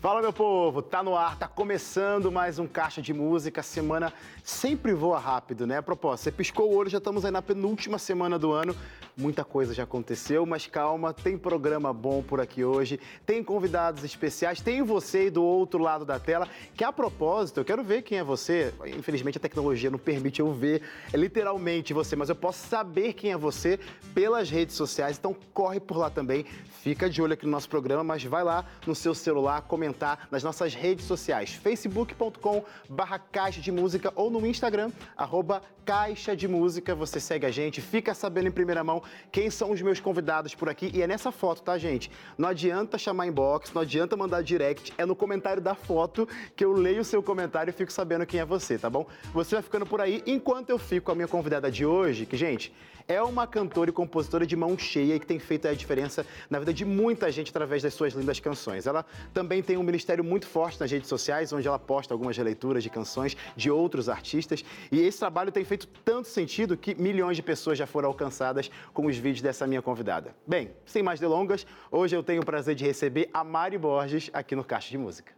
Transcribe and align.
Fala, 0.00 0.22
meu 0.22 0.32
povo, 0.32 0.80
tá 0.80 1.02
no 1.02 1.14
ar, 1.14 1.38
tá 1.38 1.46
começando 1.46 2.32
mais 2.32 2.58
um 2.58 2.66
Caixa 2.66 3.02
de 3.02 3.12
Música. 3.12 3.60
A 3.60 3.62
semana 3.62 4.10
sempre 4.42 4.94
voa 4.94 5.18
rápido, 5.18 5.66
né? 5.66 5.76
A 5.76 5.82
propósito, 5.82 6.24
você 6.24 6.32
piscou 6.32 6.72
o 6.72 6.74
olho, 6.74 6.88
já 6.88 6.96
estamos 6.96 7.22
aí 7.22 7.30
na 7.30 7.42
penúltima 7.42 7.98
semana 7.98 8.38
do 8.38 8.50
ano. 8.50 8.74
Muita 9.20 9.44
coisa 9.44 9.74
já 9.74 9.82
aconteceu, 9.82 10.46
mas 10.46 10.66
calma, 10.66 11.12
tem 11.12 11.36
programa 11.36 11.92
bom 11.92 12.22
por 12.22 12.40
aqui 12.40 12.64
hoje, 12.64 12.98
tem 13.26 13.44
convidados 13.44 14.02
especiais, 14.02 14.62
tem 14.62 14.82
você 14.82 15.18
aí 15.18 15.30
do 15.30 15.44
outro 15.44 15.78
lado 15.78 16.06
da 16.06 16.18
tela, 16.18 16.48
que 16.74 16.82
a 16.82 16.90
propósito, 16.90 17.60
eu 17.60 17.64
quero 17.66 17.84
ver 17.84 18.00
quem 18.00 18.16
é 18.16 18.24
você. 18.24 18.72
Infelizmente 18.86 19.36
a 19.36 19.40
tecnologia 19.40 19.90
não 19.90 19.98
permite 19.98 20.40
eu 20.40 20.50
ver 20.54 20.80
é 21.12 21.18
literalmente 21.18 21.92
você, 21.92 22.16
mas 22.16 22.30
eu 22.30 22.34
posso 22.34 22.66
saber 22.66 23.12
quem 23.12 23.30
é 23.30 23.36
você 23.36 23.78
pelas 24.14 24.48
redes 24.48 24.74
sociais, 24.74 25.18
então 25.18 25.36
corre 25.52 25.78
por 25.78 25.98
lá 25.98 26.08
também. 26.08 26.46
Fica 26.82 27.10
de 27.10 27.20
olho 27.20 27.34
aqui 27.34 27.44
no 27.44 27.52
nosso 27.52 27.68
programa, 27.68 28.02
mas 28.02 28.24
vai 28.24 28.42
lá 28.42 28.64
no 28.86 28.94
seu 28.94 29.14
celular 29.14 29.60
comentar 29.60 30.28
nas 30.30 30.42
nossas 30.42 30.72
redes 30.72 31.04
sociais, 31.04 31.52
facebook.com 31.52 32.64
barra 32.88 33.18
caixa 33.18 33.60
de 33.60 33.70
música 33.70 34.10
ou 34.16 34.30
no 34.30 34.46
Instagram, 34.46 34.90
arroba 35.14 35.60
caixa 35.84 36.34
de 36.34 36.48
música. 36.48 36.94
Você 36.94 37.20
segue 37.20 37.44
a 37.44 37.50
gente, 37.50 37.80
fica 37.82 38.14
sabendo 38.14 38.48
em 38.48 38.52
primeira 38.52 38.82
mão 38.82 39.02
quem 39.30 39.50
são 39.50 39.70
os 39.70 39.80
meus 39.82 40.00
convidados 40.00 40.54
por 40.54 40.68
aqui. 40.68 40.90
E 40.94 41.02
é 41.02 41.06
nessa 41.06 41.30
foto, 41.32 41.62
tá, 41.62 41.78
gente? 41.78 42.10
Não 42.36 42.48
adianta 42.48 42.98
chamar 42.98 43.26
inbox, 43.26 43.72
não 43.72 43.82
adianta 43.82 44.16
mandar 44.16 44.42
direct, 44.42 44.92
é 44.98 45.06
no 45.06 45.14
comentário 45.16 45.62
da 45.62 45.74
foto 45.74 46.28
que 46.56 46.64
eu 46.64 46.72
leio 46.72 47.00
o 47.00 47.04
seu 47.04 47.22
comentário 47.22 47.70
e 47.70 47.72
fico 47.72 47.92
sabendo 47.92 48.26
quem 48.26 48.40
é 48.40 48.44
você, 48.44 48.78
tá 48.78 48.90
bom? 48.90 49.06
Você 49.32 49.54
vai 49.54 49.62
ficando 49.62 49.86
por 49.86 50.00
aí 50.00 50.22
enquanto 50.26 50.70
eu 50.70 50.78
fico 50.78 51.06
com 51.06 51.12
a 51.12 51.14
minha 51.14 51.28
convidada 51.28 51.70
de 51.70 51.84
hoje, 51.84 52.26
que, 52.26 52.36
gente, 52.36 52.72
é 53.10 53.20
uma 53.20 53.44
cantora 53.44 53.90
e 53.90 53.92
compositora 53.92 54.46
de 54.46 54.54
mão 54.54 54.78
cheia 54.78 55.16
e 55.16 55.18
que 55.18 55.26
tem 55.26 55.40
feito 55.40 55.66
a 55.66 55.74
diferença 55.74 56.24
na 56.48 56.60
vida 56.60 56.72
de 56.72 56.84
muita 56.84 57.30
gente 57.32 57.50
através 57.50 57.82
das 57.82 57.92
suas 57.92 58.14
lindas 58.14 58.38
canções. 58.38 58.86
Ela 58.86 59.04
também 59.34 59.60
tem 59.64 59.76
um 59.76 59.82
ministério 59.82 60.22
muito 60.22 60.46
forte 60.46 60.78
nas 60.78 60.88
redes 60.88 61.08
sociais, 61.08 61.52
onde 61.52 61.66
ela 61.66 61.78
posta 61.78 62.14
algumas 62.14 62.36
releituras 62.36 62.84
de 62.84 62.88
canções 62.88 63.36
de 63.56 63.68
outros 63.68 64.08
artistas. 64.08 64.64
E 64.92 65.00
esse 65.00 65.18
trabalho 65.18 65.50
tem 65.50 65.64
feito 65.64 65.88
tanto 66.04 66.28
sentido 66.28 66.76
que 66.76 66.94
milhões 66.94 67.36
de 67.36 67.42
pessoas 67.42 67.76
já 67.76 67.86
foram 67.86 68.08
alcançadas 68.08 68.70
com 68.94 69.06
os 69.06 69.16
vídeos 69.16 69.42
dessa 69.42 69.66
minha 69.66 69.82
convidada. 69.82 70.32
Bem, 70.46 70.70
sem 70.86 71.02
mais 71.02 71.18
delongas, 71.18 71.66
hoje 71.90 72.14
eu 72.14 72.22
tenho 72.22 72.42
o 72.42 72.46
prazer 72.46 72.76
de 72.76 72.84
receber 72.84 73.28
a 73.34 73.42
Mari 73.42 73.76
Borges 73.76 74.30
aqui 74.32 74.54
no 74.54 74.62
Caixa 74.62 74.88
de 74.88 74.98
Música. 74.98 75.32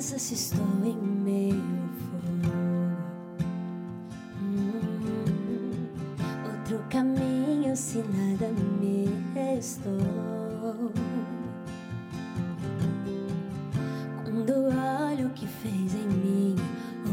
Se 0.00 0.34
estou 0.34 0.64
em 0.84 0.96
meio 0.96 1.60
fogo. 1.98 2.52
Hum, 4.40 5.86
outro 6.46 6.78
caminho 6.88 7.76
se 7.76 7.98
nada 7.98 8.48
me 8.80 9.08
restou. 9.34 10.92
Quando 14.22 14.52
olho 15.10 15.26
o 15.26 15.30
que 15.30 15.46
fez 15.46 15.94
em 15.94 16.08
mim, 16.08 16.56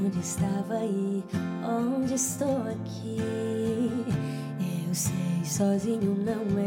onde 0.05 0.19
estava 0.19 0.75
aí, 0.75 1.23
onde 1.63 2.13
estou 2.13 2.61
aqui, 2.67 3.17
eu 4.87 4.93
sei 4.93 5.43
sozinho 5.43 6.15
não 6.23 6.43
estarei. 6.43 6.64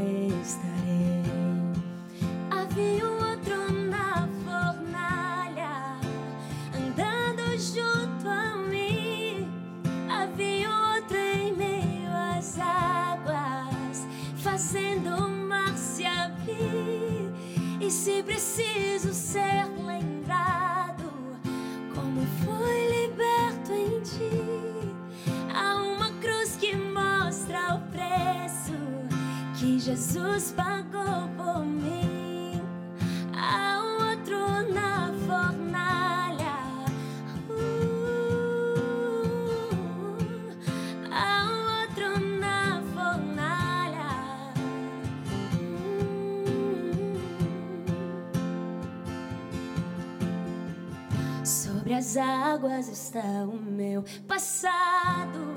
Está 52.88 53.20
o 53.44 53.56
meu 53.56 54.04
passado. 54.26 55.47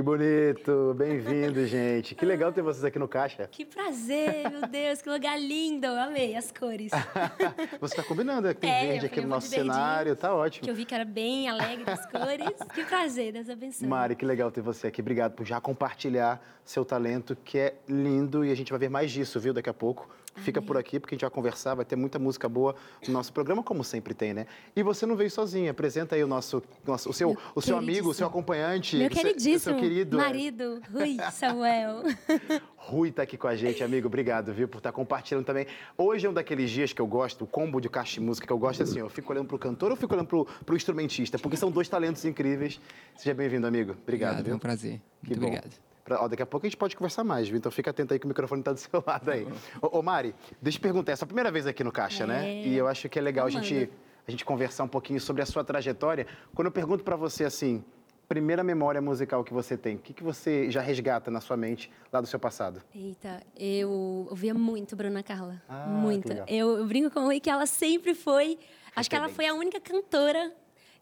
Que 0.00 0.04
bonito! 0.04 0.94
Bem-vindo, 0.96 1.66
gente. 1.66 2.14
Que 2.14 2.24
legal 2.24 2.50
ter 2.50 2.62
vocês 2.62 2.82
aqui 2.82 2.98
no 2.98 3.06
Caixa. 3.06 3.46
Que 3.52 3.66
prazer, 3.66 4.50
meu 4.50 4.66
Deus, 4.66 5.02
que 5.02 5.10
lugar 5.10 5.38
lindo. 5.38 5.84
Eu 5.84 6.00
amei 6.00 6.34
as 6.34 6.50
cores. 6.50 6.90
Você 7.78 7.92
está 7.92 8.02
combinando, 8.02 8.48
né? 8.48 8.54
Tem 8.54 8.70
É, 8.70 8.86
verde 8.92 9.04
aqui 9.04 9.20
no 9.20 9.28
nosso 9.28 9.48
cenário, 9.48 10.16
tá 10.16 10.34
ótimo. 10.34 10.64
Que 10.64 10.70
eu 10.70 10.74
vi 10.74 10.86
que 10.86 10.94
era 10.94 11.04
bem 11.04 11.50
alegre 11.50 11.84
as 11.86 12.06
cores. 12.10 12.48
Que 12.72 12.82
prazer, 12.82 13.34
Deus 13.34 13.50
abençoe. 13.50 13.86
Mari, 13.86 14.16
que 14.16 14.24
legal 14.24 14.50
ter 14.50 14.62
você 14.62 14.86
aqui. 14.86 15.02
Obrigado 15.02 15.32
por 15.32 15.44
já 15.44 15.60
compartilhar 15.60 16.42
seu 16.64 16.82
talento, 16.82 17.36
que 17.36 17.58
é 17.58 17.74
lindo, 17.86 18.42
e 18.42 18.50
a 18.50 18.54
gente 18.54 18.70
vai 18.70 18.78
ver 18.78 18.88
mais 18.88 19.10
disso, 19.10 19.38
viu, 19.38 19.52
daqui 19.52 19.68
a 19.68 19.74
pouco, 19.74 20.08
Fica 20.36 20.62
por 20.62 20.76
aqui, 20.76 20.98
porque 20.98 21.14
a 21.14 21.16
gente 21.16 21.22
vai 21.22 21.30
conversar, 21.30 21.74
vai 21.74 21.84
ter 21.84 21.96
muita 21.96 22.18
música 22.18 22.48
boa 22.48 22.74
no 23.06 23.12
nosso 23.12 23.32
programa, 23.32 23.62
como 23.62 23.84
sempre 23.84 24.14
tem, 24.14 24.32
né? 24.32 24.46
E 24.74 24.82
você 24.82 25.04
não 25.04 25.16
veio 25.16 25.30
sozinha, 25.30 25.70
apresenta 25.70 26.14
aí 26.14 26.24
o 26.24 26.26
nosso, 26.26 26.62
nosso 26.86 27.10
o 27.10 27.12
seu, 27.12 27.36
o 27.54 27.60
seu 27.60 27.76
amigo, 27.76 28.10
o 28.10 28.14
seu 28.14 28.26
acompanhante. 28.26 28.96
Meu 28.96 29.12
seu, 29.12 29.22
queridíssimo 29.22 29.56
o 29.56 29.60
seu 29.60 29.76
querido, 29.76 30.18
é. 30.18 30.22
marido, 30.22 30.80
Rui 30.92 31.16
Samuel. 31.32 32.02
Rui 32.76 33.10
tá 33.10 33.22
aqui 33.22 33.36
com 33.36 33.48
a 33.48 33.54
gente, 33.54 33.84
amigo. 33.84 34.06
Obrigado, 34.06 34.52
viu, 34.52 34.66
por 34.66 34.78
estar 34.78 34.90
tá 34.90 34.96
compartilhando 34.96 35.44
também. 35.44 35.66
Hoje 35.98 36.26
é 36.26 36.30
um 36.30 36.32
daqueles 36.32 36.70
dias 36.70 36.92
que 36.92 37.00
eu 37.00 37.06
gosto, 37.06 37.44
o 37.44 37.46
combo 37.46 37.80
de 37.80 37.88
caixa 37.88 38.14
de 38.14 38.20
música 38.20 38.46
que 38.46 38.52
eu 38.52 38.58
gosto 38.58 38.80
é 38.80 38.84
assim, 38.84 39.00
eu 39.00 39.10
fico 39.10 39.32
olhando 39.32 39.48
pro 39.48 39.58
cantor 39.58 39.90
ou 39.90 39.96
fico 39.96 40.14
olhando 40.14 40.28
pro, 40.28 40.46
pro 40.64 40.76
instrumentista, 40.76 41.38
porque 41.38 41.56
são 41.56 41.70
dois 41.70 41.88
talentos 41.88 42.24
incríveis. 42.24 42.80
Seja 43.16 43.34
bem-vindo, 43.34 43.66
amigo. 43.66 43.96
Obrigado, 44.02 44.40
obrigado 44.40 44.44
viu? 44.44 44.52
É 44.54 44.56
um 44.56 44.60
prazer. 44.60 45.00
Que 45.22 45.38
Muito 45.38 45.40
bom. 45.40 45.70
Pra, 46.10 46.20
ó, 46.20 46.26
daqui 46.26 46.42
a 46.42 46.46
pouco 46.46 46.66
a 46.66 46.68
gente 46.68 46.76
pode 46.76 46.96
conversar 46.96 47.22
mais, 47.22 47.46
viu? 47.46 47.56
Então 47.56 47.70
fica 47.70 47.90
atento 47.90 48.12
aí 48.12 48.18
que 48.18 48.24
o 48.24 48.28
microfone 48.28 48.62
está 48.62 48.72
do 48.72 48.80
seu 48.80 49.00
lado 49.06 49.30
aí. 49.30 49.46
ô, 49.80 49.98
ô, 49.98 50.02
Mari, 50.02 50.34
deixa 50.60 50.78
eu 50.78 50.80
te 50.80 50.82
perguntar, 50.82 51.12
é 51.12 51.14
a 51.20 51.24
primeira 51.24 51.52
vez 51.52 51.68
aqui 51.68 51.84
no 51.84 51.92
Caixa, 51.92 52.26
né? 52.26 52.48
É. 52.48 52.66
E 52.66 52.76
eu 52.76 52.88
acho 52.88 53.08
que 53.08 53.16
é 53.16 53.22
legal 53.22 53.46
a 53.46 53.50
gente, 53.50 53.88
a 54.26 54.30
gente 54.32 54.44
conversar 54.44 54.82
um 54.82 54.88
pouquinho 54.88 55.20
sobre 55.20 55.40
a 55.40 55.46
sua 55.46 55.62
trajetória. 55.62 56.26
Quando 56.52 56.66
eu 56.66 56.72
pergunto 56.72 57.04
para 57.04 57.14
você 57.14 57.44
assim, 57.44 57.84
primeira 58.28 58.64
memória 58.64 59.00
musical 59.00 59.44
que 59.44 59.52
você 59.52 59.76
tem, 59.76 59.94
o 59.94 59.98
que, 60.00 60.12
que 60.12 60.24
você 60.24 60.68
já 60.68 60.80
resgata 60.80 61.30
na 61.30 61.40
sua 61.40 61.56
mente 61.56 61.92
lá 62.12 62.20
do 62.20 62.26
seu 62.26 62.40
passado? 62.40 62.82
Eita, 62.92 63.40
eu 63.56 64.26
ouvia 64.28 64.52
muito 64.52 64.96
Bruna 64.96 65.22
Carla. 65.22 65.62
Ah, 65.68 65.86
muito. 65.86 66.32
Eu, 66.48 66.76
eu 66.76 66.86
brinco 66.88 67.12
com 67.12 67.20
Rui 67.20 67.38
que 67.38 67.48
ela 67.48 67.66
sempre 67.66 68.16
foi. 68.16 68.58
Acho 68.96 69.08
que 69.08 69.14
ela 69.14 69.28
foi 69.28 69.46
a 69.46 69.54
única 69.54 69.78
cantora 69.80 70.52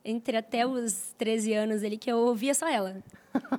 entre 0.04 0.36
até 0.36 0.66
os 0.66 1.14
13 1.16 1.54
anos 1.54 1.82
ali 1.82 1.96
que 1.96 2.12
eu 2.12 2.18
ouvia 2.18 2.52
só 2.52 2.68
ela. 2.68 3.02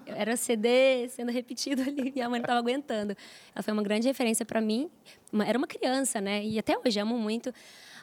Era 0.06 0.36
CD 0.36 1.07
sendo 1.10 1.31
repetido 1.31 1.81
ali 1.81 2.12
e 2.16 2.21
a 2.21 2.30
mãe 2.30 2.39
não 2.39 2.45
estava 2.45 2.60
aguentando. 2.60 3.16
Ela 3.56 3.63
foi 3.63 3.74
uma 3.74 3.83
grande 3.83 4.07
referência 4.07 4.45
para 4.45 4.60
mim. 4.62 4.89
Era 5.45 5.57
uma 5.57 5.68
criança, 5.68 6.19
né? 6.19 6.44
E 6.44 6.57
até 6.60 6.77
hoje 6.77 7.00
amo 7.00 7.18
muito. 7.18 7.54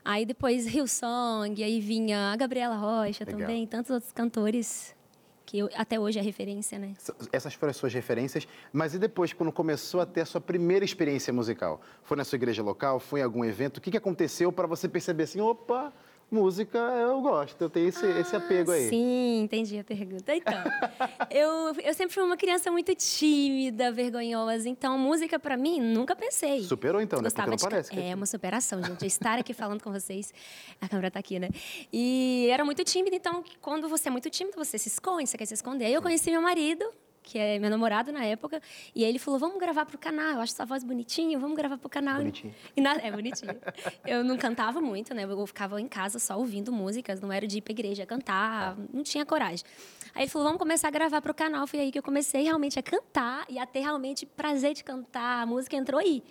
Aí 0.04 0.24
depois 0.24 0.66
Hillsong, 0.72 1.62
aí 1.62 1.80
vinha 1.80 2.32
a 2.32 2.36
Gabriela 2.36 2.76
Rocha 2.76 3.24
Legal. 3.24 3.40
também, 3.40 3.66
tantos 3.66 3.90
outros 3.90 4.12
cantores 4.12 4.94
que 5.44 5.58
eu- 5.58 5.68
até 5.74 5.98
hoje 5.98 6.18
é 6.18 6.22
referência, 6.22 6.78
né? 6.78 6.94
Essas 7.32 7.54
foram 7.54 7.70
as 7.70 7.76
suas 7.76 7.92
referências, 7.92 8.46
mas 8.72 8.94
e 8.94 8.98
depois, 8.98 9.32
quando 9.32 9.52
começou 9.52 10.00
a 10.00 10.06
ter 10.06 10.20
a 10.22 10.26
sua 10.26 10.40
primeira 10.40 10.84
experiência 10.84 11.32
musical? 11.32 11.80
Foi 12.02 12.16
na 12.16 12.24
sua 12.24 12.36
igreja 12.36 12.62
local? 12.62 12.98
Foi 13.00 13.20
em 13.20 13.22
algum 13.22 13.44
evento? 13.44 13.76
O 13.78 13.80
que, 13.80 13.90
que 13.90 13.96
aconteceu 13.96 14.50
para 14.52 14.66
você 14.66 14.88
perceber 14.88 15.24
assim, 15.24 15.40
opa, 15.40 15.92
música 16.30 16.78
eu 16.78 17.20
gosto, 17.20 17.60
eu 17.60 17.70
tenho 17.70 17.88
esse, 17.88 18.04
esse 18.04 18.34
apego 18.34 18.70
aí? 18.70 18.86
Ah, 18.86 18.88
Sim, 18.90 19.40
entendi 19.42 19.78
a 19.78 19.84
pergunta. 19.84 20.34
Então, 20.34 20.54
eu, 21.30 21.74
eu 21.82 21.94
sempre 21.94 22.14
fui 22.14 22.22
uma 22.22 22.36
criança 22.36 22.70
muito 22.70 22.94
tímida, 22.94 23.92
vergonhosa, 23.92 24.68
então 24.68 24.98
música 24.98 25.38
pra 25.38 25.56
mim 25.56 25.80
nunca 25.80 26.16
pensei. 26.16 26.62
Superou 26.62 27.00
então, 27.00 27.20
né? 27.20 27.30
Porque 27.30 27.50
não 27.50 27.56
parece. 27.56 27.90
que 27.90 28.00
É 28.00 28.14
uma 28.14 28.26
superação, 28.26 28.82
gente. 28.82 29.06
Estar 29.06 29.38
aqui 29.38 29.54
falando 29.54 29.82
com 29.82 29.92
vocês. 29.92 30.32
A 30.80 30.88
câmera 30.88 31.10
tá 31.10 31.18
aqui, 31.20 31.38
né? 31.38 31.48
E 31.92 32.48
era 32.50 32.64
muito 32.64 32.82
tímida, 32.84 33.16
então 33.16 33.44
quando 33.60 33.88
você 33.88 34.08
é 34.08 34.10
muito 34.10 34.28
tímido, 34.30 34.56
você 34.56 34.78
se 34.78 34.88
esconde, 34.88 35.28
você 35.28 35.38
quer 35.38 35.46
se 35.46 35.54
esconder. 35.54 35.86
Aí 35.86 35.94
eu 35.94 36.02
conheci 36.02 36.30
meu 36.30 36.42
marido, 36.42 36.84
que 37.26 37.36
é 37.38 37.58
meu 37.58 37.68
namorado 37.68 38.12
na 38.12 38.24
época, 38.24 38.62
e 38.94 39.02
aí 39.04 39.10
ele 39.10 39.18
falou: 39.18 39.38
vamos 39.40 39.58
gravar 39.58 39.84
pro 39.84 39.98
canal. 39.98 40.34
Eu 40.36 40.40
acho 40.40 40.54
sua 40.54 40.64
voz 40.64 40.84
bonitinha, 40.84 41.36
vamos 41.38 41.56
gravar 41.56 41.76
pro 41.76 41.88
canal. 41.90 42.18
Bonitinho. 42.18 42.54
E 42.76 42.80
na- 42.80 42.94
É 43.02 43.10
bonitinho. 43.10 43.54
Eu 44.06 44.22
não 44.24 44.36
cantava 44.38 44.80
muito, 44.80 45.12
né? 45.12 45.24
Eu 45.24 45.46
ficava 45.46 45.80
em 45.80 45.88
casa 45.88 46.18
só 46.20 46.38
ouvindo 46.38 46.72
músicas, 46.72 47.20
não 47.20 47.32
era 47.32 47.46
de 47.46 47.58
ir 47.58 47.60
pra 47.62 47.72
igreja 47.72 48.06
cantar, 48.06 48.76
não 48.92 49.02
tinha 49.02 49.26
coragem. 49.26 49.64
Aí 50.14 50.22
ele 50.22 50.30
falou: 50.30 50.46
vamos 50.46 50.58
começar 50.60 50.86
a 50.88 50.90
gravar 50.92 51.20
pro 51.20 51.34
canal. 51.34 51.66
Foi 51.66 51.80
aí 51.80 51.90
que 51.92 51.98
eu 51.98 52.02
comecei 52.02 52.42
realmente 52.44 52.78
a 52.78 52.82
cantar 52.82 53.44
e 53.48 53.58
a 53.58 53.66
ter 53.66 53.80
realmente 53.80 54.24
prazer 54.24 54.72
de 54.72 54.84
cantar. 54.84 55.42
A 55.42 55.46
música 55.46 55.74
entrou 55.76 56.00
aí. 56.00 56.22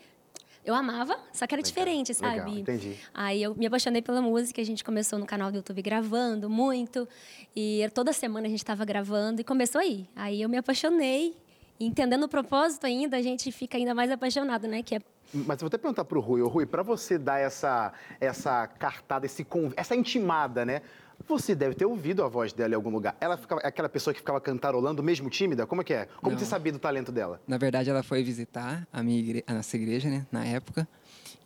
Eu 0.65 0.73
amava, 0.73 1.15
só 1.31 1.45
que 1.45 1.53
era 1.53 1.61
diferente, 1.61 2.11
sabe? 2.15 2.37
legal, 2.37 2.49
entendi. 2.49 2.95
Aí 3.13 3.43
eu 3.43 3.53
me 3.53 3.67
apaixonei 3.67 4.01
pela 4.01 4.19
música, 4.19 4.59
a 4.59 4.65
gente 4.65 4.83
começou 4.83 5.19
no 5.19 5.25
canal 5.25 5.51
do 5.51 5.57
YouTube 5.57 5.79
gravando 5.79 6.49
muito, 6.49 7.07
e 7.55 7.87
toda 7.93 8.11
semana 8.11 8.47
a 8.47 8.49
gente 8.49 8.59
estava 8.59 8.83
gravando, 8.83 9.39
e 9.39 9.43
começou 9.43 9.79
aí. 9.79 10.09
Aí 10.15 10.41
eu 10.41 10.49
me 10.49 10.57
apaixonei, 10.57 11.37
entendendo 11.79 12.23
o 12.23 12.27
propósito 12.27 12.87
ainda, 12.87 13.15
a 13.15 13.21
gente 13.21 13.51
fica 13.51 13.77
ainda 13.77 13.93
mais 13.93 14.09
apaixonado, 14.09 14.67
né? 14.67 14.81
Que 14.81 14.95
é 14.95 15.01
Mas 15.31 15.61
eu 15.61 15.65
vou 15.65 15.67
até 15.67 15.77
perguntar 15.77 16.03
pro 16.03 16.19
Rui, 16.19 16.41
ô 16.41 16.47
Rui, 16.47 16.65
para 16.65 16.81
você 16.81 17.19
dar 17.19 17.39
essa, 17.39 17.93
essa 18.19 18.65
cartada, 18.65 19.27
esse, 19.27 19.45
essa 19.75 19.95
intimada, 19.95 20.65
né? 20.65 20.81
Você 21.27 21.55
deve 21.55 21.75
ter 21.75 21.85
ouvido 21.85 22.23
a 22.23 22.27
voz 22.27 22.53
dela 22.53 22.73
em 22.73 22.75
algum 22.75 22.89
lugar. 22.89 23.15
Ela 23.19 23.37
ficava, 23.37 23.61
é 23.61 23.67
aquela 23.67 23.89
pessoa 23.89 24.13
que 24.13 24.19
ficava 24.19 24.39
cantarolando, 24.41 25.01
mesmo 25.01 25.29
tímida? 25.29 25.65
Como 25.65 25.81
é 25.81 25.83
que 25.83 25.93
é? 25.93 26.05
Como 26.21 26.31
Não. 26.31 26.39
você 26.39 26.45
sabia 26.45 26.71
do 26.71 26.79
talento 26.79 27.11
dela? 27.11 27.41
Na 27.47 27.57
verdade, 27.57 27.89
ela 27.89 28.03
foi 28.03 28.23
visitar 28.23 28.87
a, 28.91 29.01
minha 29.01 29.19
igre... 29.19 29.43
a 29.47 29.53
nossa 29.53 29.75
igreja, 29.75 30.09
né, 30.09 30.25
na 30.31 30.45
época. 30.45 30.87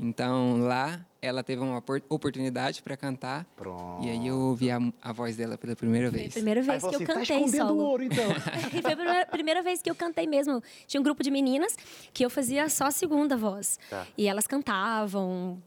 Então, 0.01 0.59
lá, 0.61 1.05
ela 1.21 1.43
teve 1.43 1.61
uma 1.61 1.79
opor- 1.79 2.01
oportunidade 2.07 2.81
para 2.81 2.95
cantar. 2.95 3.45
Pronto. 3.57 4.05
E 4.05 4.09
aí 4.09 4.27
eu 4.27 4.37
ouvi 4.39 4.71
a, 4.71 4.79
a 5.01 5.11
voz 5.11 5.35
dela 5.35 5.57
pela 5.57 5.75
primeira 5.75 6.09
Foi 6.09 6.19
a 6.19 6.21
vez. 6.23 6.33
primeira 6.33 6.61
vez 6.61 6.79
que 6.81 6.85
eu 6.87 6.89
assim, 6.95 7.05
tá 7.05 7.13
cantei 7.15 7.35
escondendo 7.37 7.67
solo. 7.67 7.83
ouro, 7.83 8.03
então. 8.03 8.25
E 8.73 8.79
foi 8.81 8.93
a 8.93 8.95
primeira, 8.95 9.25
primeira 9.25 9.61
vez 9.61 9.81
que 9.81 9.89
eu 9.89 9.95
cantei 9.95 10.25
mesmo. 10.25 10.63
Tinha 10.87 11.01
um 11.01 11.03
grupo 11.03 11.21
de 11.21 11.29
meninas 11.29 11.75
que 12.13 12.23
eu 12.25 12.29
fazia 12.29 12.69
só 12.69 12.85
a 12.85 12.91
segunda 12.91 13.35
voz. 13.35 13.77
Tá. 13.89 14.07
E 14.17 14.25
elas 14.27 14.47
cantavam 14.47 15.61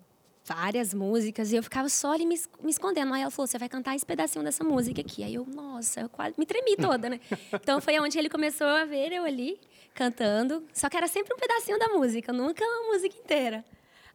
várias 0.44 0.92
músicas 0.92 1.52
e 1.52 1.56
eu 1.56 1.62
ficava 1.62 1.88
só 1.88 2.12
ali 2.12 2.26
me, 2.26 2.40
me 2.62 2.70
escondendo. 2.70 3.12
Aí 3.14 3.22
ela 3.22 3.30
falou: 3.30 3.46
você 3.46 3.58
vai 3.58 3.68
cantar 3.68 3.94
esse 3.94 4.04
pedacinho 4.06 4.44
dessa 4.44 4.64
música 4.64 5.00
aqui. 5.00 5.22
Aí 5.22 5.34
eu, 5.34 5.46
nossa, 5.46 6.00
eu 6.00 6.08
quase 6.08 6.34
me 6.38 6.46
tremi 6.46 6.76
toda, 6.76 7.08
né? 7.08 7.20
Então 7.52 7.80
foi 7.80 7.98
onde 7.98 8.18
ele 8.18 8.28
começou 8.28 8.66
a 8.66 8.84
ver 8.84 9.12
eu 9.12 9.24
ali 9.24 9.58
cantando. 9.94 10.64
Só 10.72 10.88
que 10.88 10.96
era 10.96 11.06
sempre 11.06 11.34
um 11.34 11.38
pedacinho 11.38 11.78
da 11.78 11.88
música, 11.88 12.32
nunca 12.32 12.64
uma 12.64 12.92
música 12.92 13.16
inteira. 13.16 13.64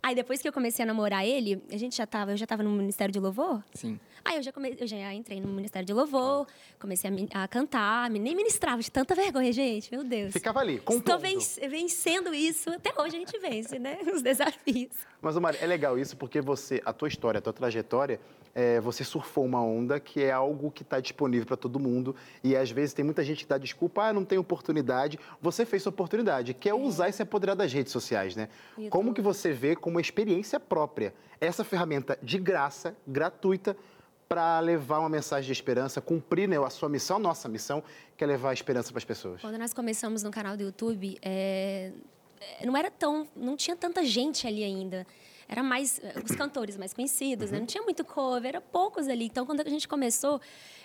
Aí 0.02 0.16
depois 0.16 0.42
que 0.42 0.48
eu 0.48 0.54
comecei 0.54 0.84
a 0.84 0.86
namorar 0.86 1.26
ele, 1.26 1.62
a 1.72 1.78
gente 1.78 1.96
já 1.98 2.06
tava, 2.06 2.32
eu 2.32 2.38
já 2.38 2.46
tava 2.46 2.64
no 2.64 2.70
Ministério 2.72 3.12
de 3.12 3.20
Louvor. 3.20 3.62
Sim. 3.74 4.00
Aí 4.24 4.38
eu 4.38 4.44
já, 4.44 4.52
come... 4.52 4.76
eu 4.80 4.86
já 4.88 5.14
entrei 5.14 5.40
no 5.42 5.48
Ministério 5.50 5.86
de 5.86 5.94
Louvor, 5.94 6.46
comecei 6.80 7.10
a, 7.34 7.44
a 7.44 7.48
cantar, 7.48 8.10
nem 8.10 8.36
ministrava 8.36 8.82
de 8.82 8.92
tanta 8.92 9.16
vergonha, 9.16 9.52
gente, 9.52 9.92
meu 9.92 10.04
Deus. 10.04 10.32
Ficava 10.34 10.60
ali, 10.60 10.76
Estou 10.76 10.96
compondo. 10.96 11.20
venc- 11.22 11.70
vencendo 11.70 12.34
isso, 12.34 12.70
até 12.70 12.92
hoje 13.02 13.16
a 13.16 13.20
gente 13.20 13.38
vence, 13.40 13.80
né? 13.80 13.98
Os 14.14 14.22
desafios. 14.22 14.92
Mas, 15.22 15.36
Mari, 15.38 15.58
é 15.62 15.66
legal 15.66 15.98
isso 15.98 16.16
porque 16.16 16.42
você, 16.42 16.82
a 16.86 16.94
tua 16.94 17.08
história, 17.08 17.40
a 17.40 17.42
tua 17.42 17.54
trajetória, 17.54 18.20
é, 18.54 18.80
você 18.82 19.04
surfou 19.04 19.46
uma 19.46 19.62
onda 19.64 20.00
que 20.00 20.24
é 20.24 20.32
algo 20.32 20.72
que 20.72 20.82
está 20.82 21.00
disponível 21.00 21.46
para 21.46 21.58
todo 21.58 21.80
mundo 21.80 22.16
e 22.44 22.56
às 22.56 22.72
vezes 22.72 22.92
tem 22.94 23.06
muita 23.06 23.24
gente 23.24 23.44
que 23.44 23.50
dá 23.50 23.58
desculpa, 23.58 24.04
ah, 24.06 24.14
não 24.14 24.26
tem 24.26 24.38
oportunidade. 24.38 25.20
Você 25.42 25.64
fez 25.66 25.84
sua 25.84 25.92
oportunidade, 25.92 26.54
que 26.56 26.68
é 26.68 26.74
usar 26.74 27.10
e 27.10 27.14
se 27.14 27.22
apoderar 27.22 27.56
das 27.56 27.72
redes 27.72 27.92
sociais, 27.92 28.36
né? 28.36 28.50
YouTube. 28.78 28.90
Como 28.90 29.14
que 29.14 29.22
você 29.22 29.52
vê 29.52 29.76
como 29.88 30.02
experiência 30.02 30.60
própria 30.60 31.14
essa 31.40 31.64
ferramenta 31.64 32.20
de 32.22 32.38
graça, 32.38 32.94
gratuita, 33.08 33.78
para 34.28 34.60
levar 34.60 35.00
uma 35.00 35.08
mensagem 35.08 35.46
de 35.46 35.54
esperança, 35.54 36.02
cumprir 36.02 36.46
né, 36.46 36.58
a 36.58 36.70
sua 36.70 36.90
missão, 36.90 37.18
nossa 37.18 37.48
missão, 37.48 37.82
que 38.18 38.22
é 38.22 38.28
levar 38.28 38.50
a 38.50 38.54
esperança 38.54 38.90
para 38.90 38.98
as 38.98 39.06
pessoas? 39.06 39.40
Quando 39.40 39.58
nós 39.58 39.74
começamos 39.74 40.24
no 40.24 40.30
canal 40.30 40.58
do 40.58 40.64
YouTube, 40.64 41.18
é, 41.22 41.94
é, 42.60 42.66
não 42.66 42.76
era 42.76 42.92
tão, 42.92 43.30
não 43.34 43.56
tinha 43.56 43.78
tanta 43.78 44.04
gente 44.04 44.46
ali 44.46 44.62
ainda. 44.62 45.08
Era 45.48 45.64
mais 45.64 46.02
eh, 46.04 46.22
os 46.22 46.36
cantores 46.36 46.76
mais 46.76 46.94
conhecidos, 46.94 47.52
né? 47.52 47.60
Não 47.60 47.66
tinha 47.66 47.82
muito 47.82 48.04
cover, 48.04 48.50
era 48.50 48.60
poucos 48.60 49.08
ali. 49.08 49.28
Então, 49.28 49.46
quando 49.46 49.62
a 49.62 49.70
gente 49.70 49.88
começou, 49.88 50.42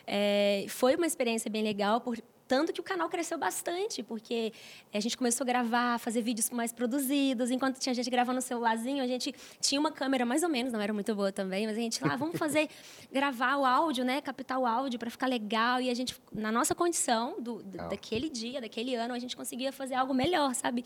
é, 0.06 0.64
foi 0.68 0.94
uma 0.94 1.08
experiência 1.08 1.50
bem 1.50 1.64
legal, 1.64 2.00
por, 2.00 2.16
tanto 2.48 2.72
que 2.72 2.80
o 2.80 2.82
canal 2.82 3.08
cresceu 3.08 3.38
bastante, 3.38 4.02
porque 4.02 4.52
a 4.92 5.00
gente 5.00 5.16
começou 5.16 5.44
a 5.44 5.46
gravar, 5.46 5.98
fazer 5.98 6.20
vídeos 6.22 6.50
mais 6.50 6.72
produzidos. 6.72 7.50
Enquanto 7.50 7.78
tinha 7.78 7.94
gente 7.94 8.10
gravando 8.10 8.36
no 8.36 8.42
celularzinho, 8.42 9.02
a 9.02 9.06
gente 9.06 9.34
tinha 9.60 9.80
uma 9.80 9.90
câmera 9.90 10.24
mais 10.26 10.42
ou 10.42 10.48
menos, 10.48 10.72
não 10.72 10.80
era 10.80 10.92
muito 10.92 11.14
boa 11.14 11.32
também, 11.32 11.66
mas 11.66 11.76
a 11.76 11.80
gente 11.80 12.02
lá, 12.04 12.14
vamos 12.16 12.38
fazer, 12.38 12.68
gravar 13.10 13.56
o 13.56 13.64
áudio, 13.64 14.04
né? 14.04 14.20
Captar 14.20 14.58
o 14.58 14.66
áudio 14.66 14.98
para 14.98 15.10
ficar 15.10 15.26
legal. 15.26 15.80
E 15.80 15.88
a 15.88 15.94
gente, 15.94 16.14
na 16.32 16.52
nossa 16.52 16.74
condição 16.74 17.40
do, 17.40 17.62
do- 17.62 17.78
daquele 17.88 18.28
dia, 18.28 18.60
daquele 18.60 18.94
ano, 18.94 19.14
a 19.14 19.18
gente 19.18 19.36
conseguia 19.36 19.72
fazer 19.72 19.94
algo 19.94 20.12
melhor, 20.12 20.54
sabe? 20.54 20.84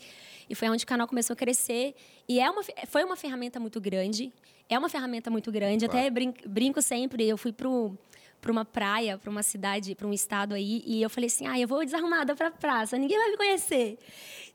E 0.49 0.55
foi 0.55 0.69
onde 0.69 0.83
o 0.83 0.87
canal 0.87 1.07
começou 1.07 1.33
a 1.33 1.37
crescer. 1.37 1.93
E 2.29 2.39
é 2.39 2.49
uma, 2.49 2.61
foi 2.87 3.03
uma 3.03 3.15
ferramenta 3.15 3.59
muito 3.59 3.81
grande. 3.81 4.31
É 4.69 4.77
uma 4.77 4.89
ferramenta 4.89 5.29
muito 5.31 5.49
grande. 5.51 5.85
Até 5.85 6.09
brin- 6.09 6.33
brinco 6.45 6.81
sempre, 6.81 7.23
eu 7.27 7.37
fui 7.37 7.53
pro 7.53 7.97
para 8.41 8.51
uma 8.51 8.65
praia, 8.65 9.17
para 9.17 9.29
uma 9.29 9.43
cidade, 9.43 9.95
para 9.95 10.07
um 10.07 10.13
estado 10.13 10.53
aí, 10.53 10.83
e 10.85 11.01
eu 11.01 11.09
falei 11.09 11.27
assim: 11.27 11.47
"Ah, 11.47 11.59
eu 11.59 11.67
vou 11.67 11.83
desarrumada 11.83 12.35
para 12.35 12.51
praça, 12.51 12.97
ninguém 12.97 13.17
vai 13.17 13.31
me 13.31 13.37
conhecer". 13.37 13.97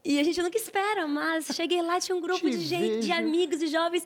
E 0.05 0.19
a 0.19 0.23
gente 0.23 0.41
nunca 0.43 0.57
espera, 0.57 1.07
mas 1.07 1.47
cheguei 1.55 1.81
lá 1.83 2.01
tinha 2.01 2.17
um 2.17 2.21
grupo 2.23 2.49
de 2.49 2.59
gente, 2.59 3.01
de 3.07 3.13
amigos 3.13 3.63
e 3.63 3.67
jovens. 3.67 4.05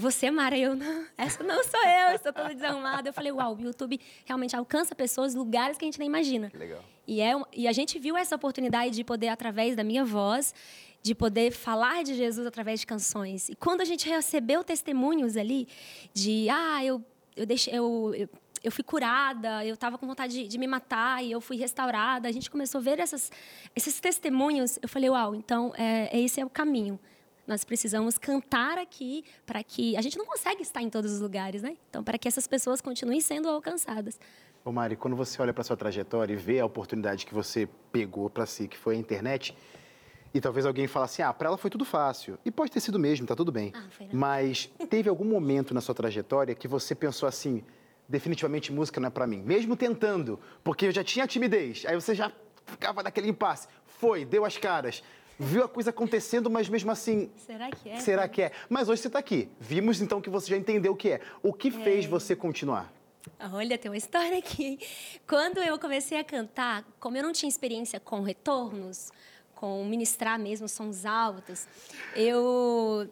Você, 0.00 0.30
Mara, 0.30 0.56
eu 0.56 0.76
não, 0.76 1.06
essa 1.16 1.42
não 1.42 1.64
sou 1.64 1.80
eu, 1.84 2.14
estou 2.14 2.32
toda 2.32 2.54
desarrumada. 2.54 3.08
Eu 3.08 3.12
falei: 3.12 3.32
"Uau, 3.32 3.56
o 3.56 3.60
YouTube 3.60 4.00
realmente 4.24 4.54
alcança 4.54 4.94
pessoas, 4.94 5.34
lugares 5.34 5.78
que 5.78 5.84
a 5.84 5.86
gente 5.86 5.98
nem 5.98 6.08
imagina". 6.08 6.50
Que 6.50 6.58
legal. 6.58 6.84
E, 7.06 7.20
é, 7.20 7.32
e 7.52 7.66
a 7.66 7.72
gente 7.72 7.98
viu 7.98 8.16
essa 8.16 8.36
oportunidade 8.36 8.94
de 8.94 9.02
poder, 9.02 9.28
através 9.28 9.74
da 9.74 9.82
minha 9.82 10.04
voz, 10.04 10.54
de 11.02 11.14
poder 11.14 11.50
falar 11.50 12.04
de 12.04 12.14
Jesus 12.14 12.46
através 12.46 12.80
de 12.80 12.86
canções. 12.86 13.48
E 13.48 13.56
quando 13.56 13.80
a 13.80 13.84
gente 13.84 14.08
recebeu 14.08 14.62
testemunhos 14.62 15.36
ali 15.36 15.66
de, 16.14 16.48
ah, 16.48 16.84
eu, 16.84 17.02
eu 17.36 17.44
deixei. 17.44 17.76
Eu, 17.76 18.14
eu, 18.14 18.28
eu 18.62 18.70
fui 18.70 18.84
curada, 18.84 19.64
eu 19.64 19.74
estava 19.74 19.98
com 19.98 20.06
vontade 20.06 20.32
de, 20.32 20.48
de 20.48 20.58
me 20.58 20.66
matar 20.66 21.22
e 21.22 21.32
eu 21.32 21.40
fui 21.40 21.56
restaurada. 21.56 22.28
A 22.28 22.32
gente 22.32 22.50
começou 22.50 22.80
a 22.80 22.82
ver 22.82 22.98
essas, 22.98 23.30
esses 23.74 23.98
testemunhos. 24.00 24.78
Eu 24.80 24.88
falei, 24.88 25.10
uau, 25.10 25.34
então 25.34 25.72
é, 25.76 26.16
é 26.16 26.20
esse 26.20 26.40
é 26.40 26.44
o 26.44 26.50
caminho. 26.50 26.98
Nós 27.46 27.64
precisamos 27.64 28.18
cantar 28.18 28.78
aqui 28.78 29.24
para 29.44 29.62
que 29.64 29.96
a 29.96 30.00
gente 30.00 30.16
não 30.16 30.24
consegue 30.24 30.62
estar 30.62 30.80
em 30.80 30.88
todos 30.88 31.12
os 31.12 31.20
lugares, 31.20 31.60
né? 31.60 31.76
Então, 31.90 32.04
para 32.04 32.16
que 32.16 32.28
essas 32.28 32.46
pessoas 32.46 32.80
continuem 32.80 33.20
sendo 33.20 33.48
alcançadas. 33.48 34.18
Ô 34.64 34.70
Mari, 34.70 34.94
quando 34.94 35.16
você 35.16 35.42
olha 35.42 35.52
para 35.52 35.64
sua 35.64 35.76
trajetória 35.76 36.32
e 36.32 36.36
vê 36.36 36.60
a 36.60 36.66
oportunidade 36.66 37.26
que 37.26 37.34
você 37.34 37.68
pegou 37.90 38.30
para 38.30 38.46
si, 38.46 38.68
que 38.68 38.78
foi 38.78 38.94
a 38.94 38.98
internet, 38.98 39.56
e 40.32 40.40
talvez 40.40 40.64
alguém 40.64 40.86
fale 40.86 41.04
assim, 41.04 41.20
ah, 41.22 41.32
para 41.32 41.48
ela 41.48 41.58
foi 41.58 41.68
tudo 41.68 41.84
fácil. 41.84 42.38
E 42.44 42.50
pode 42.50 42.70
ter 42.70 42.78
sido 42.78 42.96
mesmo, 42.96 43.26
tá 43.26 43.34
tudo 43.34 43.50
bem. 43.50 43.72
Ah, 43.74 43.86
foi, 43.90 44.06
né? 44.06 44.12
Mas 44.14 44.70
teve 44.88 45.08
algum 45.08 45.24
momento 45.24 45.74
na 45.74 45.80
sua 45.80 45.96
trajetória 45.96 46.54
que 46.54 46.68
você 46.68 46.94
pensou 46.94 47.28
assim, 47.28 47.64
definitivamente 48.12 48.70
música 48.70 49.00
não 49.00 49.08
é 49.08 49.10
para 49.10 49.26
mim, 49.26 49.42
mesmo 49.42 49.74
tentando, 49.74 50.38
porque 50.62 50.86
eu 50.86 50.92
já 50.92 51.02
tinha 51.02 51.26
timidez. 51.26 51.84
Aí 51.86 51.94
você 51.94 52.14
já 52.14 52.30
ficava 52.66 53.02
naquele 53.02 53.28
impasse. 53.28 53.66
Foi, 53.86 54.24
deu 54.24 54.44
as 54.44 54.58
caras. 54.58 55.02
Viu 55.38 55.64
a 55.64 55.68
coisa 55.68 55.90
acontecendo, 55.90 56.50
mas 56.50 56.68
mesmo 56.68 56.90
assim. 56.90 57.30
Será 57.36 57.70
que 57.70 57.88
é? 57.88 57.96
Será 57.96 58.28
que 58.28 58.42
é? 58.42 58.52
Mas 58.68 58.88
hoje 58.90 59.00
você 59.00 59.08
está 59.08 59.18
aqui. 59.18 59.48
Vimos 59.58 60.02
então 60.02 60.20
que 60.20 60.28
você 60.28 60.50
já 60.50 60.56
entendeu 60.58 60.92
o 60.92 60.96
que 60.96 61.08
é. 61.08 61.20
O 61.42 61.54
que 61.54 61.70
fez 61.70 62.04
você 62.04 62.36
continuar? 62.36 62.92
Olha, 63.52 63.78
tem 63.78 63.90
uma 63.90 63.96
história 63.96 64.38
aqui. 64.38 64.78
Quando 65.26 65.58
eu 65.58 65.78
comecei 65.78 66.18
a 66.18 66.24
cantar, 66.24 66.84
como 67.00 67.16
eu 67.16 67.22
não 67.22 67.32
tinha 67.32 67.48
experiência 67.48 67.98
com 67.98 68.20
retornos, 68.20 69.10
com 69.54 69.84
ministrar 69.84 70.38
mesmo 70.40 70.68
sons 70.68 71.06
altos, 71.06 71.66
eu 72.16 73.08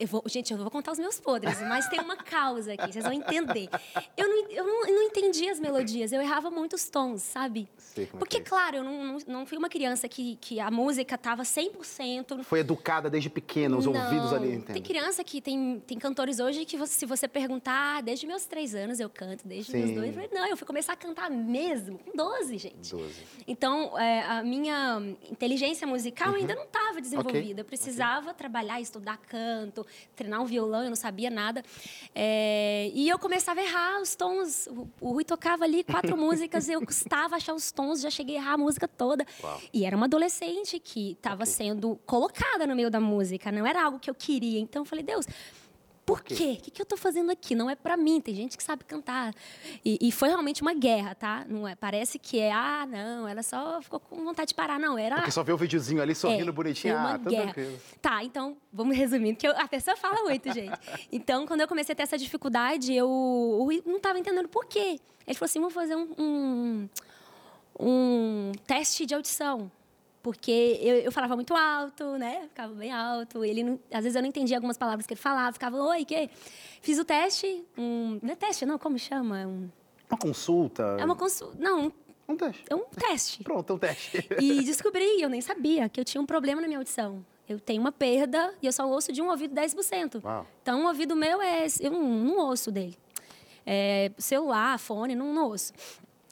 eu 0.00 0.06
vou, 0.06 0.22
gente, 0.26 0.50
eu 0.52 0.58
vou 0.58 0.70
contar 0.70 0.92
os 0.92 0.98
meus 0.98 1.20
podres, 1.20 1.60
mas 1.60 1.86
tem 1.88 2.00
uma 2.00 2.16
causa 2.16 2.72
aqui, 2.72 2.90
vocês 2.92 3.04
vão 3.04 3.12
entender. 3.12 3.68
Eu 4.16 4.26
não, 4.28 4.48
eu 4.50 4.64
não, 4.66 4.86
eu 4.86 4.94
não 4.96 5.02
entendia 5.02 5.52
as 5.52 5.60
melodias, 5.60 6.10
eu 6.10 6.20
errava 6.22 6.50
muitos 6.50 6.88
tons, 6.88 7.22
sabe? 7.22 7.68
Sei 7.76 8.06
como 8.06 8.16
é 8.16 8.18
Porque, 8.20 8.36
que 8.40 8.42
é. 8.42 8.48
claro, 8.48 8.76
eu 8.78 8.84
não, 8.84 9.04
não, 9.04 9.18
não 9.26 9.46
fui 9.46 9.58
uma 9.58 9.68
criança 9.68 10.08
que, 10.08 10.36
que 10.40 10.58
a 10.58 10.70
música 10.70 11.14
estava 11.16 11.42
100%. 11.42 12.42
Foi 12.44 12.60
educada 12.60 13.10
desde 13.10 13.28
pequena, 13.28 13.76
os 13.76 13.86
ouvidos 13.86 14.32
ali, 14.32 14.54
entende? 14.54 14.72
Tem 14.72 14.82
criança 14.82 15.22
que 15.22 15.40
tem, 15.40 15.82
tem 15.86 15.98
cantores 15.98 16.40
hoje 16.40 16.64
que 16.64 16.76
você- 16.76 16.94
se 17.00 17.06
você 17.06 17.28
perguntar, 17.28 17.98
ah, 17.98 18.00
desde 18.00 18.26
meus 18.26 18.44
três 18.46 18.74
anos 18.74 19.00
eu 19.00 19.08
canto, 19.10 19.46
desde 19.46 19.72
meus 19.76 19.88
Sim. 19.90 19.94
dois. 19.94 20.08
Eu 20.08 20.14
falei, 20.14 20.30
não, 20.32 20.46
eu 20.46 20.56
fui 20.56 20.66
começar 20.66 20.92
a 20.94 20.96
cantar 20.96 21.30
mesmo, 21.30 21.98
com 21.98 22.16
12, 22.16 22.56
gente. 22.58 22.90
12. 22.90 23.14
Então, 23.46 23.98
é, 23.98 24.22
a 24.22 24.42
minha 24.42 25.02
inteligência 25.30 25.86
musical 25.86 26.30
Uhum. 26.30 26.36
ainda 26.36 26.54
não 26.54 26.64
estava 26.64 27.00
desenvolvida. 27.00 27.60
Eu 27.60 27.64
precisava 27.64 28.32
trabalhar, 28.32 28.80
estudar 28.80 29.16
canto, 29.18 29.86
treinar 30.14 30.40
um 30.40 30.44
violão, 30.44 30.82
eu 30.82 30.88
não 30.88 30.96
sabia 30.96 31.30
nada. 31.30 31.62
É, 32.14 32.90
e 32.94 33.08
eu 33.08 33.18
começava 33.18 33.60
a 33.60 33.64
errar 33.64 34.00
os 34.00 34.14
tons. 34.14 34.66
O, 34.66 34.88
o 35.00 35.12
Rui 35.12 35.24
tocava 35.24 35.64
ali 35.64 35.84
quatro 35.84 36.16
músicas, 36.18 36.68
eu 36.68 36.84
custava 36.84 37.36
achar 37.36 37.54
os 37.54 37.70
tons, 37.70 38.00
já 38.00 38.10
cheguei 38.10 38.36
a 38.36 38.40
errar 38.40 38.52
a 38.54 38.58
música 38.58 38.86
toda. 38.88 39.26
Uau. 39.42 39.60
E 39.72 39.84
era 39.84 39.96
uma 39.96 40.06
adolescente 40.06 40.78
que 40.78 41.12
estava 41.12 41.46
sendo 41.46 41.98
colocada 42.06 42.66
no 42.66 42.74
meio 42.74 42.90
da 42.90 43.00
música, 43.00 43.50
não 43.52 43.66
era 43.66 43.84
algo 43.84 43.98
que 43.98 44.10
eu 44.10 44.14
queria. 44.14 44.60
Então, 44.60 44.82
eu 44.82 44.86
falei, 44.86 45.04
Deus. 45.04 45.26
Por 46.10 46.22
quê? 46.22 46.34
O 46.34 46.62
que, 46.62 46.70
que 46.70 46.82
eu 46.82 46.86
tô 46.86 46.96
fazendo 46.96 47.30
aqui? 47.30 47.54
Não 47.54 47.70
é 47.70 47.74
pra 47.76 47.96
mim, 47.96 48.20
tem 48.20 48.34
gente 48.34 48.56
que 48.56 48.62
sabe 48.62 48.84
cantar. 48.84 49.32
E, 49.84 49.98
e 50.00 50.10
foi 50.12 50.28
realmente 50.28 50.62
uma 50.62 50.74
guerra, 50.74 51.14
tá? 51.14 51.44
Não 51.48 51.66
é, 51.68 51.74
parece 51.74 52.18
que 52.18 52.38
é, 52.38 52.50
ah, 52.52 52.86
não, 52.86 53.28
ela 53.28 53.42
só 53.42 53.80
ficou 53.80 54.00
com 54.00 54.24
vontade 54.24 54.48
de 54.48 54.54
parar. 54.54 54.78
Não, 54.78 54.98
era. 54.98 55.16
Porque 55.16 55.30
só 55.30 55.42
vê 55.42 55.52
o 55.52 55.56
videozinho 55.56 56.02
ali 56.02 56.14
sorrindo 56.14 56.50
É, 56.50 56.52
bonitinho. 56.52 56.96
uma 56.96 57.14
Ah, 57.14 57.18
tá 57.18 57.30
guerra. 57.30 57.42
tranquilo. 57.52 57.78
Tá, 58.02 58.24
então, 58.24 58.56
vamos 58.72 58.96
resumindo, 58.96 59.38
que 59.38 59.46
eu- 59.46 59.56
a 59.56 59.68
pessoa 59.68 59.96
fala 59.96 60.22
muito, 60.24 60.52
gente. 60.52 60.78
Então, 61.12 61.46
quando 61.46 61.60
eu 61.60 61.68
comecei 61.68 61.92
a 61.92 61.96
ter 61.96 62.02
essa 62.02 62.18
dificuldade, 62.18 62.92
eu 62.92 63.08
o 63.08 63.64
Rui 63.64 63.82
não 63.86 63.96
estava 63.98 64.18
entendendo 64.18 64.48
por 64.48 64.64
quê. 64.66 64.98
Ele 65.26 65.36
falou 65.36 65.46
assim: 65.46 65.58
vamos 65.60 65.74
fazer 65.74 65.94
um, 65.96 66.08
um, 66.18 66.88
um 67.78 68.52
teste 68.66 69.06
de 69.06 69.14
audição. 69.14 69.70
Porque 70.22 70.50
eu, 70.82 70.96
eu 70.96 71.12
falava 71.12 71.34
muito 71.34 71.54
alto, 71.54 72.04
né? 72.18 72.42
Ficava 72.48 72.74
bem 72.74 72.92
alto. 72.92 73.42
Ele 73.44 73.62
não- 73.64 73.80
às 73.92 74.02
vezes 74.02 74.14
eu 74.16 74.20
não 74.22 74.28
entendia 74.28 74.56
algumas 74.56 74.76
palavras 74.76 75.06
que 75.06 75.14
ele 75.14 75.20
falava. 75.20 75.52
Ficava, 75.52 75.76
oi, 75.82 76.04
que? 76.04 76.28
Fiz 76.82 76.98
o 76.98 77.04
teste. 77.04 77.64
Um, 77.78 78.18
não 78.22 78.32
é 78.32 78.36
teste, 78.36 78.66
não, 78.66 78.78
como 78.78 78.98
chama? 78.98 79.46
Um- 79.46 79.70
Uma 80.10 80.18
consulta. 80.18 80.96
é 80.98 81.04
uma 81.04 81.16
consulta. 81.16 81.56
Não, 81.58 81.90
Um 82.28 82.36
teste. 82.36 82.64
é 82.68 82.74
um 82.74 82.84
teste. 82.84 83.42
Pronto, 83.44 83.72
é 83.72 83.76
um 83.76 83.78
teste. 83.78 84.26
E 84.40 84.62
descobri, 84.62 85.20
eu 85.22 85.28
nem 85.30 85.40
sabia, 85.40 85.88
que 85.88 85.98
eu 85.98 86.04
tinha 86.04 86.20
um 86.20 86.26
problema 86.26 86.60
na 86.60 86.66
minha 86.66 86.78
audição. 86.78 87.24
Eu 87.48 87.58
tenho 87.58 87.80
uma 87.80 87.90
perda 87.90 88.54
e 88.62 88.66
eu 88.66 88.72
só 88.72 88.86
ouço 88.88 89.10
de 89.12 89.20
um 89.22 89.28
ouvido 89.30 89.54
10%. 89.54 90.20
Uau. 90.22 90.46
Então, 90.62 90.82
um 90.82 90.86
ouvido 90.86 91.16
meu 91.16 91.40
é. 91.40 91.66
Eu 91.80 91.90
não, 91.92 92.02
não 92.02 92.38
ouço 92.46 92.70
dele. 92.70 92.96
É, 93.66 94.10
celular, 94.18 94.78
fone, 94.78 95.14
não, 95.14 95.32
não 95.34 95.46
ouço. 95.48 95.72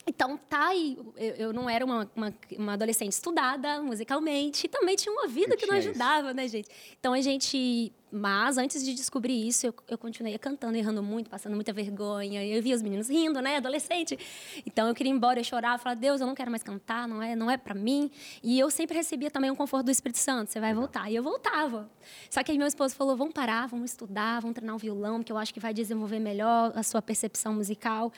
Então, 0.09 0.37
tá 0.37 0.69
aí. 0.69 0.97
Eu, 1.15 1.35
eu 1.35 1.53
não 1.53 1.69
era 1.69 1.85
uma, 1.85 2.09
uma, 2.15 2.33
uma 2.57 2.73
adolescente 2.73 3.11
estudada 3.11 3.79
musicalmente. 3.81 4.65
E 4.65 4.67
também 4.67 4.95
tinha 4.95 5.13
um 5.13 5.19
ouvido 5.21 5.53
Eu 5.53 5.57
que 5.57 5.67
não 5.67 5.75
tinha 5.75 5.79
isso. 5.79 5.89
ajudava, 5.89 6.33
né, 6.33 6.47
gente? 6.47 6.67
Então, 6.99 7.13
a 7.13 7.21
gente. 7.21 7.93
Mas, 8.11 8.57
antes 8.57 8.83
de 8.83 8.93
descobrir 8.93 9.47
isso, 9.47 9.67
eu, 9.67 9.73
eu 9.87 9.97
continuei 9.97 10.37
cantando, 10.37 10.77
errando 10.77 11.03
muito, 11.03 11.29
passando 11.29 11.53
muita 11.53 11.71
vergonha. 11.71 12.43
Eu 12.43 12.61
via 12.61 12.75
os 12.75 12.81
meninos 12.81 13.09
rindo, 13.09 13.41
né, 13.41 13.57
adolescente. 13.57 14.17
Então, 14.65 14.87
eu 14.87 14.95
queria 14.95 15.11
ir 15.11 15.15
embora, 15.15 15.39
eu 15.39 15.43
chorava, 15.43 15.77
falava, 15.77 15.99
Deus, 15.99 16.19
eu 16.19 16.27
não 16.27 16.33
quero 16.33 16.49
mais 16.49 16.63
cantar, 16.63 17.07
não 17.07 17.21
é, 17.21 17.35
não 17.35 17.51
é 17.51 17.57
para 17.57 17.75
mim. 17.75 18.09
E 18.41 18.57
eu 18.57 18.69
sempre 18.71 18.97
recebia 18.97 19.29
também 19.29 19.51
um 19.51 19.55
conforto 19.55 19.85
do 19.85 19.91
Espírito 19.91 20.17
Santo, 20.17 20.51
você 20.51 20.59
vai 20.59 20.73
voltar. 20.73 21.09
E 21.11 21.15
eu 21.15 21.23
voltava. 21.23 21.89
Só 22.29 22.43
que 22.43 22.51
aí 22.51 22.57
meu 22.57 22.67
esposo 22.67 22.95
falou, 22.95 23.15
vamos 23.15 23.33
parar, 23.33 23.67
vamos 23.67 23.91
estudar, 23.91 24.41
vamos 24.41 24.55
treinar 24.55 24.75
o 24.75 24.79
violão, 24.79 25.21
que 25.21 25.31
eu 25.31 25.37
acho 25.37 25.53
que 25.53 25.59
vai 25.59 25.73
desenvolver 25.73 26.19
melhor 26.19 26.71
a 26.75 26.83
sua 26.83 27.01
percepção 27.01 27.53
musical. 27.53 28.11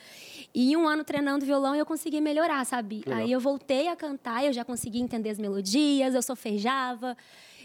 E 0.54 0.76
um 0.76 0.86
ano 0.86 1.04
treinando 1.04 1.44
violão, 1.44 1.74
eu 1.74 1.84
consegui 1.84 2.20
melhorar, 2.20 2.64
sabe? 2.64 3.02
Legal. 3.04 3.18
Aí 3.18 3.30
eu 3.30 3.40
voltei 3.40 3.88
a 3.88 3.96
cantar, 3.96 4.44
eu 4.44 4.52
já 4.52 4.64
consegui 4.64 5.00
entender 5.00 5.30
as 5.30 5.38
melodias, 5.38 6.14
eu 6.14 6.22
solfejava. 6.22 7.16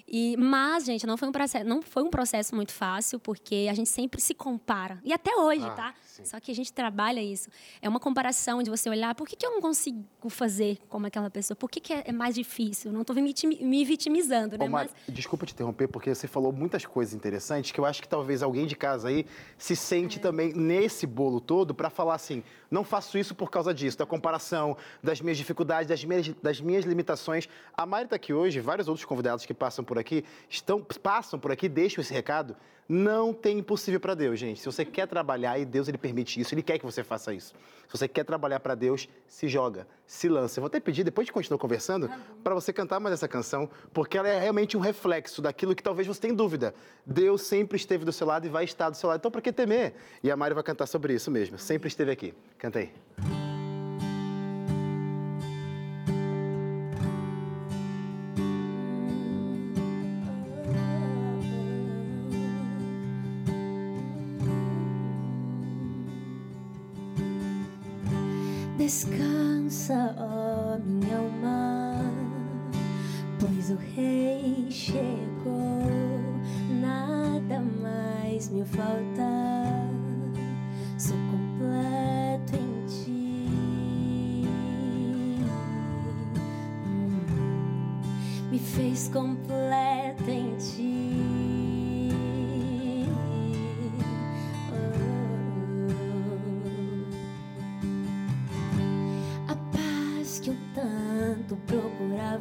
E, 0.09 0.37
mas, 0.37 0.85
gente, 0.85 1.05
não 1.05 1.17
foi, 1.17 1.27
um 1.27 1.31
processo, 1.33 1.65
não 1.65 1.81
foi 1.81 2.01
um 2.03 2.09
processo 2.09 2.55
muito 2.55 2.71
fácil, 2.71 3.19
porque 3.19 3.67
a 3.69 3.73
gente 3.73 3.89
sempre 3.89 4.21
se 4.21 4.33
compara. 4.33 4.99
E 5.03 5.11
até 5.11 5.35
hoje, 5.35 5.65
Ah, 5.65 5.71
tá? 5.71 5.93
sim. 6.01 6.23
Só 6.23 6.39
que 6.39 6.49
a 6.49 6.55
gente 6.55 6.71
trabalha 6.71 7.21
isso. 7.21 7.49
É 7.81 7.89
uma 7.89 7.99
comparação 7.99 8.63
de 8.63 8.69
você 8.69 8.89
olhar, 8.89 9.13
por 9.15 9.27
que, 9.27 9.35
que 9.35 9.45
eu 9.45 9.51
não 9.51 9.59
consigo 9.61 10.05
fazer 10.29 10.79
como 10.87 11.05
aquela 11.07 11.29
pessoa? 11.29 11.55
Por 11.57 11.69
que, 11.69 11.81
que 11.81 11.91
é 11.93 12.03
é 12.07 12.11
mais 12.13 12.35
difícil? 12.35 12.91
Não 12.93 13.01
estou 13.01 13.13
me, 13.15 13.21
vitimi- 13.21 13.61
me 13.61 13.83
vitimizando, 13.83 14.57
né? 14.57 14.65
Ô, 14.65 14.69
Mari, 14.69 14.89
Mas 15.05 15.13
desculpa 15.15 15.45
te 15.45 15.51
interromper, 15.53 15.87
porque 15.89 16.13
você 16.15 16.25
falou 16.27 16.53
muitas 16.53 16.85
coisas 16.85 17.13
interessantes 17.13 17.71
que 17.71 17.79
eu 17.79 17.85
acho 17.85 18.01
que 18.01 18.07
talvez 18.07 18.41
alguém 18.41 18.65
de 18.65 18.75
casa 18.77 19.09
aí 19.09 19.25
se 19.57 19.73
É. 19.73 19.75
sente 19.75 20.19
também 20.21 20.53
nesse 20.53 21.05
bolo 21.05 21.41
todo 21.41 21.73
para 21.75 21.89
falar 21.89 22.15
assim: 22.15 22.43
não 22.69 22.83
faço 22.83 23.17
isso 23.17 23.33
por 23.33 23.49
causa 23.49 23.73
disso, 23.73 23.97
da 23.97 24.05
comparação, 24.05 24.77
das 25.01 25.21
minhas 25.21 25.37
dificuldades, 25.37 25.87
das 25.87 26.03
minhas, 26.03 26.29
das 26.41 26.61
minhas 26.61 26.85
limitações. 26.85 27.47
A 27.75 27.85
Mari 27.85 28.05
está 28.05 28.15
aqui 28.15 28.33
hoje, 28.33 28.59
vários 28.59 28.87
outros 28.87 29.05
convidados 29.05 29.45
que 29.45 29.53
passam 29.53 29.83
por 29.83 29.97
aqui, 29.97 30.23
estão, 30.49 30.81
passam 30.81 31.39
por 31.39 31.51
aqui, 31.51 31.69
deixam 31.69 32.01
esse 32.01 32.13
recado. 32.13 32.55
Não 32.89 33.33
tem 33.33 33.59
impossível 33.59 33.99
para 33.99 34.13
Deus, 34.13 34.39
gente. 34.39 34.59
Se 34.59 34.65
você 34.65 34.85
quer 34.85 35.07
trabalhar 35.07 35.59
e 35.59 35.65
Deus 35.65 35.87
ele 35.87 35.97
permite 35.97 36.39
isso, 36.39 36.53
ele 36.53 36.63
quer 36.63 36.79
que 36.79 36.85
você 36.85 37.03
faça 37.03 37.33
isso. 37.33 37.53
Se 37.87 37.97
você 37.97 38.07
quer 38.07 38.23
trabalhar 38.23 38.59
para 38.59 38.75
Deus, 38.75 39.09
se 39.27 39.47
joga, 39.47 39.85
se 40.05 40.29
lança. 40.29 40.59
Eu 40.59 40.61
vou 40.61 40.67
até 40.67 40.79
pedir, 40.79 41.03
depois 41.03 41.25
de 41.25 41.33
continuar 41.33 41.57
conversando, 41.57 42.09
para 42.43 42.55
você 42.55 42.71
cantar 42.71 42.99
mais 42.99 43.13
essa 43.13 43.27
canção, 43.27 43.69
porque 43.93 44.17
ela 44.17 44.27
é 44.27 44.39
realmente 44.39 44.77
um 44.77 44.79
reflexo 44.79 45.41
daquilo 45.41 45.75
que 45.75 45.83
talvez 45.83 46.07
você 46.07 46.21
tenha 46.21 46.33
dúvida. 46.33 46.73
Deus 47.05 47.41
sempre 47.41 47.75
esteve 47.75 48.05
do 48.05 48.13
seu 48.13 48.25
lado 48.25 48.45
e 48.45 48.49
vai 48.49 48.63
estar 48.63 48.89
do 48.89 48.95
seu 48.95 49.09
lado. 49.09 49.19
Então, 49.19 49.31
para 49.31 49.41
que 49.41 49.51
temer? 49.51 49.93
E 50.23 50.31
a 50.31 50.37
Mari 50.37 50.53
vai 50.53 50.63
cantar 50.63 50.85
sobre 50.85 51.13
isso 51.13 51.29
mesmo. 51.29 51.57
Sempre 51.57 51.87
esteve 51.87 52.11
aqui. 52.11 52.33
Canta 52.57 52.79
aí. 52.79 52.91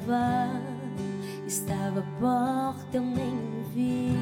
Procurava 0.06 0.62
estava 1.46 2.00
à 2.00 2.20
porta, 2.20 2.96
eu 2.96 3.02
nem 3.02 3.64
vi. 3.74 4.16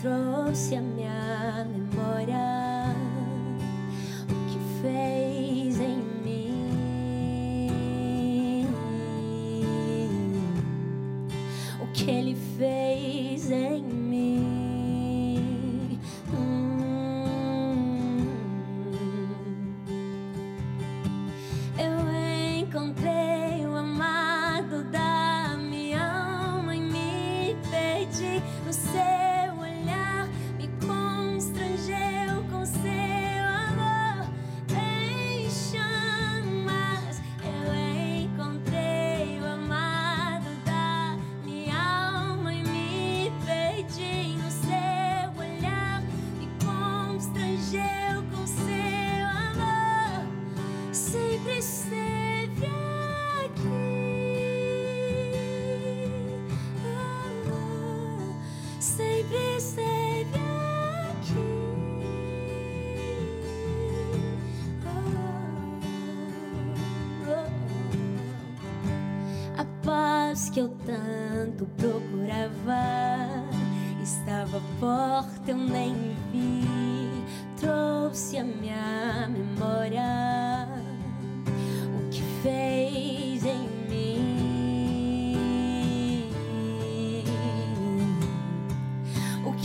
Trouxe 0.00 0.76
a 0.76 0.80
minha 0.80 1.66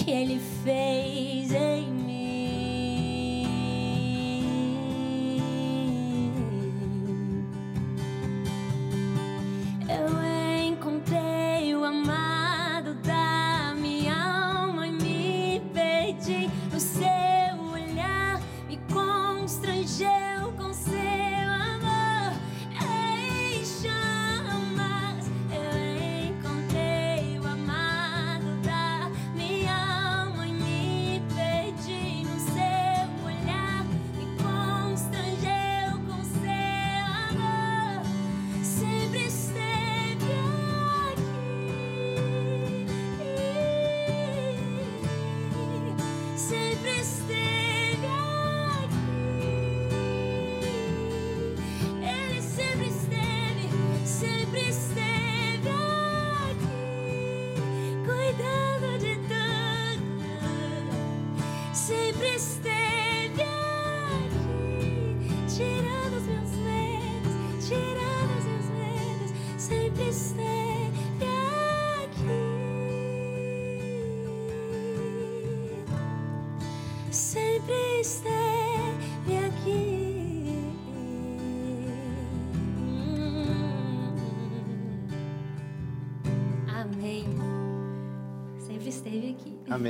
que 0.04 0.12
ele 0.12 0.38
fez 0.66 1.54
em 1.54 2.03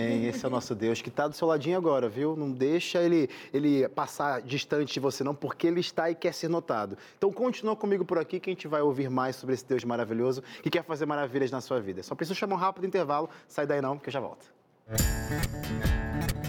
Amém. 0.06 0.26
Esse 0.28 0.46
é 0.46 0.48
o 0.48 0.52
nosso 0.52 0.74
Deus 0.76 1.02
que 1.02 1.10
está 1.10 1.28
do 1.28 1.36
seu 1.36 1.48
ladinho 1.48 1.78
agora, 1.78 2.10
viu? 2.10 2.36
Não 2.36 2.52
deixa 2.52 3.02
ele, 3.02 3.30
ele 3.54 3.88
passar 3.90 4.42
distante 4.42 4.94
de 4.94 5.00
você, 5.00 5.24
não, 5.24 5.36
porque 5.36 5.68
ele 5.68 5.80
está 5.80 6.10
e 6.10 6.16
quer 6.16 6.34
ser 6.34 6.50
notado. 6.50 6.98
Então 7.18 7.32
continua 7.32 7.76
comigo 7.76 8.06
por 8.06 8.18
aqui 8.18 8.40
que 8.40 8.50
a 8.50 8.54
gente 8.54 8.68
vai 8.68 8.82
ouvir 8.82 9.10
mais 9.10 9.36
sobre 9.36 9.56
esse 9.56 9.66
Deus 9.66 9.84
maravilhoso 9.84 10.44
que 10.62 10.70
quer 10.70 10.84
fazer 10.84 11.06
maravilhas 11.06 11.52
na 11.52 11.62
sua 11.62 11.80
vida. 11.80 12.04
Só 12.04 12.16
preciso 12.16 12.38
chamar 12.38 12.56
um 12.56 12.60
rápido 12.60 12.86
intervalo. 12.86 13.30
Sai 13.48 13.66
daí 13.66 13.82
não, 13.82 13.98
que 13.98 14.10
eu 14.10 14.14
já 14.14 14.20
volto. 14.20 14.46
Tá 14.88 16.43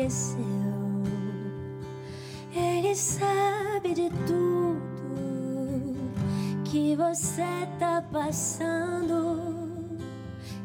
esqueceu, 0.00 0.38
Ele 2.54 2.94
sabe 2.94 3.94
de 3.94 4.10
tudo 4.26 5.94
que 6.64 6.96
você 6.96 7.66
tá 7.78 8.02
passando 8.10 9.98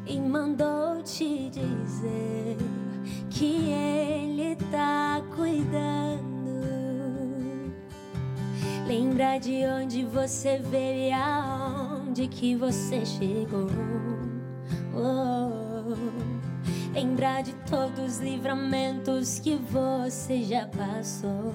e 0.06 0.20
mandou 0.20 1.02
te 1.04 1.50
dizer 1.50 2.58
que 3.30 3.72
Ele 3.72 4.56
tá 4.72 5.22
cuidando. 5.36 6.26
Lembra 8.88 9.40
de 9.40 9.66
onde 9.66 10.06
você 10.06 10.60
veio 10.60 11.10
e 11.10 11.12
aonde 11.12 12.28
que 12.28 12.56
você 12.56 13.06
chegou. 13.06 14.15
De 17.42 17.54
todos 17.70 18.16
os 18.16 18.20
livramentos 18.20 19.40
que 19.40 19.56
você 19.56 20.44
já 20.44 20.66
passou. 20.68 21.54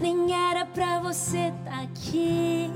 Nem 0.00 0.32
era 0.32 0.66
pra 0.66 1.00
você 1.00 1.52
tá 1.64 1.82
aqui 1.82 2.70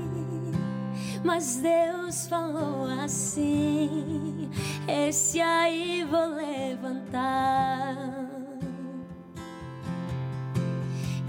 mas 1.23 1.57
Deus 1.57 2.27
falou 2.27 2.87
assim: 3.03 4.49
Esse 4.87 5.39
aí 5.39 6.03
vou 6.03 6.25
levantar. 6.25 7.95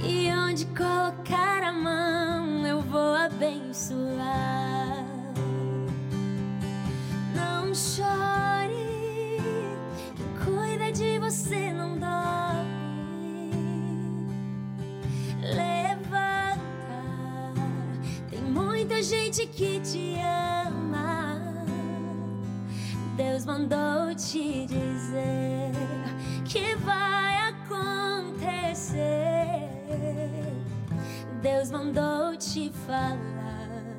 E 0.02 0.30
onde 0.30 0.66
colocar 0.66 1.62
a 1.62 1.72
mão 1.72 2.66
eu 2.66 2.80
vou 2.80 3.14
abençoar. 3.14 5.04
Não 7.34 7.74
chore, 7.74 8.51
gente 19.32 19.46
que 19.46 19.80
te 19.80 20.16
ama. 20.20 21.40
Deus 23.16 23.46
mandou 23.46 24.14
te 24.14 24.66
dizer 24.66 25.72
que 26.44 26.76
vai 26.76 27.48
acontecer. 27.48 28.98
Deus 31.40 31.70
mandou 31.70 32.36
te 32.36 32.70
falar 32.86 33.96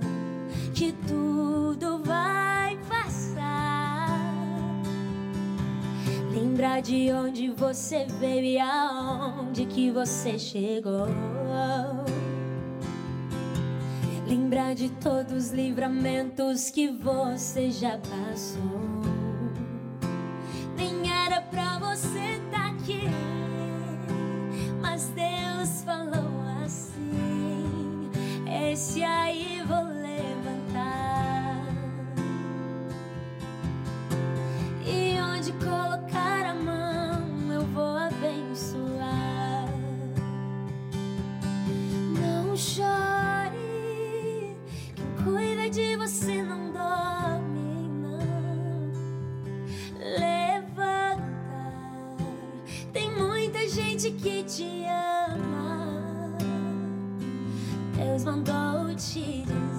que 0.76 0.94
tudo 1.08 2.04
vai 2.04 2.78
passar. 2.88 4.20
Lembra 6.32 6.80
de 6.80 7.12
onde 7.12 7.50
você 7.50 8.06
veio 8.20 8.46
e 8.46 8.60
aonde 8.60 9.66
que 9.66 9.90
você 9.90 10.38
chegou. 10.38 11.08
Lembra 14.34 14.74
de 14.74 14.90
todos 14.90 15.32
os 15.32 15.52
livramentos 15.52 16.72
que 16.72 16.88
você 16.88 17.70
já 17.70 18.00
passou. 18.00 19.13
Te 54.56 54.86
amar. 54.86 56.38
Deus 57.96 58.24
mandou 58.24 58.94
te 58.96 59.42
dizer 59.42 59.73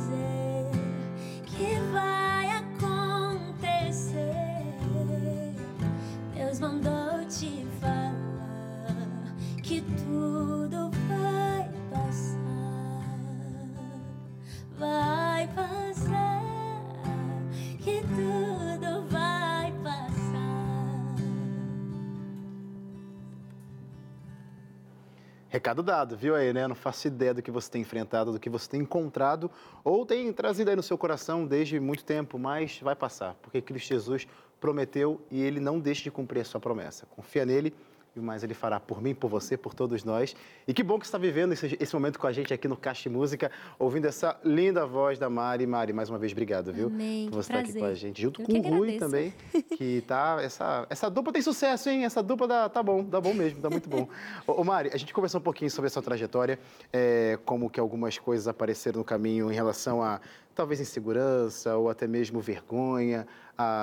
Recado 25.54 25.84
dado, 25.84 26.16
viu 26.16 26.34
aí, 26.34 26.52
né? 26.52 26.66
Não 26.66 26.74
faço 26.74 27.06
ideia 27.06 27.32
do 27.32 27.40
que 27.40 27.48
você 27.48 27.70
tem 27.70 27.82
enfrentado, 27.82 28.32
do 28.32 28.40
que 28.40 28.50
você 28.50 28.68
tem 28.68 28.80
encontrado 28.80 29.48
ou 29.84 30.04
tem 30.04 30.32
trazido 30.32 30.68
aí 30.68 30.74
no 30.74 30.82
seu 30.82 30.98
coração 30.98 31.46
desde 31.46 31.78
muito 31.78 32.04
tempo, 32.04 32.36
mas 32.40 32.80
vai 32.82 32.96
passar, 32.96 33.36
porque 33.40 33.62
Cristo 33.62 33.86
Jesus 33.86 34.26
prometeu 34.58 35.20
e 35.30 35.40
ele 35.40 35.60
não 35.60 35.78
deixa 35.78 36.02
de 36.02 36.10
cumprir 36.10 36.40
a 36.40 36.44
sua 36.44 36.58
promessa. 36.58 37.06
Confia 37.06 37.46
nele 37.46 37.72
e 38.16 38.20
o 38.20 38.22
mais 38.22 38.44
ele 38.44 38.54
fará 38.54 38.78
por 38.78 39.02
mim, 39.02 39.14
por 39.14 39.28
você, 39.28 39.56
por 39.56 39.74
todos 39.74 40.04
nós. 40.04 40.36
E 40.68 40.72
que 40.72 40.82
bom 40.82 40.98
que 40.98 41.06
você 41.06 41.08
está 41.08 41.18
vivendo 41.18 41.52
esse, 41.52 41.76
esse 41.80 41.94
momento 41.94 42.18
com 42.18 42.26
a 42.26 42.32
gente 42.32 42.54
aqui 42.54 42.68
no 42.68 42.76
Caixa 42.76 43.10
Música, 43.10 43.50
ouvindo 43.78 44.06
essa 44.06 44.38
linda 44.44 44.86
voz 44.86 45.18
da 45.18 45.28
Mari. 45.28 45.66
Mari, 45.66 45.92
mais 45.92 46.08
uma 46.08 46.18
vez, 46.18 46.32
obrigado, 46.32 46.72
viu? 46.72 46.86
Amém, 46.86 47.28
Por 47.28 47.42
você 47.42 47.52
estar 47.52 47.58
aqui 47.58 47.72
com 47.78 47.84
a 47.84 47.94
gente, 47.94 48.22
junto 48.22 48.40
Eu 48.42 48.46
com 48.46 48.58
o 48.58 48.76
Rui 48.76 48.98
também, 48.98 49.34
que 49.76 50.02
tá. 50.06 50.38
Essa, 50.40 50.86
essa 50.88 51.10
dupla 51.10 51.32
tem 51.32 51.42
sucesso, 51.42 51.88
hein? 51.88 52.04
Essa 52.04 52.22
dupla 52.22 52.46
dá, 52.46 52.68
tá 52.68 52.82
bom, 52.82 53.02
dá 53.02 53.20
bom 53.20 53.34
mesmo, 53.34 53.60
dá 53.60 53.68
muito 53.68 53.88
bom. 53.88 54.08
ô, 54.46 54.60
ô, 54.60 54.64
Mari, 54.64 54.90
a 54.92 54.96
gente 54.96 55.12
conversou 55.12 55.40
um 55.40 55.44
pouquinho 55.44 55.70
sobre 55.70 55.88
a 55.88 55.90
sua 55.90 56.02
trajetória, 56.02 56.58
é, 56.92 57.38
como 57.44 57.68
que 57.68 57.80
algumas 57.80 58.16
coisas 58.16 58.46
apareceram 58.46 58.98
no 58.98 59.04
caminho 59.04 59.50
em 59.50 59.54
relação 59.54 60.02
a 60.02 60.20
talvez 60.54 60.80
insegurança 60.80 61.76
ou 61.76 61.88
até 61.88 62.06
mesmo 62.06 62.40
vergonha, 62.40 63.26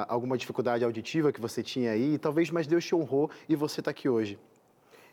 alguma 0.08 0.38
dificuldade 0.38 0.84
auditiva 0.84 1.32
que 1.32 1.42
você 1.42 1.62
tinha 1.62 1.92
aí, 1.92 2.18
talvez, 2.18 2.50
mas 2.50 2.68
Deus 2.68 2.86
te 2.86 2.96
honrou 2.96 3.30
e 3.48 3.56
você 3.56 3.82
está 3.82 3.92
aqui 3.92 4.08
hoje. 4.08 4.40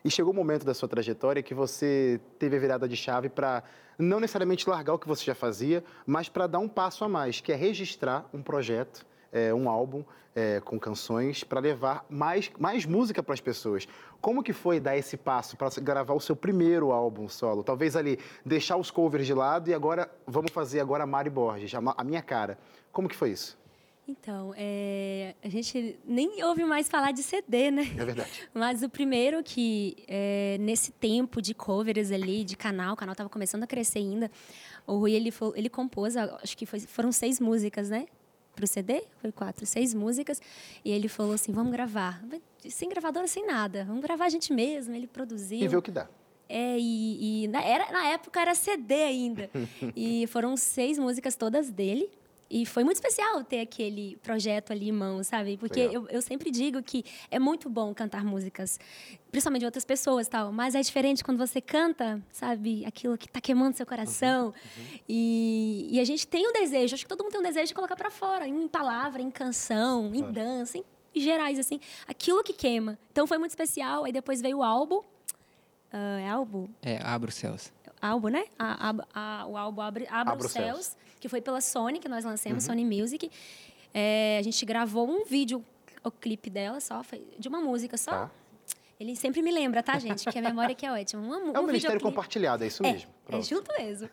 E 0.05 0.11
chegou 0.11 0.33
o 0.33 0.37
momento 0.37 0.64
da 0.64 0.75
sua 0.75 0.88
trajetória 0.88 1.42
que 1.42 1.53
você 1.55 2.21
teve 2.38 2.57
a 2.57 2.61
virada 2.61 2.88
de 2.88 2.97
chave 2.97 3.29
para 3.29 3.64
não 3.99 4.21
necessariamente 4.21 4.68
largar 4.68 4.94
o 4.94 4.99
que 4.99 5.09
você 5.09 5.25
já 5.25 5.35
fazia, 5.35 5.83
mas 6.07 6.29
para 6.29 6.47
dar 6.47 6.61
um 6.61 6.68
passo 6.68 7.05
a 7.05 7.09
mais, 7.09 7.40
que 7.40 7.53
é 7.53 7.57
registrar 7.57 8.29
um 8.33 8.40
projeto, 8.40 9.05
é, 9.33 9.53
um 9.53 9.68
álbum 9.68 10.05
é, 10.35 10.61
com 10.61 10.79
canções 10.79 11.42
para 11.42 11.59
levar 11.59 12.07
mais, 12.09 12.51
mais 12.59 12.87
música 12.87 13.23
para 13.23 13.35
as 13.35 13.40
pessoas. 13.40 13.88
Como 14.20 14.42
que 14.42 14.52
foi 14.52 14.81
dar 14.81 14.96
esse 14.96 15.16
passo 15.16 15.57
para 15.57 15.68
gravar 15.81 16.12
o 16.14 16.20
seu 16.20 16.35
primeiro 16.35 16.90
álbum 16.90 17.28
solo? 17.28 17.62
Talvez 17.62 17.94
ali 17.94 18.18
deixar 18.44 18.76
os 18.76 18.90
covers 18.90 19.26
de 19.26 19.33
lado 19.35 19.70
e 19.70 19.74
agora 19.74 20.11
vamos 20.26 20.50
fazer 20.50 20.81
agora 20.81 21.04
a 21.04 21.07
Mari 21.07 21.31
Borges, 21.31 21.72
a, 21.74 22.04
minha 22.04 22.20
cara. 22.22 22.59
Como 22.92 23.09
que 23.09 23.14
foi 23.14 23.31
isso? 23.31 23.57
Então, 24.09 24.54
é, 24.57 25.35
a 25.44 25.48
gente 25.50 25.98
nem 26.04 26.42
ouve 26.42 26.64
mais 26.64 26.88
falar 26.88 27.12
de 27.12 27.22
CD, 27.22 27.70
né? 27.70 27.83
É 27.96 28.04
verdade. 28.04 28.48
Mas 28.54 28.83
o 28.83 28.88
primeiro 28.88 29.42
que, 29.44 29.96
é, 30.09 30.57
nesse 30.59 30.90
tempo 30.90 31.42
de 31.42 31.52
covers 31.52 32.11
ali, 32.11 32.42
de 32.42 32.57
canal, 32.57 32.94
o 32.94 32.96
canal 32.96 33.12
estava 33.12 33.28
começando 33.28 33.64
a 33.64 33.66
crescer 33.66 33.98
ainda, 33.98 34.31
o 34.87 34.96
Rui, 34.96 35.12
ele, 35.12 35.31
fo- 35.31 35.52
ele 35.54 35.68
compôs, 35.68 36.16
acho 36.16 36.57
que 36.57 36.64
foi- 36.64 36.81
foram 36.81 37.12
seis 37.12 37.38
músicas, 37.38 37.90
né? 37.90 38.07
Pro 38.59 38.66
CD, 38.66 39.05
foi 39.21 39.31
quatro, 39.31 39.64
seis 39.64 39.94
músicas. 39.94 40.42
E 40.85 40.90
ele 40.90 41.07
falou 41.07 41.33
assim, 41.33 41.53
vamos 41.53 41.71
gravar. 41.71 42.21
Sem 42.68 42.88
gravadora, 42.88 43.29
sem 43.29 43.47
nada. 43.47 43.85
Vamos 43.85 44.03
gravar 44.03 44.25
a 44.25 44.29
gente 44.29 44.53
mesmo. 44.53 44.92
Ele 44.92 45.07
produziu. 45.07 45.61
E 45.61 45.68
ver 45.68 45.77
o 45.77 45.83
que 45.83 45.92
dá. 45.92 46.09
É, 46.49 46.77
e, 46.77 47.44
e 47.44 47.49
na, 47.49 47.62
era, 47.62 47.92
na 47.92 48.09
época 48.09 48.40
era 48.40 48.57
CD 48.57 48.94
ainda. 48.94 49.49
e 49.94 50.27
foram 50.27 50.57
seis 50.57 50.99
músicas 50.99 51.37
todas 51.37 51.71
dele. 51.71 52.11
E 52.51 52.65
foi 52.65 52.83
muito 52.83 52.97
especial 52.97 53.45
ter 53.45 53.61
aquele 53.61 54.17
projeto 54.23 54.73
ali 54.73 54.89
em 54.89 54.93
mãos, 54.93 55.27
sabe? 55.27 55.59
Porque 55.59 55.81
eu, 55.81 56.09
eu 56.09 56.23
sempre 56.23 56.51
digo 56.51 56.83
que 56.83 57.05
é 57.31 57.39
muito 57.39 57.69
bom 57.69 57.93
cantar 57.93 58.25
músicas, 58.25 58.81
principalmente 59.31 59.61
de 59.61 59.67
outras 59.67 59.85
pessoas 59.85 60.27
tal. 60.29 60.51
Mas 60.51 60.75
é 60.75 60.81
diferente 60.81 61.23
quando 61.23 61.37
você 61.37 61.61
canta, 61.61 62.23
sabe? 62.33 62.87
Aquilo 62.87 63.19
que 63.19 63.29
tá 63.29 63.39
queimando 63.39 63.77
seu 63.77 63.85
coração. 63.85 64.55
E, 65.07 65.89
e 65.91 66.01
a 66.01 66.05
gente 66.05 66.27
tem 66.27 66.49
um 66.49 66.53
desejo, 66.53 66.95
acho 66.95 67.05
que 67.05 67.09
todo 67.09 67.23
mundo 67.23 67.33
tem 67.33 67.41
um 67.41 67.45
desejo 67.45 67.67
de 67.67 67.75
colocar 67.75 67.97
para 67.97 68.11
fora, 68.11 68.47
em 68.49 68.67
palavra, 68.67 69.21
em 69.21 69.31
canção, 69.31 70.15
em 70.15 70.23
dança, 70.33 70.79
em 70.79 70.85
gerais, 71.21 71.59
assim. 71.59 71.79
Aquilo 72.07 72.43
que 72.43 72.53
queima. 72.55 72.99
Então 73.13 73.27
foi 73.27 73.37
muito 73.39 73.51
especial. 73.51 74.05
Aí 74.05 74.13
depois 74.13 74.41
veio 74.41 74.59
o 74.59 74.63
álbum. 74.63 75.03
Ah, 75.93 76.21
é 76.21 76.29
álbum? 76.29 76.69
É, 76.83 76.99
Abra 77.03 77.29
os 77.29 77.35
Céus. 77.37 77.73
álbum, 78.01 78.29
né? 78.29 78.45
A- 78.59 78.91
a- 78.91 79.41
a- 79.43 79.47
o 79.47 79.57
álbum 79.57 79.81
Abre, 79.83 80.07
Abra 80.07 80.21
Abra 80.33 80.37
os 80.39 80.47
os 80.47 80.53
Céus. 80.53 80.67
Céus, 80.87 80.97
que 81.20 81.28
foi 81.28 81.40
pela 81.40 81.61
Sony, 81.61 81.98
que 81.98 82.09
nós 82.09 82.24
lançamos, 82.24 82.64
Uhum. 82.64 82.74
Sony 82.74 82.85
Music. 82.85 83.31
É, 83.92 84.37
a 84.38 84.42
gente 84.42 84.64
gravou 84.64 85.09
um 85.09 85.24
vídeo, 85.24 85.64
o 86.04 86.11
clipe 86.11 86.50
dela 86.50 86.81
só, 86.81 87.02
foi 87.02 87.22
de 87.38 87.48
uma 87.48 87.61
música 87.61 87.96
só. 87.96 88.11
Tá. 88.11 88.31
Ele 89.00 89.14
sempre 89.14 89.40
me 89.42 89.52
lembra, 89.52 89.81
tá, 89.83 89.96
gente? 89.98 90.28
Que 90.28 90.38
a 90.38 90.42
memória 90.42 90.74
que 90.74 90.85
é 90.85 90.90
ótima. 90.90 91.22
É 91.22 91.26
um 91.26 91.31
um 91.31 91.38
ministério 91.42 91.70
videoclipe. 91.70 92.02
compartilhado, 92.02 92.64
é 92.64 92.66
isso 92.66 92.83
mesmo. 92.83 93.09
É, 93.31 93.38
é 93.38 93.42
junto 93.42 93.72
mesmo. 93.78 94.09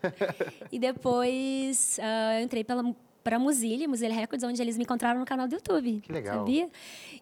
e 0.71 0.77
depois 0.77 1.97
ah, 1.99 2.39
eu 2.39 2.43
entrei 2.45 2.63
pela 2.63 2.83
para 3.25 3.39
Muzile, 3.39 3.87
Muzile 3.87 4.13
Records, 4.13 4.43
onde 4.43 4.61
eles 4.61 4.77
me 4.77 4.83
encontraram 4.83 5.19
no 5.19 5.25
canal 5.25 5.47
do 5.47 5.55
YouTube. 5.55 5.99
Que 6.01 6.13
legal. 6.13 6.37
Sabia? 6.37 6.69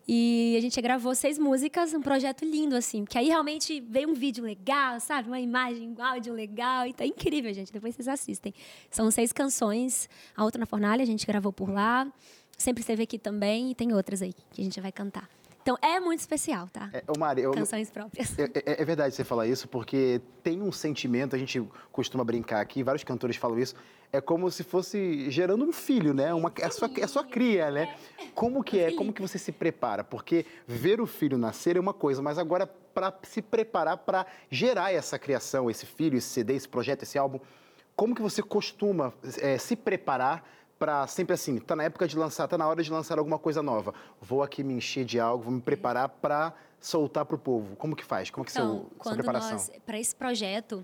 E 0.05 0.53
a 0.57 0.59
gente 0.59 0.81
gravou 0.81 1.15
seis 1.15 1.39
músicas, 1.39 1.93
um 1.93 2.01
projeto 2.01 2.43
lindo, 2.43 2.75
assim. 2.75 3.05
Que 3.05 3.17
aí 3.17 3.27
realmente 3.29 3.79
veio 3.79 4.09
um 4.09 4.13
vídeo 4.13 4.43
legal, 4.43 4.99
sabe? 4.99 5.29
Uma 5.29 5.39
imagem, 5.39 5.95
um 5.97 6.03
áudio 6.03 6.33
legal. 6.33 6.85
E 6.85 6.91
tá 6.91 7.05
incrível, 7.05 7.53
gente. 7.53 7.71
Depois 7.71 7.95
vocês 7.95 8.09
assistem. 8.09 8.53
São 8.91 9.09
seis 9.09 9.31
canções. 9.31 10.09
A 10.35 10.43
outra 10.43 10.59
na 10.59 10.65
Fornalha, 10.65 11.03
a 11.03 11.05
gente 11.05 11.25
gravou 11.25 11.53
por 11.53 11.71
lá. 11.71 12.05
Sempre 12.57 12.81
esteve 12.81 13.03
aqui 13.03 13.17
também. 13.17 13.71
E 13.71 13.75
tem 13.75 13.93
outras 13.93 14.21
aí 14.21 14.33
que 14.51 14.59
a 14.59 14.63
gente 14.65 14.81
vai 14.81 14.91
cantar. 14.91 15.29
Então 15.63 15.77
é 15.81 15.97
muito 15.97 16.19
especial, 16.19 16.67
tá? 16.67 16.89
É, 16.91 17.01
ô 17.07 17.17
Mari, 17.17 17.41
eu, 17.41 17.51
Canções 17.51 17.89
próprias. 17.89 18.37
É, 18.37 18.43
é- 18.43 18.81
é 18.81 18.85
verdade 18.85 19.15
você 19.15 19.23
falar 19.23 19.47
isso, 19.47 19.65
porque 19.69 20.21
tem 20.43 20.61
um 20.61 20.73
sentimento, 20.73 21.35
a 21.37 21.39
gente 21.39 21.65
costuma 21.89 22.21
brincar 22.23 22.59
aqui, 22.59 22.83
vários 22.83 23.03
cantores 23.05 23.37
falam 23.37 23.57
isso, 23.57 23.73
é 24.11 24.19
como 24.19 24.51
se 24.51 24.61
fosse 24.61 25.31
gerando 25.31 25.63
um 25.63 25.71
filho, 25.71 26.13
né? 26.13 26.33
Uma, 26.33 26.51
é, 26.59 26.69
sua, 26.69 26.89
é 26.97 27.07
sua 27.07 27.23
cria, 27.23 27.71
né? 27.71 27.95
Como 28.35 28.61
que 28.61 28.77
é? 28.77 28.91
Como 28.91 29.13
que 29.13 29.21
você 29.21 29.37
se 29.37 29.53
prepara? 29.53 30.03
Porque 30.03 30.45
ver 30.67 30.99
o 30.99 31.07
filho 31.07 31.37
nascer 31.37 31.77
é 31.77 31.79
uma 31.79 31.93
coisa, 31.93 32.21
mas 32.21 32.37
agora 32.37 32.67
para 32.67 33.17
se 33.23 33.41
preparar 33.41 33.97
para 33.99 34.25
gerar 34.51 34.93
essa 34.93 35.17
criação, 35.17 35.71
esse 35.71 35.85
filho, 35.85 36.17
esse 36.17 36.27
CD, 36.27 36.55
esse 36.55 36.67
projeto, 36.67 37.03
esse 37.03 37.17
álbum, 37.17 37.39
como 37.95 38.13
que 38.13 38.21
você 38.21 38.43
costuma 38.43 39.13
é, 39.39 39.57
se 39.57 39.77
preparar 39.77 40.43
para 40.83 41.07
sempre 41.07 41.33
assim, 41.33 41.59
tá 41.59 41.77
na 41.77 41.83
época 41.85 42.05
de 42.05 42.17
lançar, 42.17 42.45
tá 42.45 42.57
na 42.57 42.67
hora 42.67 42.83
de 42.83 42.91
lançar 42.91 43.17
alguma 43.17 43.39
coisa 43.39 43.63
nova. 43.63 43.93
Vou 44.21 44.43
aqui 44.43 44.61
me 44.65 44.73
encher 44.73 45.05
de 45.05 45.17
algo, 45.17 45.45
vou 45.45 45.53
me 45.53 45.61
preparar 45.61 46.09
para 46.09 46.53
soltar 46.77 47.23
para 47.25 47.37
o 47.37 47.39
povo. 47.39 47.73
Como 47.77 47.95
que 47.95 48.03
faz? 48.03 48.29
Como 48.29 48.43
que 48.45 48.51
é 48.51 48.55
seu, 48.55 48.63
Então, 48.65 48.79
sua 48.89 48.89
quando 48.97 49.15
preparação? 49.15 49.57
para 49.85 49.97
esse 49.97 50.13
projeto, 50.13 50.83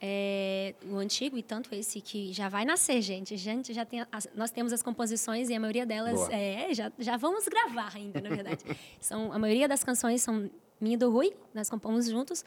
é, 0.00 0.74
o 0.90 0.96
antigo 0.96 1.36
e 1.36 1.42
tanto 1.42 1.74
esse 1.74 2.00
que 2.00 2.32
já 2.32 2.48
vai 2.48 2.64
nascer, 2.64 3.02
gente. 3.02 3.36
Gente, 3.36 3.74
já 3.74 3.84
tem 3.84 4.06
as- 4.10 4.26
nós 4.34 4.50
temos 4.50 4.72
as 4.72 4.82
composições 4.82 5.50
e 5.50 5.54
a 5.54 5.60
maioria 5.60 5.84
delas 5.84 6.26
é, 6.30 6.72
já, 6.72 6.90
já 6.98 7.18
vamos 7.18 7.46
gravar 7.46 7.92
ainda, 7.94 8.22
na 8.22 8.30
verdade. 8.30 8.64
são, 8.98 9.30
a 9.30 9.38
maioria 9.38 9.68
das 9.68 9.84
canções 9.84 10.22
são 10.22 10.48
minha 10.80 10.94
e 10.94 10.96
do 10.96 11.10
Rui, 11.10 11.34
nós 11.52 11.68
compomos 11.68 12.08
juntos. 12.08 12.42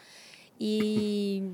E 0.60 1.52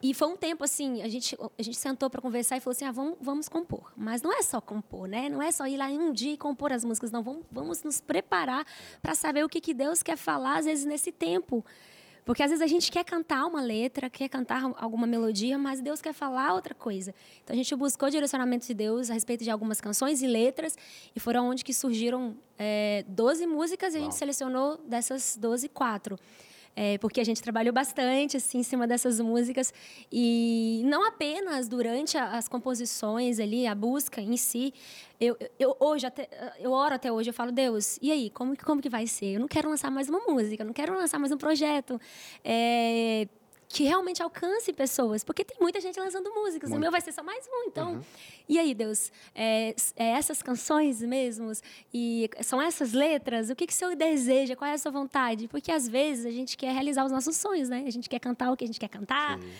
e 0.00 0.14
foi 0.14 0.28
um 0.28 0.36
tempo 0.36 0.62
assim, 0.62 1.02
a 1.02 1.08
gente, 1.08 1.36
a 1.58 1.62
gente 1.62 1.76
sentou 1.76 2.08
para 2.08 2.20
conversar 2.22 2.56
e 2.56 2.60
falou 2.60 2.72
assim: 2.72 2.84
ah, 2.84 2.92
vamos, 2.92 3.16
vamos 3.20 3.48
compor. 3.48 3.92
Mas 3.96 4.22
não 4.22 4.32
é 4.32 4.42
só 4.42 4.60
compor, 4.60 5.08
né? 5.08 5.28
Não 5.28 5.42
é 5.42 5.50
só 5.50 5.66
ir 5.66 5.76
lá 5.76 5.90
em 5.90 5.98
um 5.98 6.12
dia 6.12 6.32
e 6.32 6.36
compor 6.36 6.72
as 6.72 6.84
músicas, 6.84 7.10
não. 7.10 7.22
Vamos, 7.22 7.44
vamos 7.50 7.82
nos 7.82 8.00
preparar 8.00 8.64
para 9.02 9.14
saber 9.14 9.44
o 9.44 9.48
que, 9.48 9.60
que 9.60 9.74
Deus 9.74 10.02
quer 10.02 10.16
falar, 10.16 10.58
às 10.58 10.66
vezes, 10.66 10.84
nesse 10.84 11.10
tempo. 11.10 11.64
Porque 12.28 12.42
às 12.42 12.50
vezes 12.50 12.62
a 12.62 12.66
gente 12.66 12.92
quer 12.92 13.04
cantar 13.04 13.46
uma 13.46 13.62
letra, 13.62 14.10
quer 14.10 14.28
cantar 14.28 14.62
alguma 14.76 15.06
melodia, 15.06 15.56
mas 15.56 15.80
Deus 15.80 16.02
quer 16.02 16.12
falar 16.12 16.52
outra 16.52 16.74
coisa. 16.74 17.14
Então 17.42 17.54
a 17.54 17.56
gente 17.56 17.74
buscou 17.74 18.10
direcionamento 18.10 18.66
de 18.66 18.74
Deus 18.74 19.08
a 19.08 19.14
respeito 19.14 19.42
de 19.42 19.50
algumas 19.50 19.80
canções 19.80 20.20
e 20.20 20.26
letras, 20.26 20.76
e 21.16 21.18
foram 21.18 21.48
onde 21.48 21.64
que 21.64 21.72
surgiram 21.72 22.36
é, 22.58 23.02
12 23.08 23.46
músicas 23.46 23.94
e 23.94 23.96
a 23.96 24.00
gente 24.00 24.14
selecionou 24.14 24.76
dessas 24.86 25.38
12, 25.40 25.70
quatro. 25.70 26.18
É, 26.76 26.96
porque 26.98 27.20
a 27.20 27.24
gente 27.24 27.42
trabalhou 27.42 27.72
bastante 27.72 28.36
assim, 28.36 28.58
em 28.58 28.62
cima 28.62 28.86
dessas 28.86 29.18
músicas. 29.20 29.72
E 30.12 30.82
não 30.84 31.04
apenas 31.06 31.68
durante 31.68 32.16
a- 32.16 32.36
as 32.36 32.48
composições 32.48 33.40
ali, 33.40 33.66
a 33.66 33.74
busca 33.74 34.20
em 34.20 34.36
si. 34.36 34.72
Eu, 35.20 35.36
eu 35.58 35.76
hoje, 35.80 36.06
até, 36.06 36.28
eu 36.60 36.70
oro 36.70 36.94
até 36.94 37.10
hoje, 37.10 37.30
eu 37.30 37.34
falo, 37.34 37.50
Deus, 37.50 37.98
e 38.00 38.12
aí, 38.12 38.30
como, 38.30 38.56
que- 38.56 38.64
como 38.64 38.80
que 38.80 38.88
vai 38.88 39.06
ser? 39.06 39.34
Eu 39.34 39.40
não 39.40 39.48
quero 39.48 39.68
lançar 39.68 39.90
mais 39.90 40.08
uma 40.08 40.20
música, 40.20 40.62
eu 40.62 40.66
não 40.66 40.72
quero 40.72 40.94
lançar 40.94 41.18
mais 41.18 41.32
um 41.32 41.36
projeto. 41.36 42.00
É, 42.44 43.26
que 43.68 43.84
realmente 43.84 44.22
alcance 44.22 44.72
pessoas, 44.72 45.22
porque 45.22 45.44
tem 45.44 45.58
muita 45.60 45.78
gente 45.78 46.00
lançando 46.00 46.32
músicas, 46.32 46.70
o 46.70 46.78
meu 46.78 46.90
vai 46.90 47.02
ser 47.02 47.12
só 47.12 47.22
mais 47.22 47.46
um, 47.46 47.68
então. 47.68 47.92
Uhum. 47.92 48.02
E 48.48 48.58
aí, 48.58 48.72
Deus, 48.72 49.12
é, 49.34 49.74
é, 49.94 50.08
essas 50.12 50.42
canções 50.42 51.02
mesmo, 51.02 51.52
e 51.92 52.30
são 52.42 52.62
essas 52.62 52.94
letras, 52.94 53.50
o 53.50 53.54
que, 53.54 53.66
que 53.66 53.72
o 53.72 53.76
Senhor 53.76 53.94
deseja, 53.94 54.56
qual 54.56 54.70
é 54.70 54.74
a 54.74 54.78
sua 54.78 54.90
vontade? 54.90 55.48
Porque 55.48 55.70
às 55.70 55.86
vezes 55.86 56.24
a 56.24 56.30
gente 56.30 56.56
quer 56.56 56.72
realizar 56.72 57.04
os 57.04 57.12
nossos 57.12 57.36
sonhos, 57.36 57.68
né? 57.68 57.84
A 57.86 57.90
gente 57.90 58.08
quer 58.08 58.18
cantar 58.18 58.50
o 58.50 58.56
que 58.56 58.64
a 58.64 58.66
gente 58.66 58.80
quer 58.80 58.88
cantar. 58.88 59.38
Sim. 59.38 59.50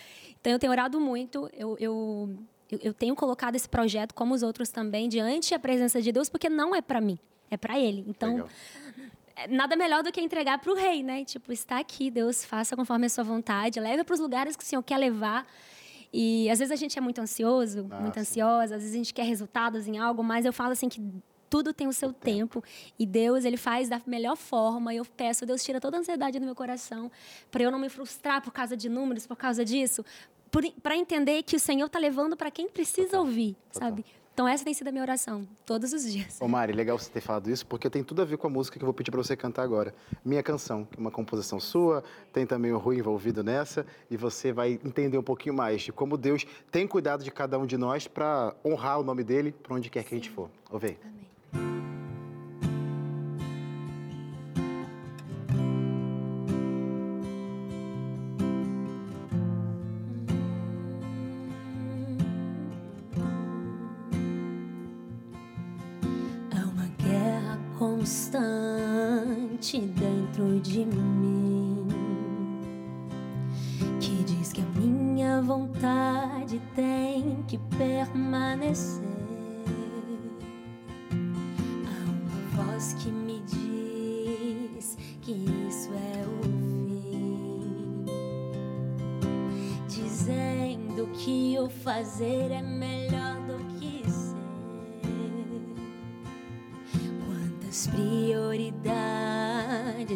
Então 0.41 0.53
eu 0.53 0.59
tenho 0.59 0.73
orado 0.73 0.99
muito, 0.99 1.51
eu, 1.53 1.77
eu, 1.79 2.39
eu, 2.71 2.95
tenho 2.95 3.15
colocado 3.15 3.57
esse 3.57 3.69
projeto, 3.69 4.15
como 4.15 4.35
os 4.35 4.43
outros 4.43 4.71
também, 4.71 5.09
diante 5.09 5.51
da 5.51 5.59
presença 5.59 6.01
de 6.01 6.11
Deus, 6.11 6.31
porque 6.31 6.49
não 6.49 6.75
é 6.75 6.81
para 6.81 7.01
mim, 7.01 7.19
é 7.51 7.59
para 7.59 7.79
Ele. 7.79 8.05
Então. 8.09 8.37
Legal 8.37 8.49
nada 9.49 9.77
melhor 9.77 10.03
do 10.03 10.11
que 10.11 10.21
entregar 10.21 10.59
para 10.59 10.73
o 10.73 10.75
rei, 10.75 11.03
né? 11.03 11.25
Tipo, 11.25 11.53
está 11.53 11.79
aqui, 11.79 12.11
Deus, 12.11 12.45
faça 12.45 12.77
conforme 12.77 13.07
a 13.07 13.09
sua 13.09 13.25
vontade, 13.25 13.79
leve 13.79 14.05
para 14.05 14.15
os 14.15 14.21
lugares 14.21 14.57
que 14.57 14.65
o 14.65 14.67
Senhor 14.67 14.83
quer 14.83 14.99
levar. 14.99 15.47
E 16.13 16.49
às 16.51 16.59
vezes 16.59 16.73
a 16.73 16.77
gente 16.77 16.99
é 16.99 17.01
muito 17.01 17.21
ansioso, 17.21 17.83
Nossa. 17.85 18.03
muito 18.03 18.19
ansiosa, 18.19 18.77
às 18.77 18.83
vezes 18.83 18.95
a 18.95 18.99
gente 18.99 19.13
quer 19.15 19.25
resultados 19.25 19.87
em 19.87 19.99
algo, 19.99 20.23
mas 20.25 20.45
eu 20.45 20.53
falo 20.53 20.73
assim 20.73 20.89
que 20.89 21.01
tudo 21.51 21.73
tem 21.73 21.87
o 21.87 21.93
seu 21.93 22.13
tempo. 22.13 22.63
e 22.99 23.07
Deus 23.07 23.45
ele 23.45 23.57
faz 23.57 23.89
da 23.89 24.01
melhor 24.07 24.37
forma. 24.37 24.95
Eu 24.95 25.05
peço, 25.05 25.47
Deus 25.47 25.63
tira 25.63 25.81
toda 25.81 25.97
a 25.97 26.01
ansiedade 26.01 26.39
do 26.39 26.45
meu 26.45 26.55
coração 26.55 27.11
para 27.51 27.63
eu 27.63 27.71
não 27.71 27.79
me 27.79 27.89
frustrar 27.89 28.43
por 28.43 28.53
causa 28.53 28.77
de 28.77 28.89
números, 28.89 29.27
por 29.27 29.37
causa 29.37 29.65
disso, 29.65 30.05
para 30.83 30.97
entender 30.97 31.43
que 31.43 31.57
o 31.57 31.61
Senhor 31.61 31.87
está 31.87 31.99
levando 31.99 32.37
para 32.37 32.51
quem 32.51 32.69
precisa 32.69 33.19
ouvir, 33.19 33.57
Total. 33.73 33.97
Então 34.39 34.47
essa 34.47 34.63
tem 34.63 34.73
sido 34.73 34.87
a 34.87 34.93
minha 34.93 35.03
oração, 35.03 35.49
todos 35.67 35.93
os 35.93 36.05
dias. 36.13 36.39
Ô 36.41 36.47
Mari, 36.47 36.73
legal 36.73 36.97
você 36.97 37.11
ter 37.11 37.21
falado 37.21 37.51
isso, 37.51 37.67
porque 37.67 37.91
tem 37.91 38.05
tudo 38.05 38.23
a 38.23 38.25
ver 38.25 38.37
com 38.37 38.47
a 38.47 38.51
música 38.51 38.79
que 38.79 38.85
eu 38.85 38.87
vou 38.87 38.95
pedir 38.95 39.11
para 39.11 39.21
você 39.21 39.37
cantar 39.37 39.65
agora. 39.65 39.93
Minha 40.25 40.45
canção, 40.45 40.85
que 40.85 40.97
é 40.97 41.01
uma 41.01 41.11
composição 41.11 41.59
sua, 41.59 42.05
tem 42.33 42.47
também 42.47 42.71
o 42.71 42.79
Rui 42.79 42.99
envolvido 42.99 43.43
nessa, 43.43 43.85
e 44.09 44.17
você 44.17 44.53
vai 44.53 44.79
entender 44.85 45.19
um 45.19 45.25
pouquinho 45.25 45.57
mais 45.57 45.83
de 45.83 45.91
como 45.91 46.17
Deus 46.17 46.47
tem 46.71 46.87
cuidado 46.87 47.25
de 47.25 47.33
cada 47.33 47.59
um 47.59 47.67
de 47.67 47.77
nós 47.77 48.07
para 48.07 48.55
honrar 48.65 49.01
o 49.01 49.03
nome 49.03 49.25
dele 49.25 49.51
para 49.51 49.75
onde 49.75 49.91
quer 49.91 50.05
que 50.05 50.15
a 50.15 50.17
gente 50.17 50.31
for. 50.31 50.49
Ouve 50.71 50.87
aí. 50.87 50.99
Amém. 51.03 51.88
Dentro 70.39 70.61
de 70.61 70.85
mim 70.85 71.89
que 74.01 74.23
diz 74.23 74.53
que 74.53 74.61
a 74.61 74.81
minha 74.81 75.43
vontade 75.43 76.63
tem 76.77 77.43
que 77.49 77.59
permanecer. 77.77 79.03
Há 81.87 82.05
uma 82.11 82.65
voz 82.73 82.95
que 82.95 83.11
me 83.11 83.41
diz 83.41 84.97
que 85.23 85.33
isso 85.69 85.91
é 85.93 86.25
o 86.25 86.43
fim, 87.03 88.05
dizendo 89.89 91.09
que 91.15 91.59
o 91.59 91.69
fazer 91.69 92.53
é 92.53 92.63
melhor 92.63 93.35
do 93.47 93.59
As 97.69 97.87
prioridades 97.87 99.18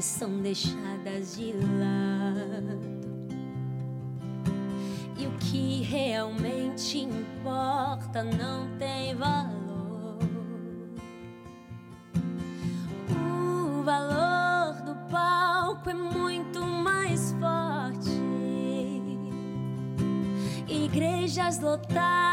são 0.00 0.40
deixadas 0.40 1.36
de 1.36 1.52
lado. 1.52 2.80
E 5.18 5.26
o 5.26 5.30
que 5.32 5.82
realmente 5.82 6.98
importa 6.98 8.24
não 8.24 8.74
tem 8.78 9.14
valor. 9.14 10.18
O 13.10 13.82
valor 13.82 14.82
do 14.82 14.94
palco 15.10 15.90
é 15.90 15.94
muito 15.94 16.62
mais 16.62 17.32
forte. 17.32 18.10
Igrejas 20.66 21.60
lotadas, 21.60 22.31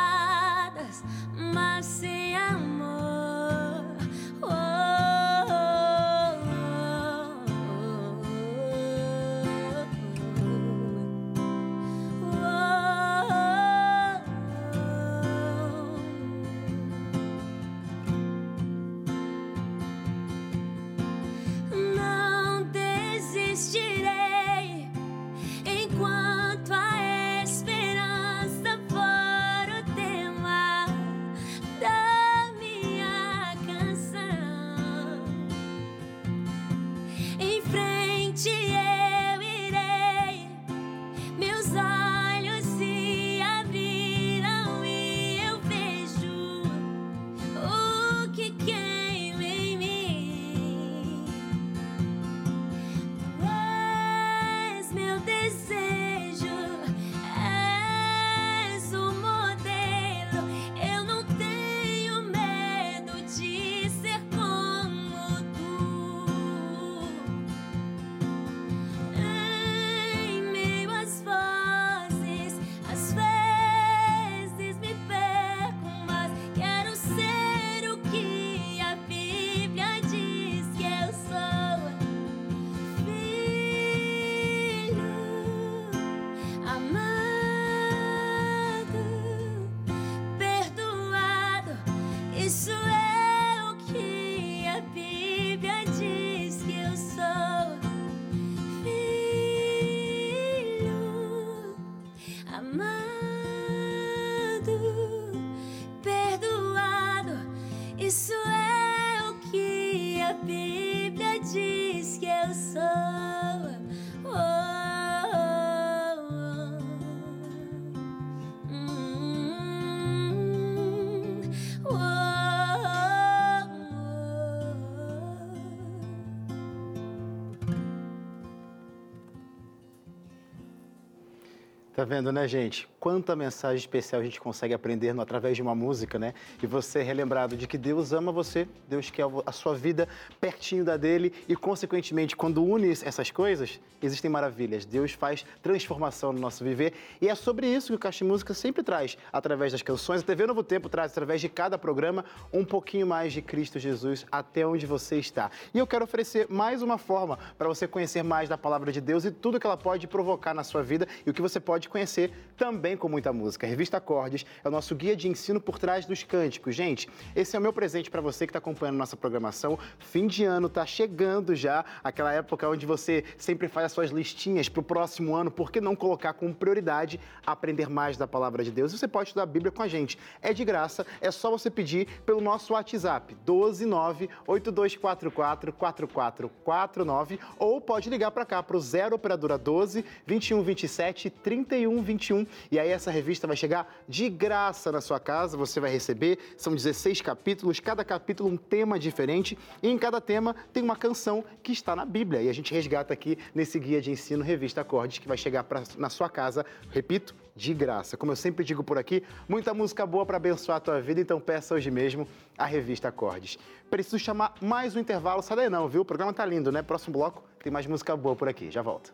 Tá 131.99 132.05
vendo, 132.05 132.31
né, 132.31 132.47
gente? 132.47 132.87
Quanta 132.99 133.35
mensagem 133.35 133.77
especial 133.77 134.21
a 134.21 134.23
gente 134.23 134.39
consegue 134.39 134.73
aprender 134.73 135.13
no, 135.13 135.21
através 135.21 135.55
de 135.55 135.61
uma 135.61 135.73
música, 135.73 136.19
né? 136.19 136.33
E 136.61 136.67
você 136.67 136.99
é 136.99 137.03
relembrado 137.03 137.55
de 137.55 137.67
que 137.67 137.77
Deus 137.77 138.11
ama 138.11 138.31
você, 138.31 138.67
Deus 138.87 139.09
quer 139.09 139.25
a 139.45 139.51
sua 139.51 139.75
vida 139.75 140.07
pertinho 140.39 140.83
da 140.83 140.97
dele 140.97 141.33
e, 141.47 141.55
consequentemente, 141.55 142.35
quando 142.35 142.63
une 142.63 142.89
essas 142.89 143.31
coisas, 143.31 143.79
existem 144.01 144.29
maravilhas. 144.29 144.85
Deus 144.85 145.11
faz 145.13 145.45
transformação 145.61 146.33
no 146.33 146.39
nosso 146.39 146.63
viver 146.63 146.93
e 147.21 147.27
é 147.27 147.35
sobre 147.35 147.67
isso 147.67 147.87
que 147.87 147.95
o 147.95 147.99
Caixa 147.99 148.25
Música 148.25 148.53
sempre 148.53 148.83
traz, 148.83 149.17
através 149.31 149.71
das 149.71 149.81
canções. 149.81 150.21
A 150.21 150.25
TV 150.25 150.45
Novo 150.45 150.63
Tempo 150.63 150.89
traz, 150.89 151.11
através 151.11 151.41
de 151.41 151.49
cada 151.49 151.77
programa, 151.77 152.25
um 152.51 152.65
pouquinho 152.65 153.07
mais 153.07 153.33
de 153.33 153.41
Cristo 153.41 153.79
Jesus 153.79 154.25
até 154.31 154.65
onde 154.65 154.85
você 154.85 155.17
está. 155.17 155.51
E 155.73 155.79
eu 155.79 155.87
quero 155.87 156.03
oferecer 156.03 156.47
mais 156.49 156.81
uma 156.81 156.97
forma 156.97 157.37
para 157.57 157.67
você 157.67 157.87
conhecer 157.87 158.23
mais 158.23 158.49
da 158.49 158.57
palavra 158.57 158.91
de 158.91 158.99
Deus 158.99 159.25
e 159.25 159.31
tudo 159.31 159.59
que 159.59 159.67
ela 159.67 159.77
pode 159.77 160.07
provocar 160.07 160.53
na 160.53 160.63
sua 160.63 160.83
vida 160.83 161.07
e 161.25 161.29
o 161.29 161.33
que 161.33 161.41
você 161.41 161.59
pode 161.59 161.87
conhecer 161.87 162.31
também 162.57 162.88
com 162.97 163.09
muita 163.09 163.33
música. 163.33 163.65
A 163.65 163.69
revista 163.69 163.97
Acordes 163.97 164.45
é 164.63 164.67
o 164.67 164.71
nosso 164.71 164.95
guia 164.95 165.15
de 165.15 165.27
ensino 165.27 165.59
por 165.59 165.79
trás 165.79 166.05
dos 166.05 166.23
cânticos. 166.23 166.75
Gente, 166.75 167.09
esse 167.35 167.55
é 167.55 167.59
o 167.59 167.61
meu 167.61 167.73
presente 167.73 168.09
para 168.09 168.21
você 168.21 168.45
que 168.45 168.51
está 168.51 168.59
acompanhando 168.59 168.97
nossa 168.97 169.17
programação. 169.17 169.77
Fim 169.97 170.27
de 170.27 170.43
ano 170.43 170.67
está 170.67 170.85
chegando 170.85 171.55
já, 171.55 171.83
aquela 172.03 172.33
época 172.33 172.67
onde 172.67 172.85
você 172.85 173.23
sempre 173.37 173.67
faz 173.67 173.87
as 173.87 173.91
suas 173.91 174.11
listinhas 174.11 174.69
para 174.69 174.79
o 174.79 174.83
próximo 174.83 175.35
ano. 175.35 175.51
Por 175.51 175.71
que 175.71 175.81
não 175.81 175.95
colocar 175.95 176.33
como 176.33 176.53
prioridade 176.53 177.19
aprender 177.45 177.89
mais 177.89 178.17
da 178.17 178.27
palavra 178.27 178.63
de 178.63 178.71
Deus? 178.71 178.91
Você 178.91 179.07
pode 179.07 179.29
estudar 179.29 179.43
a 179.43 179.45
Bíblia 179.45 179.71
com 179.71 179.83
a 179.83 179.87
gente. 179.87 180.17
É 180.41 180.51
de 180.53 180.65
graça, 180.65 181.05
é 181.21 181.31
só 181.31 181.51
você 181.51 181.69
pedir 181.69 182.07
pelo 182.25 182.41
nosso 182.41 182.73
WhatsApp, 182.73 183.37
1298244 183.45 185.71
4449 185.73 187.39
ou 187.57 187.81
pode 187.81 188.09
ligar 188.09 188.31
para 188.31 188.45
cá 188.45 188.63
para 188.63 188.77
o 188.77 188.79
0 188.79 189.15
operadora 189.15 189.57
12 189.57 190.05
2127 190.25 191.29
3121 191.29 192.47
e 192.71 192.78
aí 192.79 192.89
essa 192.89 193.11
revista 193.11 193.45
vai 193.45 193.55
chegar 193.55 193.93
de 194.07 194.29
graça 194.29 194.91
na 194.91 195.01
sua 195.01 195.19
casa, 195.19 195.57
você 195.57 195.79
vai 195.79 195.91
receber, 195.91 196.39
são 196.57 196.73
16 196.73 197.21
capítulos, 197.21 197.79
cada 197.79 198.03
capítulo 198.03 198.49
um 198.49 198.57
tema 198.57 198.97
diferente 198.97 199.57
e 199.81 199.89
em 199.89 199.97
cada 199.97 200.21
tema 200.21 200.55
tem 200.73 200.83
uma 200.83 200.95
canção 200.95 201.43
que 201.61 201.71
está 201.71 201.95
na 201.95 202.05
Bíblia 202.05 202.41
e 202.41 202.49
a 202.49 202.53
gente 202.53 202.73
resgata 202.73 203.13
aqui 203.13 203.37
nesse 203.53 203.79
guia 203.79 204.01
de 204.01 204.11
ensino 204.11 204.43
Revista 204.43 204.81
Acordes 204.81 205.19
que 205.19 205.27
vai 205.27 205.37
chegar 205.37 205.63
pra, 205.63 205.83
na 205.97 206.09
sua 206.09 206.29
casa, 206.29 206.65
repito, 206.91 207.35
de 207.55 207.73
graça. 207.73 208.15
Como 208.15 208.31
eu 208.31 208.35
sempre 208.35 208.63
digo 208.63 208.83
por 208.83 208.97
aqui, 208.97 209.21
muita 209.47 209.73
música 209.73 210.05
boa 210.05 210.25
para 210.25 210.37
abençoar 210.37 210.77
a 210.77 210.79
tua 210.79 211.01
vida, 211.01 211.19
então 211.19 211.39
peça 211.39 211.75
hoje 211.75 211.91
mesmo 211.91 212.27
a 212.57 212.65
revista 212.65 213.09
Acordes. 213.09 213.59
Preciso 213.89 214.17
chamar 214.17 214.53
mais 214.61 214.95
um 214.95 214.99
intervalo, 214.99 215.41
sai 215.41 215.57
daí 215.57 215.69
não, 215.69 215.87
viu? 215.87 216.01
O 216.01 216.05
programa 216.05 216.33
tá 216.33 216.45
lindo, 216.45 216.71
né? 216.71 216.81
Próximo 216.81 217.13
bloco 217.13 217.43
tem 217.61 217.71
mais 217.71 217.85
música 217.85 218.15
boa 218.15 218.35
por 218.35 218.47
aqui. 218.47 218.71
Já 218.71 218.81
volto. 218.81 219.13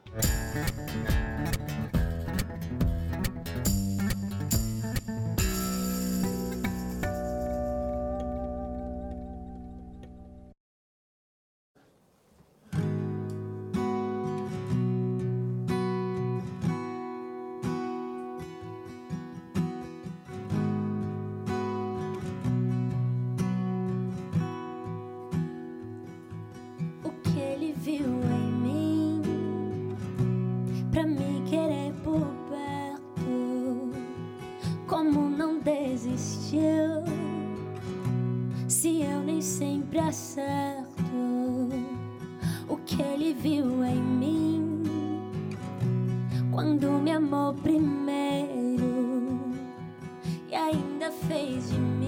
Sempre 39.96 40.00
acerto, 40.00 41.70
o 42.68 42.78
que 42.86 43.02
ele 43.02 43.34
viu 43.34 43.84
em 43.86 44.02
mim. 44.02 44.84
Quando 46.52 46.92
me 46.92 47.12
amou 47.12 47.54
primeiro 47.54 49.40
e 50.50 50.56
ainda 50.56 51.12
fez 51.12 51.70
de 51.70 51.78
mim 51.78 52.05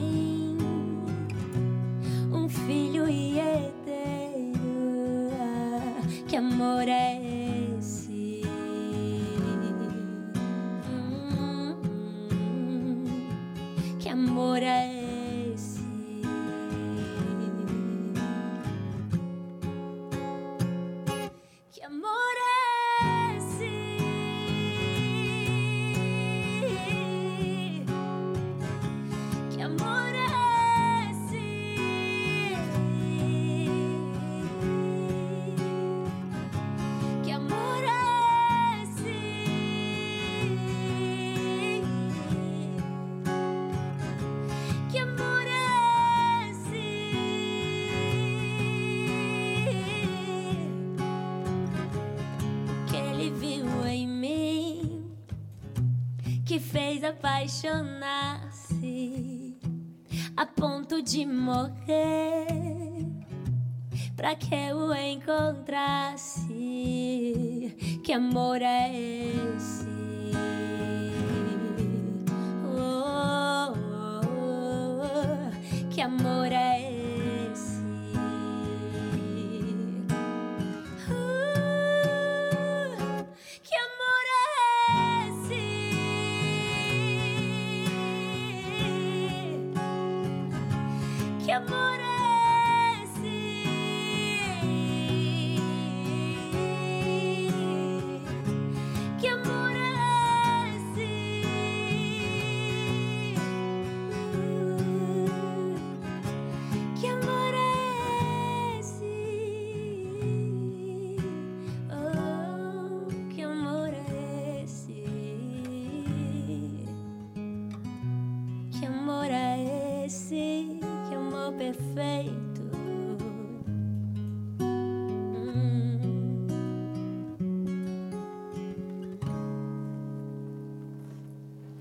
amor 68.18 68.62
é 68.64 68.77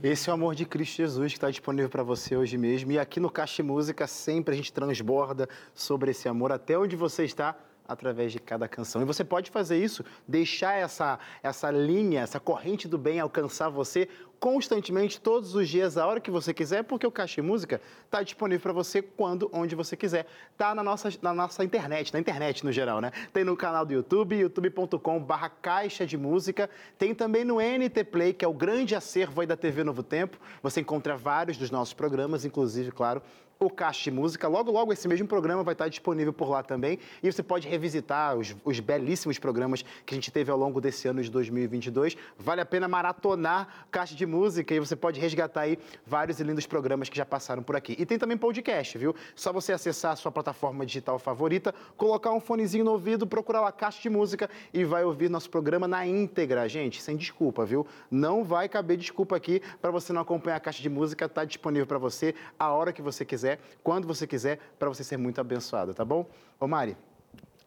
Esse 0.08 0.30
é 0.30 0.32
o 0.32 0.34
amor 0.34 0.54
de 0.54 0.64
Cristo 0.64 0.98
Jesus 0.98 1.32
que 1.32 1.36
está 1.36 1.50
disponível 1.50 1.90
para 1.90 2.04
você 2.04 2.36
hoje 2.36 2.56
mesmo. 2.56 2.92
E 2.92 2.98
aqui 2.98 3.18
no 3.18 3.28
Caixa 3.28 3.60
Música 3.60 4.06
sempre 4.06 4.54
a 4.54 4.56
gente 4.56 4.72
transborda 4.72 5.48
sobre 5.74 6.12
esse 6.12 6.28
amor 6.28 6.52
até 6.52 6.78
onde 6.78 6.94
você 6.94 7.24
está 7.24 7.56
através 7.86 8.32
de 8.32 8.38
cada 8.38 8.68
canção. 8.68 9.02
E 9.02 9.04
você 9.04 9.24
pode 9.24 9.50
fazer 9.50 9.82
isso, 9.82 10.04
deixar 10.26 10.74
essa, 10.74 11.18
essa 11.42 11.70
linha, 11.70 12.20
essa 12.20 12.40
corrente 12.40 12.88
do 12.88 12.98
bem 12.98 13.20
alcançar 13.20 13.68
você 13.68 14.08
constantemente, 14.38 15.20
todos 15.20 15.54
os 15.54 15.68
dias, 15.68 15.96
a 15.96 16.06
hora 16.06 16.20
que 16.20 16.30
você 16.30 16.52
quiser, 16.52 16.84
porque 16.84 17.06
o 17.06 17.10
Caixa 17.10 17.36
de 17.36 17.42
Música 17.42 17.80
está 18.04 18.22
disponível 18.22 18.62
para 18.62 18.72
você 18.72 19.00
quando, 19.00 19.48
onde 19.52 19.74
você 19.74 19.96
quiser. 19.96 20.26
Tá 20.56 20.74
na 20.74 20.82
nossa, 20.82 21.08
na 21.22 21.32
nossa 21.32 21.64
internet, 21.64 22.12
na 22.12 22.20
internet 22.20 22.64
no 22.64 22.72
geral, 22.72 23.00
né? 23.00 23.10
Tem 23.32 23.44
no 23.44 23.56
canal 23.56 23.84
do 23.84 23.92
YouTube, 23.92 24.36
youtube.com/barra 24.36 25.48
Caixa 25.48 26.06
de 26.06 26.16
Música. 26.16 26.68
Tem 26.98 27.14
também 27.14 27.44
no 27.44 27.56
NT 27.60 28.04
Play, 28.04 28.32
que 28.32 28.44
é 28.44 28.48
o 28.48 28.52
grande 28.52 28.94
acervo 28.94 29.40
aí 29.40 29.46
da 29.46 29.56
TV 29.56 29.82
Novo 29.82 30.02
Tempo. 30.02 30.38
Você 30.62 30.80
encontra 30.80 31.16
vários 31.16 31.56
dos 31.56 31.70
nossos 31.70 31.94
programas, 31.94 32.44
inclusive, 32.44 32.92
claro, 32.92 33.22
o 33.58 33.70
Caixa 33.70 34.04
de 34.04 34.10
Música. 34.10 34.46
Logo, 34.48 34.70
logo, 34.70 34.92
esse 34.92 35.08
mesmo 35.08 35.26
programa 35.26 35.62
vai 35.62 35.72
estar 35.72 35.88
disponível 35.88 36.32
por 36.32 36.48
lá 36.48 36.62
também. 36.62 36.98
E 37.22 37.30
você 37.30 37.42
pode 37.42 37.66
revisitar 37.66 38.36
os, 38.36 38.54
os, 38.64 38.80
belíssimos 38.80 39.38
programas 39.38 39.82
que 40.04 40.14
a 40.14 40.16
gente 40.16 40.30
teve 40.30 40.50
ao 40.50 40.58
longo 40.58 40.80
desse 40.80 41.08
ano 41.08 41.22
de 41.22 41.30
2022. 41.30 42.16
Vale 42.38 42.60
a 42.60 42.66
pena 42.66 42.86
maratonar 42.86 43.86
Caixa 43.90 44.14
de 44.14 44.26
Música 44.26 44.74
e 44.74 44.78
você 44.80 44.94
pode 44.94 45.18
resgatar 45.18 45.62
aí 45.62 45.78
vários 46.06 46.38
e 46.38 46.44
lindos 46.44 46.66
programas 46.66 47.08
que 47.08 47.16
já 47.16 47.24
passaram 47.24 47.62
por 47.62 47.76
aqui. 47.76 47.96
E 47.98 48.04
tem 48.04 48.18
também 48.18 48.36
podcast, 48.36 48.98
viu? 48.98 49.14
Só 49.34 49.52
você 49.52 49.72
acessar 49.72 50.12
a 50.12 50.16
sua 50.16 50.30
plataforma 50.30 50.84
digital 50.84 51.18
favorita, 51.18 51.74
colocar 51.96 52.32
um 52.32 52.40
fonezinho 52.40 52.84
no 52.84 52.92
ouvido, 52.92 53.26
procurar 53.26 53.62
lá 53.62 53.72
Caixa 53.72 54.02
de 54.02 54.10
Música 54.10 54.50
e 54.72 54.84
vai 54.84 55.04
ouvir 55.04 55.30
nosso 55.30 55.48
programa 55.48 55.88
na 55.88 56.06
íntegra. 56.06 56.68
Gente, 56.68 57.00
sem 57.00 57.16
desculpa, 57.16 57.64
viu? 57.64 57.86
Não 58.10 58.44
vai 58.44 58.68
caber 58.68 58.96
desculpa 58.96 59.36
aqui 59.36 59.62
para 59.80 59.90
você 59.90 60.12
não 60.12 60.20
acompanhar 60.20 60.56
a 60.56 60.60
Caixa 60.60 60.82
de 60.82 60.90
Música. 60.90 61.24
Está 61.24 61.44
disponível 61.44 61.86
para 61.86 61.98
você 61.98 62.34
a 62.58 62.70
hora 62.70 62.92
que 62.92 63.00
você 63.00 63.24
quiser 63.24 63.45
quiser, 63.46 63.60
quando 63.82 64.06
você 64.06 64.26
quiser, 64.26 64.58
para 64.78 64.88
você 64.88 65.04
ser 65.04 65.16
muito 65.16 65.40
abençoado, 65.40 65.94
tá 65.94 66.04
bom? 66.04 66.26
Ô 66.58 66.66
Mari, 66.66 66.96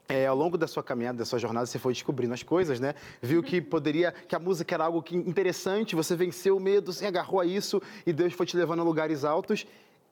é, 0.07 0.25
ao 0.25 0.35
longo 0.35 0.57
da 0.57 0.67
sua 0.67 0.83
caminhada, 0.83 1.19
da 1.19 1.25
sua 1.25 1.39
jornada, 1.39 1.65
você 1.65 1.79
foi 1.79 1.93
descobrindo 1.93 2.33
as 2.33 2.43
coisas, 2.43 2.79
né? 2.79 2.95
Viu 3.21 3.41
que 3.41 3.61
poderia, 3.61 4.11
que 4.11 4.35
a 4.35 4.39
música 4.39 4.75
era 4.75 4.85
algo 4.85 5.01
que, 5.01 5.15
interessante, 5.15 5.95
você 5.95 6.15
venceu 6.15 6.57
o 6.57 6.59
medo, 6.59 6.91
se 6.91 7.05
agarrou 7.05 7.39
a 7.39 7.45
isso 7.45 7.81
e 8.05 8.11
Deus 8.11 8.33
foi 8.33 8.45
te 8.45 8.57
levando 8.57 8.81
a 8.81 8.83
lugares 8.83 9.23
altos. 9.23 9.65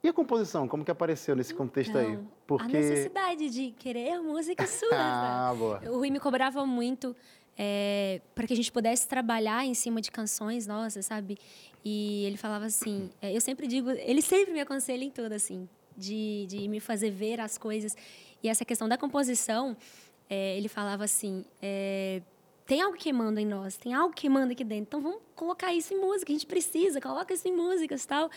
E 0.04 0.08
a 0.08 0.14
composição, 0.14 0.68
como 0.68 0.86
que 0.86 0.92
apareceu 0.92 1.36
nesse 1.36 1.54
contexto 1.54 1.98
aí? 1.98 2.20
Porque... 2.46 2.78
A 2.78 2.80
necessidade 2.80 3.50
de 3.50 3.72
querer 3.72 4.20
música 4.20 4.68
sua. 4.68 4.90
ah, 4.94 5.56
boa. 5.58 5.82
O 5.88 5.98
Rui 5.98 6.12
me 6.12 6.20
cobrava 6.20 6.64
muito 6.68 7.16
é, 7.58 8.22
para 8.36 8.46
que 8.46 8.54
a 8.54 8.56
gente 8.56 8.72
pudesse 8.72 9.08
trabalhar 9.08 9.66
em 9.66 9.74
cima 9.74 10.00
de 10.00 10.12
canções 10.12 10.68
nossas, 10.68 11.08
sabe? 11.08 11.40
E 11.90 12.26
ele 12.26 12.36
falava 12.36 12.66
assim, 12.66 13.10
é, 13.22 13.34
eu 13.34 13.40
sempre 13.40 13.66
digo, 13.66 13.90
ele 13.90 14.22
sempre 14.22 14.52
me 14.52 14.60
aconselha 14.60 15.06
em 15.06 15.10
tudo, 15.10 15.32
assim, 15.32 15.70
de, 15.96 16.46
de 16.46 16.68
me 16.68 16.82
fazer 16.82 17.12
ver 17.12 17.40
as 17.40 17.58
coisas. 17.58 17.96
E 18.44 18.50
essa 18.50 18.66
questão 18.66 18.90
da 18.90 18.98
composição, 18.98 19.76
é, 20.30 20.58
ele 20.58 20.68
falava 20.68 21.06
assim, 21.06 21.46
é, 21.62 22.22
tem 22.66 22.82
algo 22.82 22.98
queimando 22.98 23.40
em 23.40 23.46
nós, 23.46 23.78
tem 23.78 23.94
algo 23.94 24.14
queimando 24.14 24.52
aqui 24.52 24.66
dentro, 24.66 24.84
então 24.84 25.02
vamos 25.02 25.22
colocar 25.34 25.74
isso 25.74 25.94
em 25.94 25.98
música, 25.98 26.30
a 26.30 26.36
gente 26.36 26.46
precisa, 26.46 27.00
coloca 27.00 27.34
isso 27.34 27.48
em 27.48 27.56
músicas 27.56 28.04
e 28.04 28.08
tal. 28.08 28.30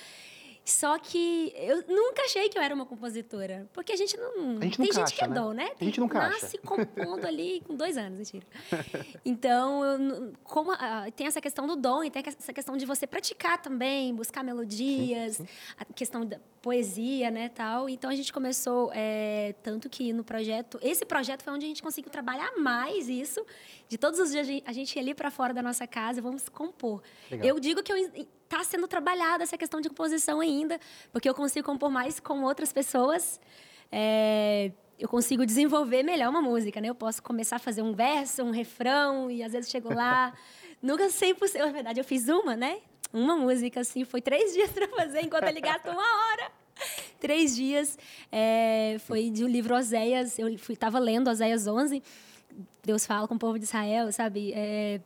Só 0.65 0.99
que 0.99 1.53
eu 1.57 1.85
nunca 1.89 2.23
achei 2.23 2.49
que 2.49 2.59
eu 2.59 2.63
era 2.63 2.75
uma 2.75 2.87
compositora. 2.87 3.69
Porque 3.73 3.93
a 3.93 3.97
gente 3.97 4.17
não. 4.17 4.59
A 4.59 4.65
gente 4.65 4.79
não 4.79 4.87
tem 4.87 4.93
gente 4.95 5.15
que 5.15 5.25
é 5.25 5.27
né? 5.27 5.35
dom, 5.35 5.53
né? 5.53 5.71
a 5.81 5.85
gente 5.85 5.99
não 5.99 6.07
Nasce 6.07 6.59
compondo 6.59 7.27
ali 7.27 7.63
com 7.67 7.75
dois 7.75 7.97
anos, 7.97 8.19
mentira. 8.19 8.47
Então, 9.25 9.85
eu, 9.85 10.33
como, 10.45 10.73
uh, 10.73 11.13
tem 11.15 11.27
essa 11.27 11.41
questão 11.41 11.67
do 11.67 11.77
dom 11.77 12.05
e 12.05 12.11
tem 12.11 12.23
essa 12.27 12.53
questão 12.53 12.77
de 12.77 12.85
você 12.85 13.07
praticar 13.07 13.61
também, 13.61 14.15
buscar 14.15 14.43
melodias, 14.43 15.37
sim, 15.37 15.45
sim. 15.45 15.53
a 15.79 15.85
questão 15.85 16.25
da 16.25 16.39
poesia, 16.61 17.31
né, 17.31 17.49
tal. 17.49 17.89
Então, 17.89 18.11
a 18.11 18.15
gente 18.15 18.33
começou, 18.33 18.91
é, 18.95 19.55
tanto 19.63 19.89
que 19.89 20.13
no 20.13 20.25
projeto... 20.25 20.79
Esse 20.83 21.05
projeto 21.05 21.43
foi 21.43 21.53
onde 21.53 21.65
a 21.65 21.69
gente 21.69 21.83
conseguiu 21.83 22.11
trabalhar 22.11 22.53
mais 22.59 23.09
isso. 23.09 23.45
De 23.89 23.97
todos 23.99 24.19
os 24.21 24.31
dias, 24.31 24.47
a 24.67 24.73
gente 24.73 24.95
ia 24.97 25.03
ali 25.03 25.15
para 25.15 25.31
fora 25.31 25.55
da 25.55 25.63
nossa 25.63 25.87
casa, 25.87 26.21
vamos 26.21 26.49
compor. 26.49 27.03
Legal. 27.31 27.47
Eu 27.49 27.61
digo 27.61 27.83
que 27.83 27.93
eu 27.93 28.27
está 28.51 28.65
sendo 28.65 28.89
trabalhada 28.89 29.45
essa 29.45 29.57
questão 29.57 29.81
de 29.81 29.89
composição 29.89 30.41
ainda, 30.41 30.81
porque 31.13 31.29
eu 31.29 31.35
consigo 31.35 31.65
compor 31.65 31.89
mais 31.89 32.19
com 32.19 32.43
outras 32.43 32.73
pessoas. 32.73 33.41
É, 33.93 34.73
eu 34.99 35.09
consigo 35.09 35.47
desenvolver 35.47 36.03
melhor 36.03 36.29
uma 36.29 36.43
música, 36.43 36.81
né? 36.81 36.89
Eu 36.89 36.95
posso 36.95 37.23
começar 37.23 37.57
a 37.57 37.59
fazer 37.61 37.83
um 37.83 37.95
verso, 37.95 38.43
um 38.43 38.51
refrão, 38.51 39.31
e 39.31 39.43
às 39.43 39.53
vezes 39.53 39.71
chego 39.71 39.95
lá. 39.95 40.35
Nunca 40.83 41.07
100%. 41.07 41.59
Na 41.59 41.73
verdade, 41.73 42.01
eu 42.01 42.05
fiz 42.05 42.29
uma, 42.29 42.57
né? 42.57 42.79
Uma 43.13 43.37
música, 43.37 43.81
assim, 43.81 44.05
foi 44.05 44.21
três 44.21 44.53
dias 44.55 44.71
para 44.71 44.89
fazer, 44.89 45.23
enquanto 45.23 45.45
ele 45.45 45.61
gasta 45.61 45.91
uma 45.91 46.03
hora. 46.03 46.51
três 47.21 47.55
dias. 47.55 47.97
É, 48.33 48.97
foi 49.07 49.31
de 49.31 49.45
um 49.45 49.49
livro 49.49 49.77
Oséias. 49.77 50.39
Eu 50.39 50.49
estava 50.49 50.99
lendo 50.99 51.31
Oséias 51.31 51.69
11. 51.69 52.03
Deus 52.83 53.07
fala 53.07 53.29
com 53.29 53.37
o 53.37 53.39
povo 53.39 53.59
de 53.59 53.65
Israel, 53.65 54.11
sabe? 54.11 54.53
É, 54.55 55.01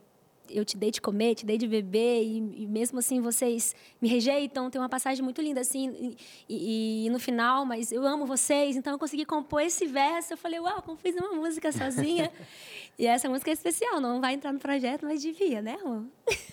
eu 0.51 0.65
te 0.65 0.77
dei 0.77 0.91
de 0.91 1.01
comer, 1.01 1.35
te 1.35 1.47
dei 1.47 1.57
de 1.57 1.67
beber, 1.67 2.23
e, 2.23 2.63
e, 2.63 2.67
mesmo 2.67 2.99
assim 2.99 3.21
vocês 3.21 3.75
me 4.01 4.09
rejeitam. 4.09 4.71
Tem 4.71 4.81
uma 4.81 4.89
passagem 4.89 5.23
muito 5.23 5.41
linda 5.41 5.61
assim, 5.61 6.17
e, 6.49 7.07
e, 7.07 7.11
no 7.11 7.19
final, 7.19 7.65
mas 7.65 7.93
eu 7.93 8.07
amo 8.07 8.27
vocês, 8.27 8.77
então 8.77 8.93
eu 8.93 8.99
consegui 8.99 9.25
compor 9.25 9.63
esse 9.63 9.87
verso. 9.87 10.33
Eu 10.33 10.37
falei, 10.37 10.61
uau, 10.61 10.83
como 10.83 10.97
fiz 10.97 11.15
uma 11.17 11.33
música 11.33 11.73
sozinha. 11.73 12.31
e 12.99 13.07
essa 13.07 13.29
música 13.29 13.51
é 13.51 13.55
especial, 13.55 14.01
não 14.01 14.21
vai 14.21 14.35
entrar 14.35 14.53
no 14.53 14.59
projeto, 14.59 15.05
mas 15.05 15.23
devia, 15.23 15.63
né, 15.63 15.77
amor? 15.83 16.05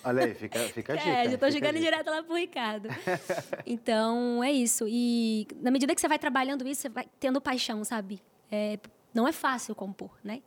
Olha 0.03 0.25
aí, 0.25 0.33
fica, 0.33 0.59
fica 0.59 0.93
a 0.93 0.95
dica. 0.97 1.09
É, 1.09 1.25
já 1.25 1.33
estou 1.35 1.51
jogando 1.51 1.79
direto 1.79 2.09
lá 2.09 2.23
pro 2.23 2.35
Ricardo. 2.35 2.89
então, 3.65 4.43
é 4.43 4.51
isso. 4.51 4.85
E 4.87 5.47
na 5.61 5.71
medida 5.71 5.93
que 5.93 6.01
você 6.01 6.07
vai 6.07 6.19
trabalhando 6.19 6.67
isso, 6.67 6.81
você 6.81 6.89
vai 6.89 7.05
tendo 7.19 7.39
paixão, 7.41 7.83
sabe? 7.83 8.21
É, 8.51 8.79
não 9.13 9.27
é 9.27 9.31
fácil 9.31 9.75
compor, 9.75 10.11
né? 10.23 10.41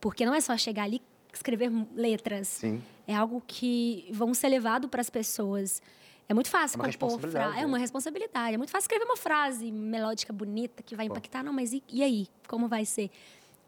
Porque 0.00 0.24
não 0.24 0.34
é 0.34 0.40
só 0.40 0.56
chegar 0.56 0.84
ali 0.84 1.02
escrever 1.36 1.70
letras. 1.94 2.48
Sim. 2.48 2.82
É 3.06 3.14
algo 3.14 3.42
que 3.46 4.08
vão 4.12 4.32
ser 4.34 4.48
levado 4.48 4.88
para 4.88 5.00
as 5.00 5.10
pessoas. 5.10 5.82
É 6.28 6.34
muito 6.34 6.48
fácil 6.48 6.80
é 6.80 6.92
compor 6.92 7.18
frase. 7.18 7.58
É 7.58 7.66
uma 7.66 7.76
né? 7.76 7.82
responsabilidade. 7.82 8.54
É 8.54 8.56
muito 8.56 8.70
fácil 8.70 8.84
escrever 8.84 9.04
uma 9.04 9.16
frase 9.16 9.72
melódica, 9.72 10.32
bonita, 10.32 10.82
que 10.82 10.94
vai 10.94 11.06
Pô. 11.06 11.12
impactar. 11.12 11.42
Não, 11.42 11.52
mas 11.52 11.72
e, 11.72 11.82
e 11.88 12.02
aí? 12.02 12.28
Como 12.46 12.68
vai 12.68 12.84
ser? 12.84 13.10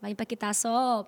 Vai 0.00 0.12
impactar 0.12 0.54
só 0.54 1.06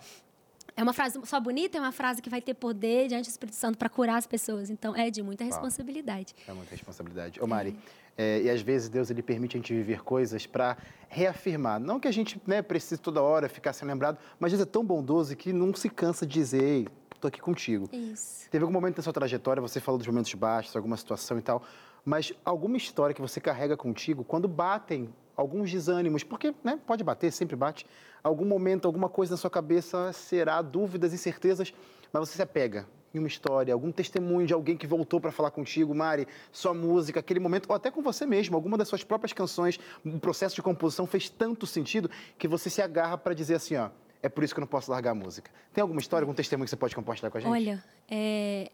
é 0.77 0.83
uma 0.83 0.93
frase 0.93 1.21
só 1.25 1.39
bonita, 1.39 1.79
é 1.79 1.81
uma 1.81 1.93
frase 1.93 2.21
que 2.21 2.29
vai 2.29 2.41
ter 2.41 2.55
poder 2.55 3.07
diante 3.07 3.29
do 3.29 3.31
Espírito 3.31 3.55
Santo 3.55 3.79
para 3.79 3.89
curar 3.89 4.17
as 4.17 4.27
pessoas. 4.27 4.71
Então, 4.71 4.95
é 4.97 5.09
de 5.11 5.23
muita 5.23 5.45
responsabilidade. 5.45 6.35
É 6.49 6.53
muita 6.53 6.73
responsabilidade. 6.73 7.41
Ô, 7.41 7.47
Mari, 7.47 7.71
é. 7.71 8.04
É, 8.17 8.43
e 8.43 8.51
às 8.51 8.61
vezes 8.61 8.89
Deus 8.89 9.11
ele 9.11 9.23
permite 9.23 9.57
a 9.57 9.59
gente 9.59 9.75
viver 9.75 10.03
coisas 10.03 10.47
para 10.47 10.77
reafirmar. 11.09 11.81
Não 11.81 11.99
que 11.99 12.07
a 12.07 12.12
gente 12.12 12.41
né, 12.47 12.62
precise 12.62 13.01
toda 13.01 13.21
hora 13.21 13.49
ficar 13.49 13.73
sendo 13.73 13.89
lembrado, 13.89 14.19
mas 14.39 14.53
Deus 14.53 14.62
é 14.62 14.67
tão 14.67 14.85
bondoso 14.85 15.35
que 15.35 15.53
não 15.53 15.75
se 15.75 15.89
cansa 15.89 16.27
de 16.27 16.33
dizer, 16.33 16.62
ei, 16.62 16.89
estou 17.15 17.29
aqui 17.29 17.41
contigo. 17.41 17.89
Isso. 17.93 18.49
Teve 18.51 18.62
algum 18.62 18.73
momento 18.73 18.97
da 18.97 19.03
sua 19.03 19.12
trajetória, 19.12 19.61
você 19.61 19.81
falou 19.81 19.99
dos 19.99 20.07
momentos 20.07 20.33
baixos, 20.35 20.77
alguma 20.77 20.97
situação 20.97 21.39
e 21.39 21.43
tal, 21.43 21.62
mas 22.05 22.33
alguma 22.45 22.77
história 22.77 23.15
que 23.15 23.21
você 23.21 23.41
carrega 23.41 23.77
contigo, 23.77 24.23
quando 24.23 24.47
batem 24.47 25.12
alguns 25.37 25.71
desânimos, 25.71 26.23
porque 26.23 26.55
né, 26.62 26.79
pode 26.87 27.03
bater, 27.03 27.33
sempre 27.33 27.57
bate, 27.57 27.87
algum 28.23 28.45
momento, 28.45 28.87
alguma 28.87 29.09
coisa 29.09 29.33
na 29.33 29.37
sua 29.37 29.51
cabeça 29.51 30.12
será 30.12 30.62
dúvidas, 30.62 31.12
incertezas, 31.12 31.75
mas 32.12 32.29
você 32.29 32.37
se 32.37 32.43
apega 32.43 32.87
em 33.15 33.19
uma 33.19 33.29
história, 33.29 33.73
algum 33.73 33.93
testemunho 33.93 34.47
de 34.47 34.53
alguém 34.53 34.77
que 34.77 34.87
voltou 34.87 35.21
para 35.21 35.31
falar 35.31 35.51
contigo, 35.51 35.95
Mari, 35.95 36.27
sua 36.51 36.75
música, 36.75 37.21
aquele 37.21 37.41
momento, 37.41 37.67
ou 37.69 37.77
até 37.77 37.91
com 37.91 38.03
você 38.03 38.27
mesmo, 38.27 38.57
alguma 38.57 38.77
das 38.77 38.89
suas 38.89 39.05
próprias 39.05 39.33
canções, 39.33 39.79
o 40.05 40.19
processo 40.19 40.57
de 40.57 40.62
composição 40.62 41.07
fez 41.07 41.29
tanto 41.29 41.67
sentido 41.67 42.11
que 42.37 42.49
você 42.49 42.69
se 42.69 42.83
agarra 42.83 43.17
para 43.17 43.35
dizer 43.35 43.55
assim, 43.55 43.77
ó, 43.77 43.91
é 44.23 44.29
por 44.29 44.43
isso 44.43 44.55
que 44.55 44.59
eu 44.59 44.62
não 44.62 44.69
posso 44.69 44.91
largar 44.91 45.12
a 45.12 45.15
música. 45.15 45.51
Tem 45.73 45.83
alguma 45.83 46.01
história, 46.01 46.25
algum 46.25 46.35
testemunho 46.35 46.65
que 46.65 46.71
você 46.71 46.77
pode 46.77 46.95
compartilhar 46.95 47.31
com 47.31 47.39
a 47.39 47.41
gente? 47.41 47.51
Olha, 47.51 47.85
é, 48.11 48.71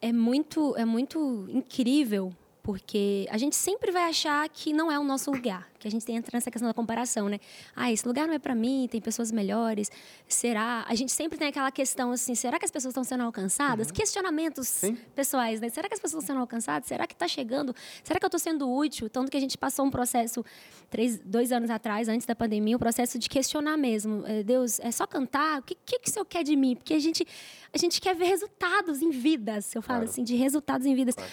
é 0.00 0.12
muito, 0.12 0.74
é 0.76 0.84
muito 0.84 1.46
incrível 1.48 2.32
porque 2.62 3.28
a 3.30 3.36
gente 3.36 3.54
sempre 3.54 3.92
vai 3.92 4.04
achar 4.04 4.48
que 4.48 4.72
não 4.72 4.90
é 4.90 4.98
o 4.98 5.04
nosso 5.04 5.30
lugar, 5.30 5.68
que 5.84 5.88
a 5.88 5.90
gente 5.90 6.10
entra 6.10 6.30
nessa 6.34 6.50
questão 6.50 6.66
da 6.66 6.74
comparação, 6.74 7.28
né? 7.28 7.38
Ah, 7.76 7.92
esse 7.92 8.06
lugar 8.06 8.26
não 8.26 8.34
é 8.34 8.38
para 8.38 8.54
mim, 8.54 8.88
tem 8.90 9.00
pessoas 9.00 9.30
melhores. 9.30 9.90
Será? 10.26 10.84
A 10.88 10.94
gente 10.94 11.12
sempre 11.12 11.38
tem 11.38 11.48
aquela 11.48 11.70
questão 11.70 12.10
assim, 12.10 12.34
será 12.34 12.58
que 12.58 12.64
as 12.64 12.70
pessoas 12.70 12.92
estão 12.92 13.04
sendo 13.04 13.22
alcançadas? 13.22 13.88
Uhum. 13.88 13.94
Questionamentos 13.94 14.68
Sim. 14.68 14.96
pessoais, 15.14 15.60
né? 15.60 15.68
Será 15.68 15.88
que 15.88 15.94
as 15.94 16.00
pessoas 16.00 16.22
estão 16.22 16.34
sendo 16.34 16.40
alcançadas? 16.40 16.88
Será 16.88 17.06
que 17.06 17.12
está 17.12 17.28
chegando? 17.28 17.74
Será 18.02 18.18
que 18.18 18.24
eu 18.24 18.28
estou 18.28 18.40
sendo 18.40 18.70
útil? 18.70 19.10
Tanto 19.10 19.30
que 19.30 19.36
a 19.36 19.40
gente 19.40 19.58
passou 19.58 19.84
um 19.84 19.90
processo 19.90 20.44
três, 20.88 21.18
dois 21.18 21.52
anos 21.52 21.70
atrás, 21.70 22.08
antes 22.08 22.26
da 22.26 22.34
pandemia, 22.34 22.76
um 22.76 22.78
processo 22.78 23.18
de 23.18 23.28
questionar 23.28 23.76
mesmo. 23.76 24.24
É, 24.26 24.42
Deus, 24.42 24.80
é 24.80 24.90
só 24.90 25.06
cantar? 25.06 25.60
O 25.60 25.62
que, 25.62 25.74
que, 25.74 25.98
que 25.98 26.08
o 26.08 26.12
Senhor 26.12 26.24
quer 26.24 26.42
de 26.42 26.56
mim? 26.56 26.76
Porque 26.76 26.94
a 26.94 26.98
gente, 26.98 27.26
a 27.72 27.78
gente 27.78 28.00
quer 28.00 28.14
ver 28.14 28.26
resultados 28.26 29.02
em 29.02 29.10
vidas. 29.10 29.74
Eu 29.74 29.82
falo 29.82 30.00
claro. 30.00 30.10
assim, 30.10 30.24
de 30.24 30.34
resultados 30.34 30.86
em 30.86 30.94
vidas. 30.94 31.14
Claro. 31.14 31.30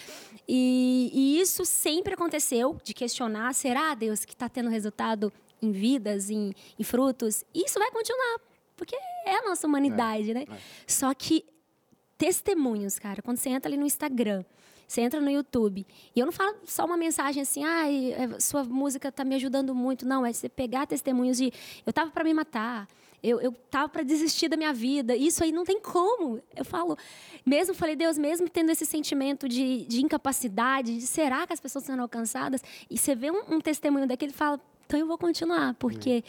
E, 0.47 1.11
e 1.13 1.39
isso 1.39 1.63
sempre 1.63 2.13
aconteceu, 2.13 2.77
de 2.83 2.93
questionar, 2.93 3.53
será, 3.53 3.93
Deus, 3.93 4.25
que 4.25 4.35
está 4.45 4.49
tendo 4.49 4.69
resultado 4.69 5.31
em 5.61 5.71
vidas, 5.71 6.29
em, 6.29 6.53
em, 6.77 6.83
frutos? 6.83 7.43
E 7.53 7.65
isso 7.65 7.77
vai 7.77 7.91
continuar, 7.91 8.39
porque 8.75 8.95
é 9.25 9.37
a 9.37 9.49
nossa 9.49 9.67
humanidade, 9.67 10.31
é, 10.31 10.33
né? 10.33 10.45
É. 10.49 10.57
Só 10.87 11.13
que 11.13 11.45
testemunhos, 12.17 12.99
cara, 12.99 13.21
quando 13.21 13.37
você 13.37 13.49
entra 13.49 13.69
ali 13.69 13.77
no 13.77 13.85
Instagram, 13.85 14.43
Você 14.87 14.99
entra 14.99 15.21
no 15.21 15.31
YouTube. 15.31 15.87
E 16.13 16.19
eu 16.19 16.25
não 16.25 16.33
falo 16.33 16.57
só 16.65 16.83
uma 16.83 16.97
mensagem 16.97 17.41
assim, 17.41 17.63
ah, 17.63 17.85
sua 18.41 18.65
música 18.65 19.07
está 19.07 19.23
me 19.23 19.35
ajudando 19.35 19.73
muito. 19.73 20.05
Não, 20.05 20.25
é 20.25 20.33
você 20.33 20.49
pegar 20.49 20.85
testemunhos 20.85 21.37
de 21.37 21.45
eu 21.85 21.91
estava 21.91 22.11
para 22.11 22.25
me 22.25 22.33
matar, 22.33 22.89
eu, 23.23 23.39
eu 23.39 23.51
tava 23.69 23.87
para 23.89 24.03
desistir 24.03 24.47
da 24.47 24.57
minha 24.57 24.73
vida. 24.73 25.15
Isso 25.15 25.43
aí 25.43 25.51
não 25.51 25.63
tem 25.63 25.79
como. 25.79 26.41
Eu 26.55 26.65
falo, 26.65 26.97
mesmo 27.45 27.73
falei, 27.73 27.95
Deus, 27.95 28.17
mesmo 28.17 28.49
tendo 28.49 28.71
esse 28.71 28.85
sentimento 28.85 29.47
de, 29.47 29.85
de 29.85 30.01
incapacidade, 30.01 30.97
de 30.97 31.07
será 31.07 31.45
que 31.45 31.53
as 31.53 31.59
pessoas 31.59 31.85
sendo 31.85 32.01
alcançadas? 32.01 32.63
E 32.89 32.97
você 32.97 33.15
vê 33.15 33.29
um, 33.29 33.55
um 33.55 33.61
testemunho 33.61 34.07
daquele, 34.07 34.33
fala, 34.33 34.59
então 34.85 34.99
eu 34.99 35.07
vou 35.07 35.17
continuar, 35.17 35.73
porque 35.75 36.23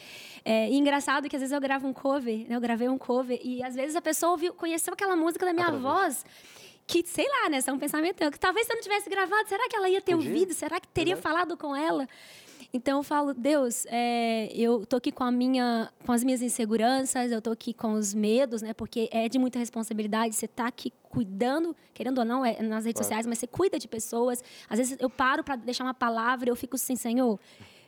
é, 0.44 0.66
é 0.66 0.72
engraçado 0.72 1.28
que 1.28 1.34
às 1.34 1.40
vezes 1.40 1.52
eu 1.52 1.60
gravo 1.60 1.88
um 1.88 1.92
cover, 1.92 2.46
né? 2.48 2.54
eu 2.54 2.60
gravei 2.60 2.88
um 2.88 2.98
cover 2.98 3.40
e 3.42 3.62
às 3.64 3.74
vezes 3.74 3.96
a 3.96 4.00
pessoa 4.00 4.32
ouviu, 4.32 4.54
conheceu 4.54 4.92
aquela 4.92 5.16
música 5.16 5.44
da 5.44 5.52
minha 5.52 5.72
voz 5.72 6.24
que, 6.86 7.02
sei 7.06 7.26
lá, 7.26 7.48
né, 7.48 7.58
é 7.66 7.72
um 7.72 7.78
pensamento 7.78 8.30
que 8.30 8.38
talvez 8.38 8.66
se 8.66 8.72
eu 8.72 8.76
não 8.76 8.82
tivesse 8.82 9.08
gravado, 9.08 9.48
será 9.48 9.68
que 9.68 9.74
ela 9.74 9.88
ia 9.88 10.00
ter 10.00 10.14
Podia? 10.14 10.30
ouvido? 10.30 10.52
Será 10.52 10.78
que 10.78 10.88
teria 10.88 11.16
falado 11.16 11.56
com 11.56 11.74
ela? 11.74 12.08
Então 12.74 13.00
eu 13.00 13.02
falo, 13.02 13.34
Deus, 13.34 13.84
é, 13.90 14.50
eu 14.54 14.86
tô 14.86 14.96
aqui 14.96 15.12
com 15.12 15.24
a 15.24 15.30
minha, 15.30 15.92
com 16.06 16.12
as 16.12 16.24
minhas 16.24 16.40
inseguranças, 16.40 17.30
eu 17.30 17.42
tô 17.42 17.50
aqui 17.50 17.74
com 17.74 17.92
os 17.92 18.14
medos, 18.14 18.62
né? 18.62 18.72
Porque 18.72 19.10
é 19.12 19.28
de 19.28 19.38
muita 19.38 19.58
responsabilidade. 19.58 20.34
Você 20.34 20.48
tá 20.48 20.68
aqui 20.68 20.90
cuidando, 21.10 21.76
querendo 21.92 22.18
ou 22.18 22.24
não, 22.24 22.42
é 22.42 22.62
nas 22.62 22.86
redes 22.86 23.00
claro. 23.00 23.04
sociais, 23.04 23.26
mas 23.26 23.38
você 23.38 23.46
cuida 23.46 23.78
de 23.78 23.86
pessoas. 23.86 24.42
Às 24.70 24.78
vezes 24.78 24.96
eu 24.98 25.10
paro 25.10 25.44
para 25.44 25.56
deixar 25.56 25.84
uma 25.84 25.92
palavra, 25.92 26.48
eu 26.48 26.56
fico 26.56 26.76
assim, 26.76 26.96
Senhor, 26.96 27.38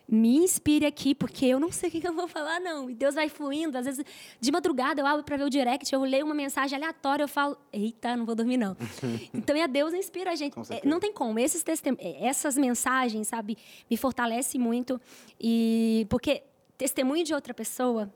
me 0.06 0.36
inspire 0.36 0.84
aqui, 0.84 1.14
porque 1.14 1.46
eu 1.46 1.58
não 1.58 1.72
sei 1.72 1.88
o 1.88 1.92
que 1.92 2.06
eu 2.06 2.12
vou 2.12 2.28
falar, 2.28 2.60
não. 2.60 2.90
E 2.90 2.94
Deus 2.94 3.14
vai 3.14 3.28
fluindo. 3.28 3.76
Às 3.76 3.86
vezes, 3.86 4.04
de 4.38 4.52
madrugada, 4.52 5.00
eu 5.00 5.06
abro 5.06 5.24
para 5.24 5.36
ver 5.36 5.44
o 5.44 5.50
direct, 5.50 5.92
eu 5.92 6.02
leio 6.02 6.26
uma 6.26 6.34
mensagem 6.34 6.76
aleatória, 6.76 7.24
eu 7.24 7.28
falo, 7.28 7.56
eita, 7.72 8.16
não 8.16 8.26
vou 8.26 8.34
dormir, 8.34 8.58
não. 8.58 8.76
então, 9.32 9.56
é 9.56 9.66
Deus 9.66 9.94
inspira 9.94 10.32
a 10.32 10.34
gente. 10.34 10.54
É, 10.70 10.86
não 10.86 11.00
tem 11.00 11.12
como. 11.12 11.38
Esses 11.38 11.62
testem 11.62 11.96
é, 11.98 12.26
essas 12.26 12.56
mensagens, 12.56 13.28
sabe, 13.28 13.56
me 13.90 13.96
fortalecem 13.96 14.60
muito. 14.60 15.00
E 15.40 16.06
porque 16.10 16.42
testemunho 16.76 17.24
de 17.24 17.34
outra 17.34 17.54
pessoa, 17.54 18.12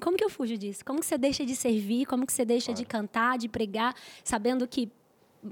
como 0.00 0.16
que 0.16 0.24
eu 0.24 0.30
fujo 0.30 0.58
disso? 0.58 0.84
Como 0.84 0.98
que 0.98 1.06
você 1.06 1.16
deixa 1.16 1.46
de 1.46 1.54
servir? 1.54 2.06
Como 2.06 2.26
que 2.26 2.32
você 2.32 2.44
deixa 2.44 2.66
claro. 2.66 2.78
de 2.78 2.84
cantar, 2.84 3.38
de 3.38 3.48
pregar, 3.48 3.94
sabendo 4.24 4.66
que 4.66 4.90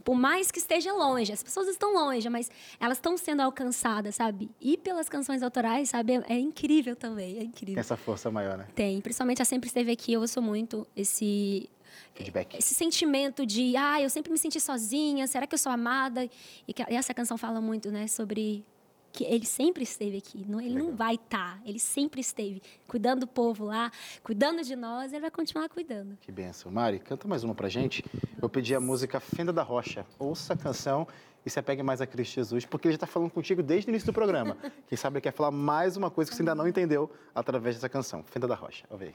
por 0.05 0.15
mais 0.15 0.51
que 0.51 0.59
esteja 0.59 0.93
longe, 0.93 1.33
as 1.33 1.43
pessoas 1.43 1.69
estão 1.69 1.93
longe, 1.95 2.29
mas 2.29 2.51
elas 2.79 2.99
estão 2.99 3.17
sendo 3.17 3.41
alcançadas, 3.41 4.15
sabe? 4.15 4.51
E 4.61 4.77
pelas 4.77 5.09
canções 5.09 5.43
autorais, 5.43 5.91
sabe? 5.91 6.15
É, 6.15 6.35
é 6.35 6.39
incrível 6.39 6.95
também, 6.95 7.39
é 7.39 7.43
incrível. 7.43 7.75
Tem 7.75 7.81
essa 7.81 7.97
força 7.97 8.31
maior, 8.31 8.57
né? 8.57 8.67
Tem, 8.75 9.01
principalmente 9.01 9.43
a 9.43 9.45
Sempre 9.45 9.67
Esteve 9.67 9.91
Aqui, 9.93 10.13
eu 10.13 10.21
ouço 10.21 10.41
muito 10.41 10.87
esse... 10.97 11.69
Feedback. 12.15 12.57
Esse 12.57 12.73
sentimento 12.73 13.45
de, 13.45 13.77
ah, 13.77 14.01
eu 14.01 14.09
sempre 14.09 14.31
me 14.31 14.39
senti 14.39 14.61
sozinha, 14.61 15.27
será 15.27 15.47
que 15.47 15.55
eu 15.55 15.59
sou 15.59 15.73
amada? 15.73 16.29
E, 16.67 16.73
que, 16.73 16.83
e 16.89 16.95
essa 16.95 17.13
canção 17.13 17.37
fala 17.37 17.61
muito, 17.61 17.91
né, 17.91 18.07
sobre 18.07 18.65
que 19.13 19.25
ele 19.25 19.47
sempre 19.47 19.83
esteve 19.83 20.19
aqui. 20.19 20.45
Não, 20.49 20.61
ele 20.61 20.75
Legal. 20.75 20.89
não 20.89 20.97
vai 20.97 21.15
estar. 21.15 21.31
Tá, 21.31 21.59
ele 21.65 21.79
sempre 21.79 22.21
esteve 22.21 22.63
cuidando 22.89 23.21
do 23.21 23.27
povo 23.27 23.65
lá, 23.65 23.91
cuidando 24.23 24.63
de 24.63 24.75
nós. 24.75 25.13
Ele 25.13 25.21
vai 25.21 25.31
continuar 25.31 25.69
cuidando. 25.69 26.17
Que 26.21 26.33
benção. 26.33 26.71
Mari, 26.73 26.99
canta 26.99 27.29
mais 27.29 27.45
uma 27.45 27.55
pra 27.55 27.69
gente. 27.69 28.05
Eu 28.41 28.49
pedi 28.49 28.75
a 28.75 28.81
música 28.81 29.21
Fenda 29.21 29.53
da 29.53 29.63
Rocha. 29.63 30.05
Ouça 30.19 30.55
a 30.55 30.57
canção 30.57 31.07
e 31.45 31.51
se 31.51 31.59
apegue 31.59 31.83
mais 31.83 32.01
a 32.01 32.07
Cristo 32.07 32.35
Jesus, 32.35 32.67
porque 32.67 32.89
ele 32.89 32.93
já 32.93 32.97
está 32.97 33.07
falando 33.07 33.31
contigo 33.31 33.63
desde 33.63 33.89
o 33.89 33.91
início 33.91 34.07
do 34.07 34.13
programa. 34.13 34.57
Quem 34.89 34.97
sabe 34.97 35.17
ele 35.17 35.23
quer 35.23 35.33
falar 35.33 35.51
mais 35.51 35.97
uma 35.97 36.11
coisa 36.11 36.31
que 36.31 36.37
você 36.37 36.43
ainda 36.43 36.55
não 36.55 36.69
entendeu 36.69 37.11
através 37.35 37.77
dessa 37.77 37.89
canção. 37.89 38.23
Fenda 38.25 38.47
da 38.47 38.55
Rocha. 38.55 38.85
Ouve 38.91 39.07
aí. 39.07 39.15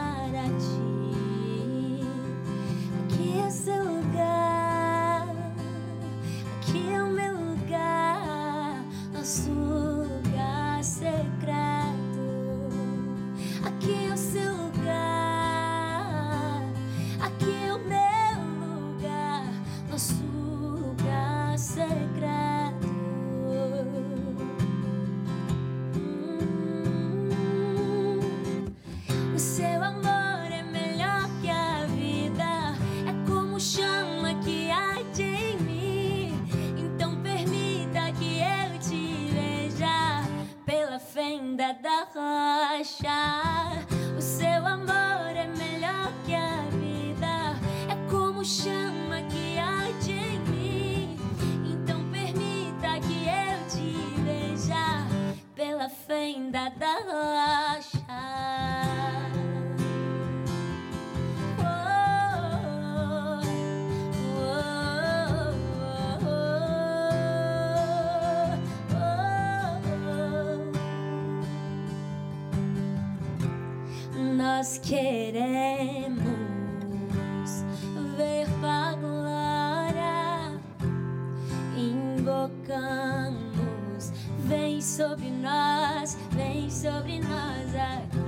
sobre 85.01 85.31
nós, 85.31 86.15
vem 86.31 86.69
sobre 86.69 87.19
nós 87.21 87.75
aqui. 87.75 88.20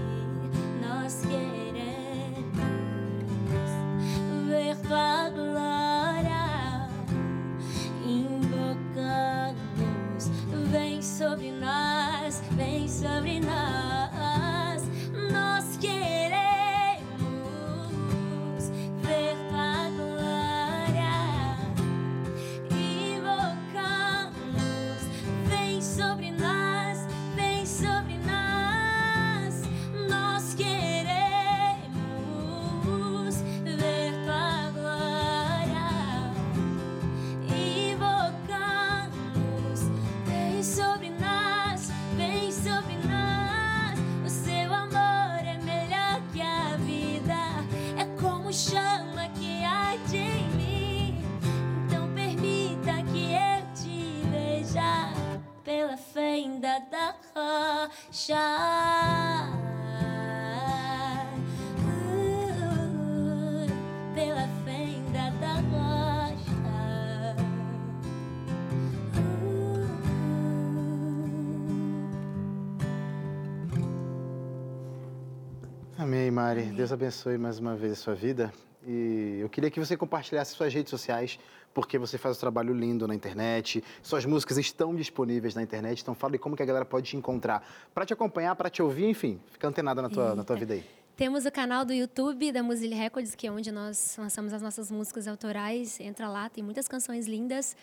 Deus 76.75 76.91
abençoe 76.91 77.37
mais 77.37 77.59
uma 77.59 77.75
vez 77.75 77.91
a 77.91 77.95
sua 77.95 78.15
vida. 78.15 78.51
E 78.85 79.37
eu 79.39 79.47
queria 79.47 79.69
que 79.69 79.79
você 79.79 79.95
compartilhasse 79.95 80.55
suas 80.55 80.73
redes 80.73 80.89
sociais, 80.89 81.39
porque 81.71 81.99
você 81.99 82.17
faz 82.17 82.35
um 82.37 82.39
trabalho 82.39 82.73
lindo 82.73 83.07
na 83.07 83.13
internet, 83.13 83.83
suas 84.01 84.25
músicas 84.25 84.57
estão 84.57 84.95
disponíveis 84.95 85.53
na 85.53 85.61
internet, 85.61 86.01
então 86.01 86.15
fala 86.15 86.35
como 86.39 86.55
que 86.55 86.63
a 86.63 86.65
galera 86.65 86.83
pode 86.83 87.11
te 87.11 87.15
encontrar, 87.15 87.63
para 87.93 88.07
te 88.07 88.13
acompanhar, 88.13 88.55
para 88.55 88.71
te 88.71 88.81
ouvir, 88.81 89.05
enfim, 89.05 89.39
fica 89.51 89.67
antenada 89.67 90.01
na 90.01 90.09
tua, 90.09 90.33
na 90.33 90.43
tua 90.43 90.55
vida 90.55 90.73
aí. 90.73 90.83
Temos 91.15 91.45
o 91.45 91.51
canal 91.51 91.85
do 91.85 91.93
YouTube 91.93 92.51
da 92.51 92.63
Musili 92.63 92.95
Records, 92.95 93.35
que 93.35 93.45
é 93.45 93.51
onde 93.51 93.71
nós 93.71 94.15
lançamos 94.17 94.51
as 94.51 94.63
nossas 94.63 94.89
músicas 94.89 95.27
autorais. 95.27 95.99
Entra 95.99 96.27
lá, 96.27 96.49
tem 96.49 96.63
muitas 96.63 96.87
canções 96.87 97.27
lindas. 97.27 97.77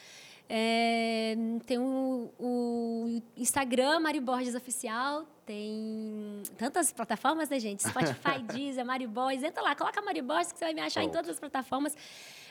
É, 0.53 1.37
tem 1.65 1.79
o, 1.79 2.29
o, 2.37 3.23
Instagram, 3.37 4.01
Mari 4.01 4.19
Borges 4.19 4.57
Oficial. 4.57 5.25
Tem 5.47 6.43
tantas 6.59 6.93
plataformas, 6.93 7.49
né, 7.49 7.61
gente? 7.61 7.89
Spotify, 7.89 8.43
Deezer, 8.53 8.85
Mari 8.85 9.07
Borges. 9.07 9.45
Entra 9.45 9.63
lá, 9.63 9.77
coloca 9.77 10.03
Mari 10.03 10.21
Borges 10.21 10.51
que 10.51 10.59
você 10.59 10.65
vai 10.65 10.75
me 10.75 10.81
achar 10.81 11.03
Pronto. 11.03 11.09
em 11.09 11.17
todas 11.17 11.31
as 11.31 11.39
plataformas. 11.39 11.97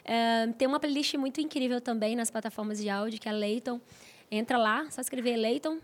É, 0.06 0.48
tem 0.58 0.66
uma 0.66 0.80
playlist 0.80 1.14
muito 1.16 1.42
incrível 1.42 1.82
também 1.82 2.16
nas 2.16 2.32
plataformas 2.32 2.80
de 2.80 2.90
áudio, 2.90 3.20
que 3.20 3.28
é 3.28 3.34
Leighton. 3.34 3.82
Entra 4.32 4.58
lá, 4.58 4.90
só 4.90 5.02
escrever 5.02 5.36
Leighton. 5.36 5.80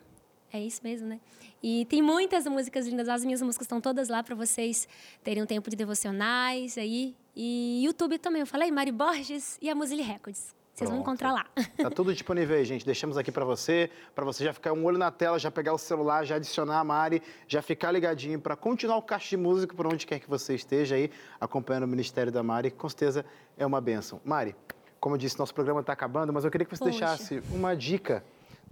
É 0.53 0.59
isso 0.61 0.79
mesmo, 0.85 1.09
né? 1.09 1.19
E 1.61 1.83
tem 1.89 2.01
muitas 2.01 2.47
músicas 2.47 2.87
lindas. 2.87 3.09
As 3.09 3.25
minhas 3.25 3.41
músicas 3.41 3.65
estão 3.65 3.81
todas 3.81 4.07
lá 4.07 4.23
para 4.23 4.35
vocês 4.35 4.87
terem 5.21 5.43
um 5.43 5.45
tempo 5.45 5.69
de 5.69 5.75
devocionais 5.75 6.77
aí. 6.77 7.13
E 7.35 7.83
YouTube 7.83 8.17
também, 8.19 8.39
eu 8.39 8.47
falei, 8.47 8.71
Mari 8.71 8.93
Borges 8.93 9.57
e 9.61 9.69
a 9.69 9.75
Musili 9.75 10.01
Records. 10.01 10.55
Vocês 10.75 10.89
vão 10.89 10.99
encontrar 10.99 11.31
lá. 11.31 11.45
Tá 11.77 11.89
tudo 11.89 12.11
disponível 12.11 12.57
aí, 12.57 12.65
gente. 12.65 12.85
Deixamos 12.85 13.17
aqui 13.17 13.31
para 13.31 13.45
você, 13.45 13.89
para 14.13 14.25
você 14.25 14.43
já 14.43 14.51
ficar 14.51 14.73
um 14.73 14.83
olho 14.83 14.97
na 14.97 15.09
tela, 15.09 15.39
já 15.39 15.49
pegar 15.49 15.73
o 15.73 15.77
celular, 15.77 16.25
já 16.25 16.35
adicionar 16.35 16.81
a 16.81 16.83
Mari, 16.83 17.23
já 17.47 17.61
ficar 17.61 17.93
ligadinho 17.93 18.41
para 18.41 18.57
continuar 18.57 18.97
o 18.97 19.01
caixa 19.01 19.29
de 19.29 19.37
música 19.37 19.73
por 19.73 19.87
onde 19.87 20.05
quer 20.05 20.19
que 20.19 20.29
você 20.29 20.53
esteja 20.53 20.95
aí, 20.95 21.09
acompanhando 21.39 21.83
o 21.83 21.87
Ministério 21.87 22.29
da 22.29 22.43
Mari. 22.43 22.71
Com 22.71 22.89
certeza 22.89 23.25
é 23.57 23.65
uma 23.65 23.79
benção. 23.79 24.19
Mari, 24.25 24.53
como 24.99 25.15
eu 25.15 25.17
disse, 25.17 25.39
nosso 25.39 25.53
programa 25.53 25.79
está 25.79 25.93
acabando, 25.93 26.33
mas 26.33 26.43
eu 26.43 26.51
queria 26.51 26.65
que 26.65 26.75
você 26.75 26.83
Poxa. 26.83 26.99
deixasse 26.99 27.41
uma 27.51 27.73
dica 27.73 28.21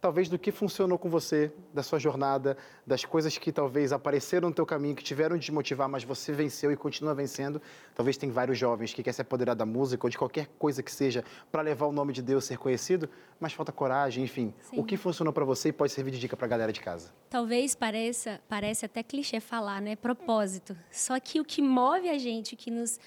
talvez 0.03 0.27
do 0.27 0.37
que 0.37 0.51
funcionou 0.51 0.99
com 0.99 1.09
você, 1.09 1.49
da 1.73 1.81
sua 1.81 1.97
jornada, 1.97 2.57
das 2.85 3.05
coisas 3.05 3.37
que 3.37 3.53
talvez 3.53 3.93
apareceram 3.93 4.49
no 4.49 4.53
teu 4.53 4.65
caminho, 4.65 4.93
que 4.93 5.01
tiveram 5.01 5.37
de 5.37 5.49
motivar, 5.49 5.87
mas 5.87 6.03
você 6.03 6.33
venceu 6.33 6.73
e 6.73 6.75
continua 6.75 7.15
vencendo. 7.15 7.61
Talvez 7.95 8.17
tem 8.17 8.29
vários 8.29 8.57
jovens 8.57 8.93
que 8.93 9.01
querem 9.01 9.13
se 9.13 9.21
apoderar 9.21 9.55
da 9.55 9.65
música 9.65 10.05
ou 10.05 10.09
de 10.09 10.17
qualquer 10.17 10.47
coisa 10.59 10.83
que 10.83 10.91
seja 10.91 11.23
para 11.49 11.61
levar 11.61 11.85
o 11.85 11.93
nome 11.93 12.11
de 12.11 12.21
Deus 12.21 12.43
ser 12.43 12.57
conhecido, 12.57 13.09
mas 13.39 13.53
falta 13.53 13.71
coragem, 13.71 14.25
enfim. 14.25 14.53
Sim. 14.63 14.77
O 14.77 14.83
que 14.83 14.97
funcionou 14.97 15.31
para 15.31 15.45
você 15.45 15.69
e 15.69 15.71
pode 15.71 15.93
servir 15.93 16.11
de 16.11 16.19
dica 16.19 16.35
para 16.35 16.47
a 16.47 16.49
galera 16.49 16.73
de 16.73 16.81
casa? 16.81 17.09
Talvez 17.29 17.73
pareça, 17.73 18.41
parece 18.49 18.85
até 18.85 19.03
clichê 19.03 19.39
falar, 19.39 19.81
né? 19.81 19.95
Propósito. 19.95 20.75
Só 20.91 21.17
que 21.17 21.39
o 21.39 21.45
que 21.45 21.61
move 21.61 22.09
a 22.09 22.17
gente, 22.17 22.55
o 22.55 22.57
que 22.57 22.69
nos 22.69 22.99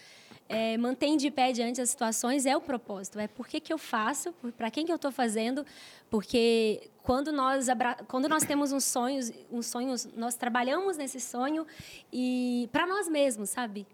é, 0.48 0.76
mantém 0.76 1.16
de 1.16 1.30
pé 1.30 1.52
diante 1.52 1.78
das 1.78 1.90
situações 1.90 2.46
é 2.46 2.56
o 2.56 2.60
propósito. 2.60 3.18
É 3.18 3.26
por 3.26 3.46
que, 3.46 3.60
que 3.60 3.72
eu 3.72 3.78
faço, 3.78 4.32
para 4.56 4.70
quem 4.70 4.86
que 4.86 4.92
eu 4.92 4.96
estou 4.96 5.10
fazendo, 5.10 5.64
porque 6.08 6.90
quando 7.02 7.32
nós, 7.32 7.66
quando 8.08 8.28
nós 8.28 8.44
temos 8.44 8.72
um 8.72 8.80
sonho, 8.80 9.20
um 9.50 9.62
sonho, 9.62 9.94
nós 10.16 10.34
trabalhamos 10.34 10.96
nesse 10.96 11.20
sonho 11.20 11.66
e 12.12 12.68
para 12.72 12.86
nós 12.86 13.08
mesmos, 13.08 13.50
sabe? 13.50 13.86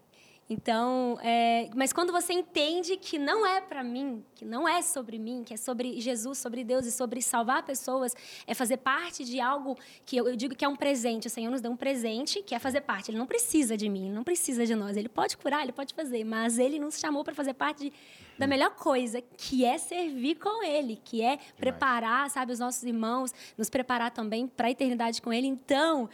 Então, 0.53 1.19
é, 1.23 1.71
mas 1.75 1.95
quando 1.95 2.13
você 2.13 2.35
entende 2.35 2.97
que 2.99 3.19
não 3.19 3.47
é 3.47 3.59
para 3.59 3.83
mim, 3.83 4.23
que 4.35 4.45
não 4.45 4.69
é 4.69 4.83
sobre 4.83 5.19
mim, 5.19 5.43
que 5.43 5.55
é 5.55 5.57
sobre 5.57 5.99
Jesus, 5.99 6.37
sobre 6.39 6.63
Deus 6.63 6.85
e 6.85 6.93
sobre 6.93 7.23
salvar 7.23 7.63
pessoas, 7.63 8.15
é 8.47 8.53
fazer 8.53 8.77
parte 8.77 9.25
de 9.25 9.41
algo 9.41 9.79
que 10.05 10.15
eu, 10.15 10.29
eu 10.29 10.37
digo 10.37 10.55
que 10.55 10.65
é 10.65 10.69
um 10.69 10.77
presente. 10.77 11.27
O 11.27 11.31
Senhor 11.31 11.51
nos 11.51 11.63
deu 11.63 11.73
um 11.73 11.77
presente 11.77 12.43
que 12.43 12.55
é 12.55 12.59
fazer 12.59 12.83
parte. 12.83 13.11
Ele 13.11 13.19
não 13.19 13.27
precisa 13.27 13.77
de 13.79 13.89
mim, 13.89 14.11
não 14.11 14.23
precisa 14.23 14.67
de 14.67 14.75
nós. 14.75 14.95
Ele 14.97 15.09
pode 15.09 15.39
curar, 15.39 15.63
ele 15.63 15.73
pode 15.73 15.95
fazer, 15.95 16.23
mas 16.23 16.59
ele 16.59 16.79
nos 16.79 16.99
chamou 16.99 17.25
para 17.25 17.35
fazer 17.35 17.55
parte 17.55 17.85
de, 17.85 17.93
da 18.39 18.47
melhor 18.47 18.75
coisa, 18.75 19.23
que 19.23 19.65
é 19.65 19.79
servir 19.79 20.35
com 20.35 20.63
Ele, 20.63 21.01
que 21.03 21.23
é 21.23 21.37
Demais. 21.37 21.53
preparar, 21.57 22.29
sabe, 22.31 22.53
os 22.53 22.59
nossos 22.59 22.83
irmãos, 22.83 23.33
nos 23.57 23.71
preparar 23.71 24.11
também 24.11 24.47
para 24.47 24.69
a 24.69 24.71
eternidade 24.71 25.23
com 25.23 25.33
Ele. 25.33 25.47
Então, 25.47 26.11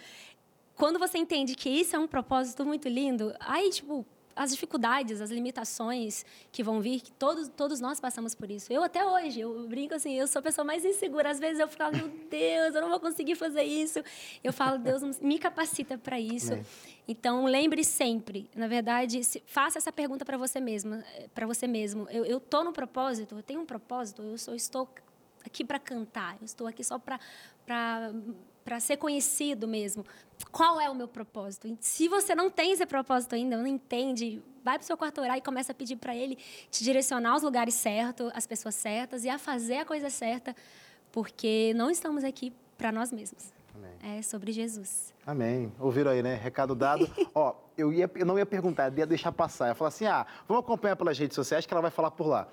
quando 0.76 0.96
você 0.96 1.18
entende 1.18 1.56
que 1.56 1.68
isso 1.68 1.96
é 1.96 1.98
um 1.98 2.06
propósito 2.06 2.64
muito 2.64 2.88
lindo, 2.88 3.34
aí, 3.40 3.68
tipo, 3.70 4.06
as 4.38 4.52
dificuldades, 4.52 5.20
as 5.20 5.30
limitações 5.30 6.24
que 6.52 6.62
vão 6.62 6.80
vir, 6.80 7.00
que 7.00 7.10
todos, 7.10 7.48
todos 7.48 7.80
nós 7.80 7.98
passamos 7.98 8.36
por 8.36 8.48
isso. 8.48 8.72
Eu 8.72 8.84
até 8.84 9.04
hoje, 9.04 9.40
eu 9.40 9.66
brinco 9.66 9.94
assim, 9.94 10.14
eu 10.14 10.28
sou 10.28 10.38
a 10.38 10.42
pessoa 10.42 10.64
mais 10.64 10.84
insegura. 10.84 11.28
Às 11.30 11.40
vezes 11.40 11.58
eu 11.58 11.66
falo, 11.68 11.96
meu 11.96 12.08
Deus, 12.30 12.74
eu 12.74 12.80
não 12.80 12.88
vou 12.88 13.00
conseguir 13.00 13.34
fazer 13.34 13.64
isso. 13.64 13.98
Eu 14.42 14.52
falo, 14.52 14.78
Deus 14.78 15.02
me 15.20 15.40
capacita 15.40 15.98
para 15.98 16.20
isso. 16.20 16.54
É. 16.54 16.62
Então, 17.08 17.46
lembre 17.46 17.82
sempre, 17.82 18.48
na 18.54 18.68
verdade, 18.68 19.24
se, 19.24 19.42
faça 19.44 19.78
essa 19.78 19.90
pergunta 19.90 20.24
para 20.24 20.38
você 20.38 20.60
mesma, 20.60 21.04
eh, 21.16 21.26
para 21.34 21.46
você 21.46 21.66
mesmo. 21.66 22.06
Eu, 22.08 22.24
eu 22.24 22.38
tô 22.38 22.62
no 22.62 22.72
propósito, 22.72 23.34
eu 23.34 23.42
tenho 23.42 23.60
um 23.60 23.66
propósito, 23.66 24.22
eu 24.22 24.38
sou, 24.38 24.54
estou 24.54 24.88
aqui 25.44 25.64
para 25.64 25.80
cantar, 25.80 26.36
eu 26.40 26.44
estou 26.44 26.66
aqui 26.66 26.84
só 26.84 26.98
para 26.98 27.18
para 28.68 28.80
ser 28.80 28.98
conhecido 28.98 29.66
mesmo. 29.66 30.04
Qual 30.52 30.78
é 30.78 30.90
o 30.90 30.94
meu 30.94 31.08
propósito? 31.08 31.74
Se 31.80 32.06
você 32.06 32.34
não 32.34 32.50
tem 32.50 32.72
esse 32.72 32.84
propósito 32.84 33.34
ainda, 33.34 33.56
não 33.56 33.66
entende, 33.66 34.42
vai 34.62 34.74
para 34.74 34.82
o 34.82 34.86
seu 34.86 34.94
quarto 34.94 35.22
orar 35.22 35.38
e 35.38 35.40
começa 35.40 35.72
a 35.72 35.74
pedir 35.74 35.96
para 35.96 36.14
ele 36.14 36.36
te 36.70 36.84
direcionar 36.84 37.30
aos 37.30 37.42
lugares 37.42 37.72
certos, 37.72 38.30
às 38.34 38.46
pessoas 38.46 38.74
certas 38.74 39.24
e 39.24 39.30
a 39.30 39.38
fazer 39.38 39.78
a 39.78 39.86
coisa 39.86 40.10
certa, 40.10 40.54
porque 41.10 41.72
não 41.76 41.90
estamos 41.90 42.24
aqui 42.24 42.52
para 42.76 42.92
nós 42.92 43.10
mesmos. 43.10 43.54
Amém. 43.74 44.18
É 44.18 44.20
sobre 44.20 44.52
Jesus. 44.52 45.14
Amém. 45.26 45.72
Ouviram 45.80 46.10
aí, 46.10 46.22
né? 46.22 46.34
Recado 46.34 46.74
dado. 46.74 47.10
Ó, 47.34 47.54
eu, 47.74 47.90
ia, 47.90 48.10
eu 48.16 48.26
não 48.26 48.38
ia 48.38 48.44
perguntar, 48.44 48.92
eu 48.92 48.98
ia 48.98 49.06
deixar 49.06 49.32
passar. 49.32 49.64
Eu 49.64 49.68
ia 49.70 49.74
falar 49.74 49.88
assim: 49.88 50.04
ah, 50.04 50.26
vamos 50.46 50.62
acompanhar 50.62 50.94
pelas 50.94 51.18
redes 51.18 51.34
sociais 51.34 51.64
que 51.64 51.72
ela 51.72 51.80
vai 51.80 51.90
falar 51.90 52.10
por 52.10 52.26
lá 52.26 52.46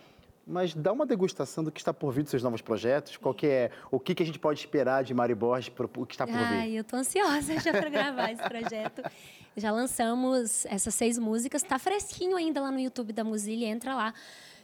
mas 0.45 0.73
dá 0.73 0.91
uma 0.91 1.05
degustação 1.05 1.63
do 1.63 1.71
que 1.71 1.79
está 1.79 1.93
por 1.93 2.11
vir 2.11 2.21
dos 2.21 2.29
seus 2.29 2.43
novos 2.43 2.61
projetos. 2.61 3.17
Qual 3.17 3.33
que 3.33 3.47
é, 3.47 3.71
o 3.89 3.99
que, 3.99 4.13
que 4.13 4.21
a 4.21 4.25
gente 4.25 4.37
pode 4.37 4.59
esperar 4.59 5.03
de 5.03 5.13
Mari 5.13 5.33
Borges 5.33 5.71
o 5.77 6.05
que 6.05 6.13
está 6.13 6.27
por 6.27 6.33
vir? 6.35 6.43
Ai, 6.43 6.77
eu 6.77 6.81
estou 6.81 6.99
ansiosa 6.99 7.57
já 7.59 7.71
para 7.71 7.89
gravar 7.89 8.31
esse 8.31 8.43
projeto. 8.43 9.01
Já 9.57 9.71
lançamos 9.71 10.65
essas 10.65 10.93
seis 10.93 11.17
músicas, 11.17 11.63
está 11.63 11.79
fresquinho 11.79 12.35
ainda 12.37 12.61
lá 12.61 12.71
no 12.71 12.79
YouTube 12.79 13.13
da 13.13 13.23
Muzile, 13.23 13.65
entra 13.65 13.95
lá. 13.95 14.13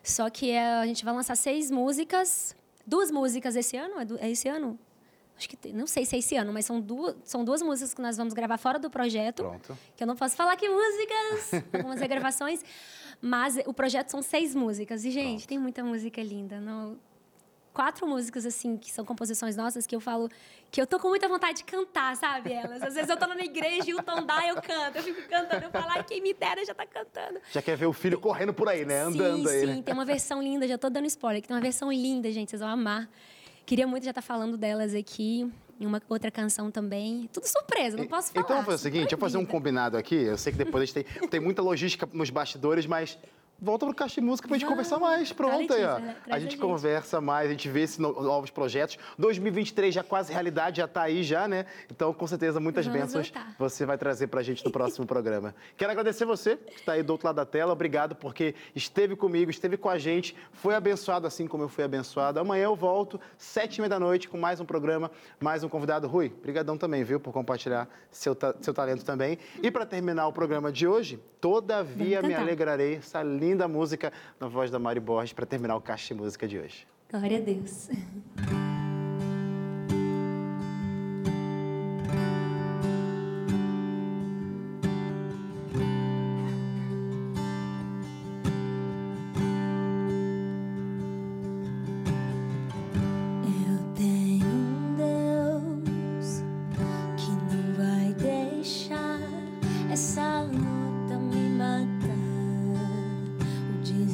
Só 0.03 0.29
que 0.29 0.51
é, 0.51 0.73
a 0.75 0.85
gente 0.85 1.03
vai 1.03 1.13
lançar 1.13 1.35
seis 1.35 1.71
músicas, 1.71 2.55
duas 2.85 3.09
músicas 3.09 3.55
esse 3.55 3.77
ano, 3.77 3.95
é, 3.99 4.25
é 4.25 4.31
esse 4.31 4.47
ano? 4.47 4.77
Acho 5.41 5.49
que 5.49 5.73
não 5.73 5.87
sei 5.87 6.05
se 6.05 6.15
é 6.15 6.19
esse 6.19 6.35
ano, 6.35 6.53
mas 6.53 6.65
são 6.65 6.79
duas, 6.79 7.15
são 7.23 7.43
duas 7.43 7.63
músicas 7.63 7.95
que 7.95 8.01
nós 8.01 8.15
vamos 8.15 8.31
gravar 8.31 8.57
fora 8.57 8.77
do 8.77 8.91
projeto. 8.91 9.41
Pronto. 9.41 9.77
Que 9.95 10.03
eu 10.03 10.07
não 10.07 10.15
posso 10.15 10.35
falar 10.35 10.55
que 10.55 10.69
músicas, 10.69 11.63
algumas 11.73 11.99
regravações. 11.99 12.63
Mas 13.19 13.57
o 13.65 13.73
projeto 13.73 14.09
são 14.09 14.21
seis 14.21 14.53
músicas. 14.53 15.03
E, 15.03 15.09
gente, 15.09 15.39
Pronto. 15.39 15.49
tem 15.49 15.57
muita 15.57 15.83
música 15.83 16.21
linda. 16.21 16.59
Não... 16.59 16.95
Quatro 17.73 18.05
músicas, 18.05 18.45
assim, 18.45 18.77
que 18.77 18.91
são 18.91 19.03
composições 19.03 19.55
nossas, 19.55 19.87
que 19.87 19.95
eu 19.95 19.99
falo 19.99 20.29
que 20.69 20.79
eu 20.79 20.85
tô 20.85 20.99
com 20.99 21.07
muita 21.07 21.27
vontade 21.27 21.59
de 21.59 21.63
cantar, 21.63 22.15
sabe? 22.17 22.53
Elas. 22.53 22.83
Às 22.83 22.93
vezes 22.93 23.09
eu 23.09 23.17
tô 23.17 23.25
na 23.25 23.43
igreja 23.43 23.89
e 23.89 23.95
o 23.95 24.03
tom 24.03 24.23
dá, 24.23 24.47
eu 24.47 24.61
canto. 24.61 24.97
Eu 24.97 25.03
fico 25.03 25.27
cantando, 25.27 25.65
eu 25.65 25.71
falo, 25.71 25.87
ai, 25.89 26.03
quem 26.03 26.21
me 26.21 26.33
dera 26.35 26.63
já 26.63 26.75
tá 26.75 26.85
cantando. 26.85 27.39
Já 27.51 27.61
quer 27.63 27.75
ver 27.75 27.87
o 27.87 27.93
filho 27.93 28.19
correndo 28.19 28.53
por 28.53 28.69
aí, 28.69 28.85
né? 28.85 29.01
Andando 29.01 29.49
sim, 29.49 29.55
aí. 29.55 29.59
Sim, 29.61 29.65
né? 29.77 29.81
tem 29.81 29.93
uma 29.93 30.05
versão 30.05 30.39
linda, 30.39 30.67
já 30.67 30.77
tô 30.77 30.89
dando 30.89 31.07
spoiler, 31.07 31.41
que 31.41 31.47
tem 31.47 31.55
uma 31.55 31.63
versão 31.63 31.91
linda, 31.91 32.31
gente, 32.31 32.51
vocês 32.51 32.59
vão 32.59 32.69
amar. 32.69 33.09
Queria 33.65 33.87
muito 33.87 34.03
já 34.03 34.11
estar 34.11 34.21
tá 34.21 34.27
falando 34.27 34.57
delas 34.57 34.93
aqui 34.93 35.51
em 35.79 35.85
uma 35.85 36.01
outra 36.07 36.29
canção 36.29 36.69
também. 36.69 37.27
Tudo 37.33 37.45
surpresa, 37.45 37.97
não 37.97 38.07
posso 38.07 38.31
falar. 38.31 38.45
Então 38.45 38.55
vamos 38.57 38.65
fazer 38.65 38.89
o 38.89 38.91
seguinte, 38.91 39.09
vamos 39.11 39.19
fazer 39.31 39.37
um 39.37 39.45
combinado 39.45 39.97
aqui. 39.97 40.15
Eu 40.15 40.37
sei 40.37 40.51
que 40.51 40.57
depois 40.57 40.83
a 40.83 40.85
gente 40.85 41.03
tem, 41.03 41.27
tem 41.27 41.39
muita 41.39 41.61
logística 41.61 42.07
nos 42.13 42.29
bastidores, 42.29 42.85
mas 42.85 43.17
volta 43.61 43.85
pro 43.85 43.93
Caixa 43.93 44.19
de 44.19 44.25
Música 44.25 44.47
pra 44.47 44.57
gente 44.57 44.67
conversar 44.67 44.97
mais. 44.97 45.31
Pronto 45.31 45.71
aí, 45.73 45.85
ó. 45.85 45.95
A 45.95 45.99
gente, 45.99 46.15
a 46.31 46.39
gente 46.39 46.57
conversa 46.57 47.21
mais, 47.21 47.47
a 47.47 47.51
gente 47.51 47.69
vê 47.69 47.81
esses 47.81 47.99
novos 47.99 48.49
projetos. 48.49 48.97
2023 49.19 49.93
já 49.93 50.03
quase 50.03 50.33
realidade, 50.33 50.77
já 50.77 50.87
tá 50.87 51.03
aí 51.03 51.21
já, 51.21 51.47
né? 51.47 51.67
Então, 51.89 52.11
com 52.13 52.25
certeza, 52.25 52.59
muitas 52.59 52.87
Vamos 52.87 52.99
bênçãos 52.99 53.29
voltar. 53.29 53.55
você 53.59 53.85
vai 53.85 53.97
trazer 53.97 54.27
pra 54.27 54.41
gente 54.41 54.65
no 54.65 54.71
próximo 54.71 55.05
programa. 55.05 55.53
Quero 55.77 55.91
agradecer 55.91 56.25
você 56.25 56.57
que 56.57 56.79
está 56.79 56.93
aí 56.93 57.03
do 57.03 57.11
outro 57.11 57.27
lado 57.27 57.35
da 57.35 57.45
tela. 57.45 57.71
Obrigado 57.73 58.15
porque 58.15 58.55
esteve 58.75 59.15
comigo, 59.15 59.51
esteve 59.51 59.77
com 59.77 59.89
a 59.89 59.97
gente, 59.99 60.35
foi 60.51 60.73
abençoado 60.73 61.27
assim 61.27 61.45
como 61.47 61.63
eu 61.63 61.69
fui 61.69 61.83
abençoado. 61.83 62.39
Amanhã 62.39 62.63
eu 62.63 62.75
volto, 62.75 63.19
sete 63.37 63.77
e 63.77 63.81
meia 63.81 63.89
da 63.89 63.99
noite, 63.99 64.27
com 64.27 64.37
mais 64.37 64.59
um 64.59 64.65
programa, 64.65 65.11
mais 65.39 65.63
um 65.63 65.69
convidado. 65.69 66.07
Rui, 66.07 66.29
brigadão 66.29 66.77
também, 66.77 67.03
viu, 67.03 67.19
por 67.19 67.31
compartilhar 67.31 67.87
seu, 68.09 68.33
ta 68.33 68.55
seu 68.59 68.73
talento 68.73 69.05
também. 69.05 69.37
E 69.61 69.69
para 69.69 69.85
terminar 69.85 70.27
o 70.27 70.33
programa 70.33 70.71
de 70.71 70.87
hoje, 70.87 71.19
todavia 71.39 72.21
me 72.21 72.33
alegrarei, 72.33 72.95
essa 72.95 73.21
linda 73.51 73.67
música 73.67 74.11
na 74.39 74.47
voz 74.47 74.71
da 74.71 74.79
Mari 74.79 74.99
Borges 74.99 75.33
para 75.33 75.45
terminar 75.45 75.75
o 75.75 75.81
Caixa 75.81 76.13
de 76.13 76.19
Música 76.19 76.47
de 76.47 76.57
hoje. 76.57 76.87
Glória 77.11 77.37
a 77.37 77.41
Deus. 77.41 77.89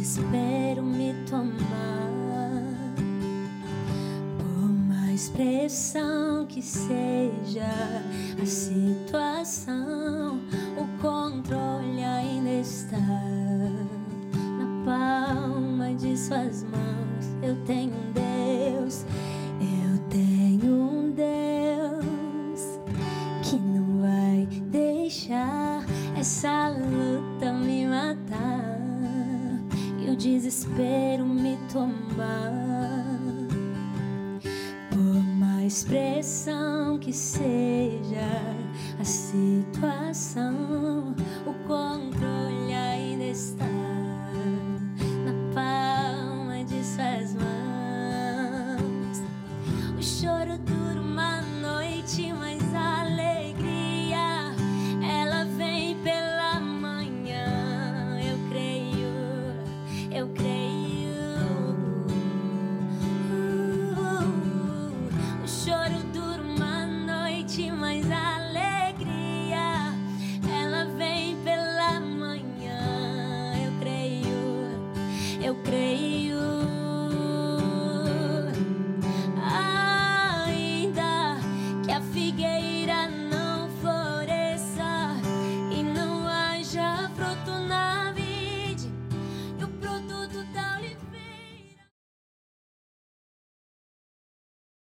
Espero 0.07 0.83
me 0.83 1.13
tomar. 1.29 1.51
Por 4.39 4.69
mais 4.87 5.27
pressão 5.27 6.45
que 6.45 6.61
seja 6.61 7.67
a 8.41 8.45
situação 8.45 10.39
o 10.77 11.01
controle 11.01 12.05
ainda 12.05 12.51
está 12.51 12.97
na 14.57 14.85
palma 14.85 15.93
de 15.93 16.17
suas 16.17 16.63
mãos. 16.63 16.96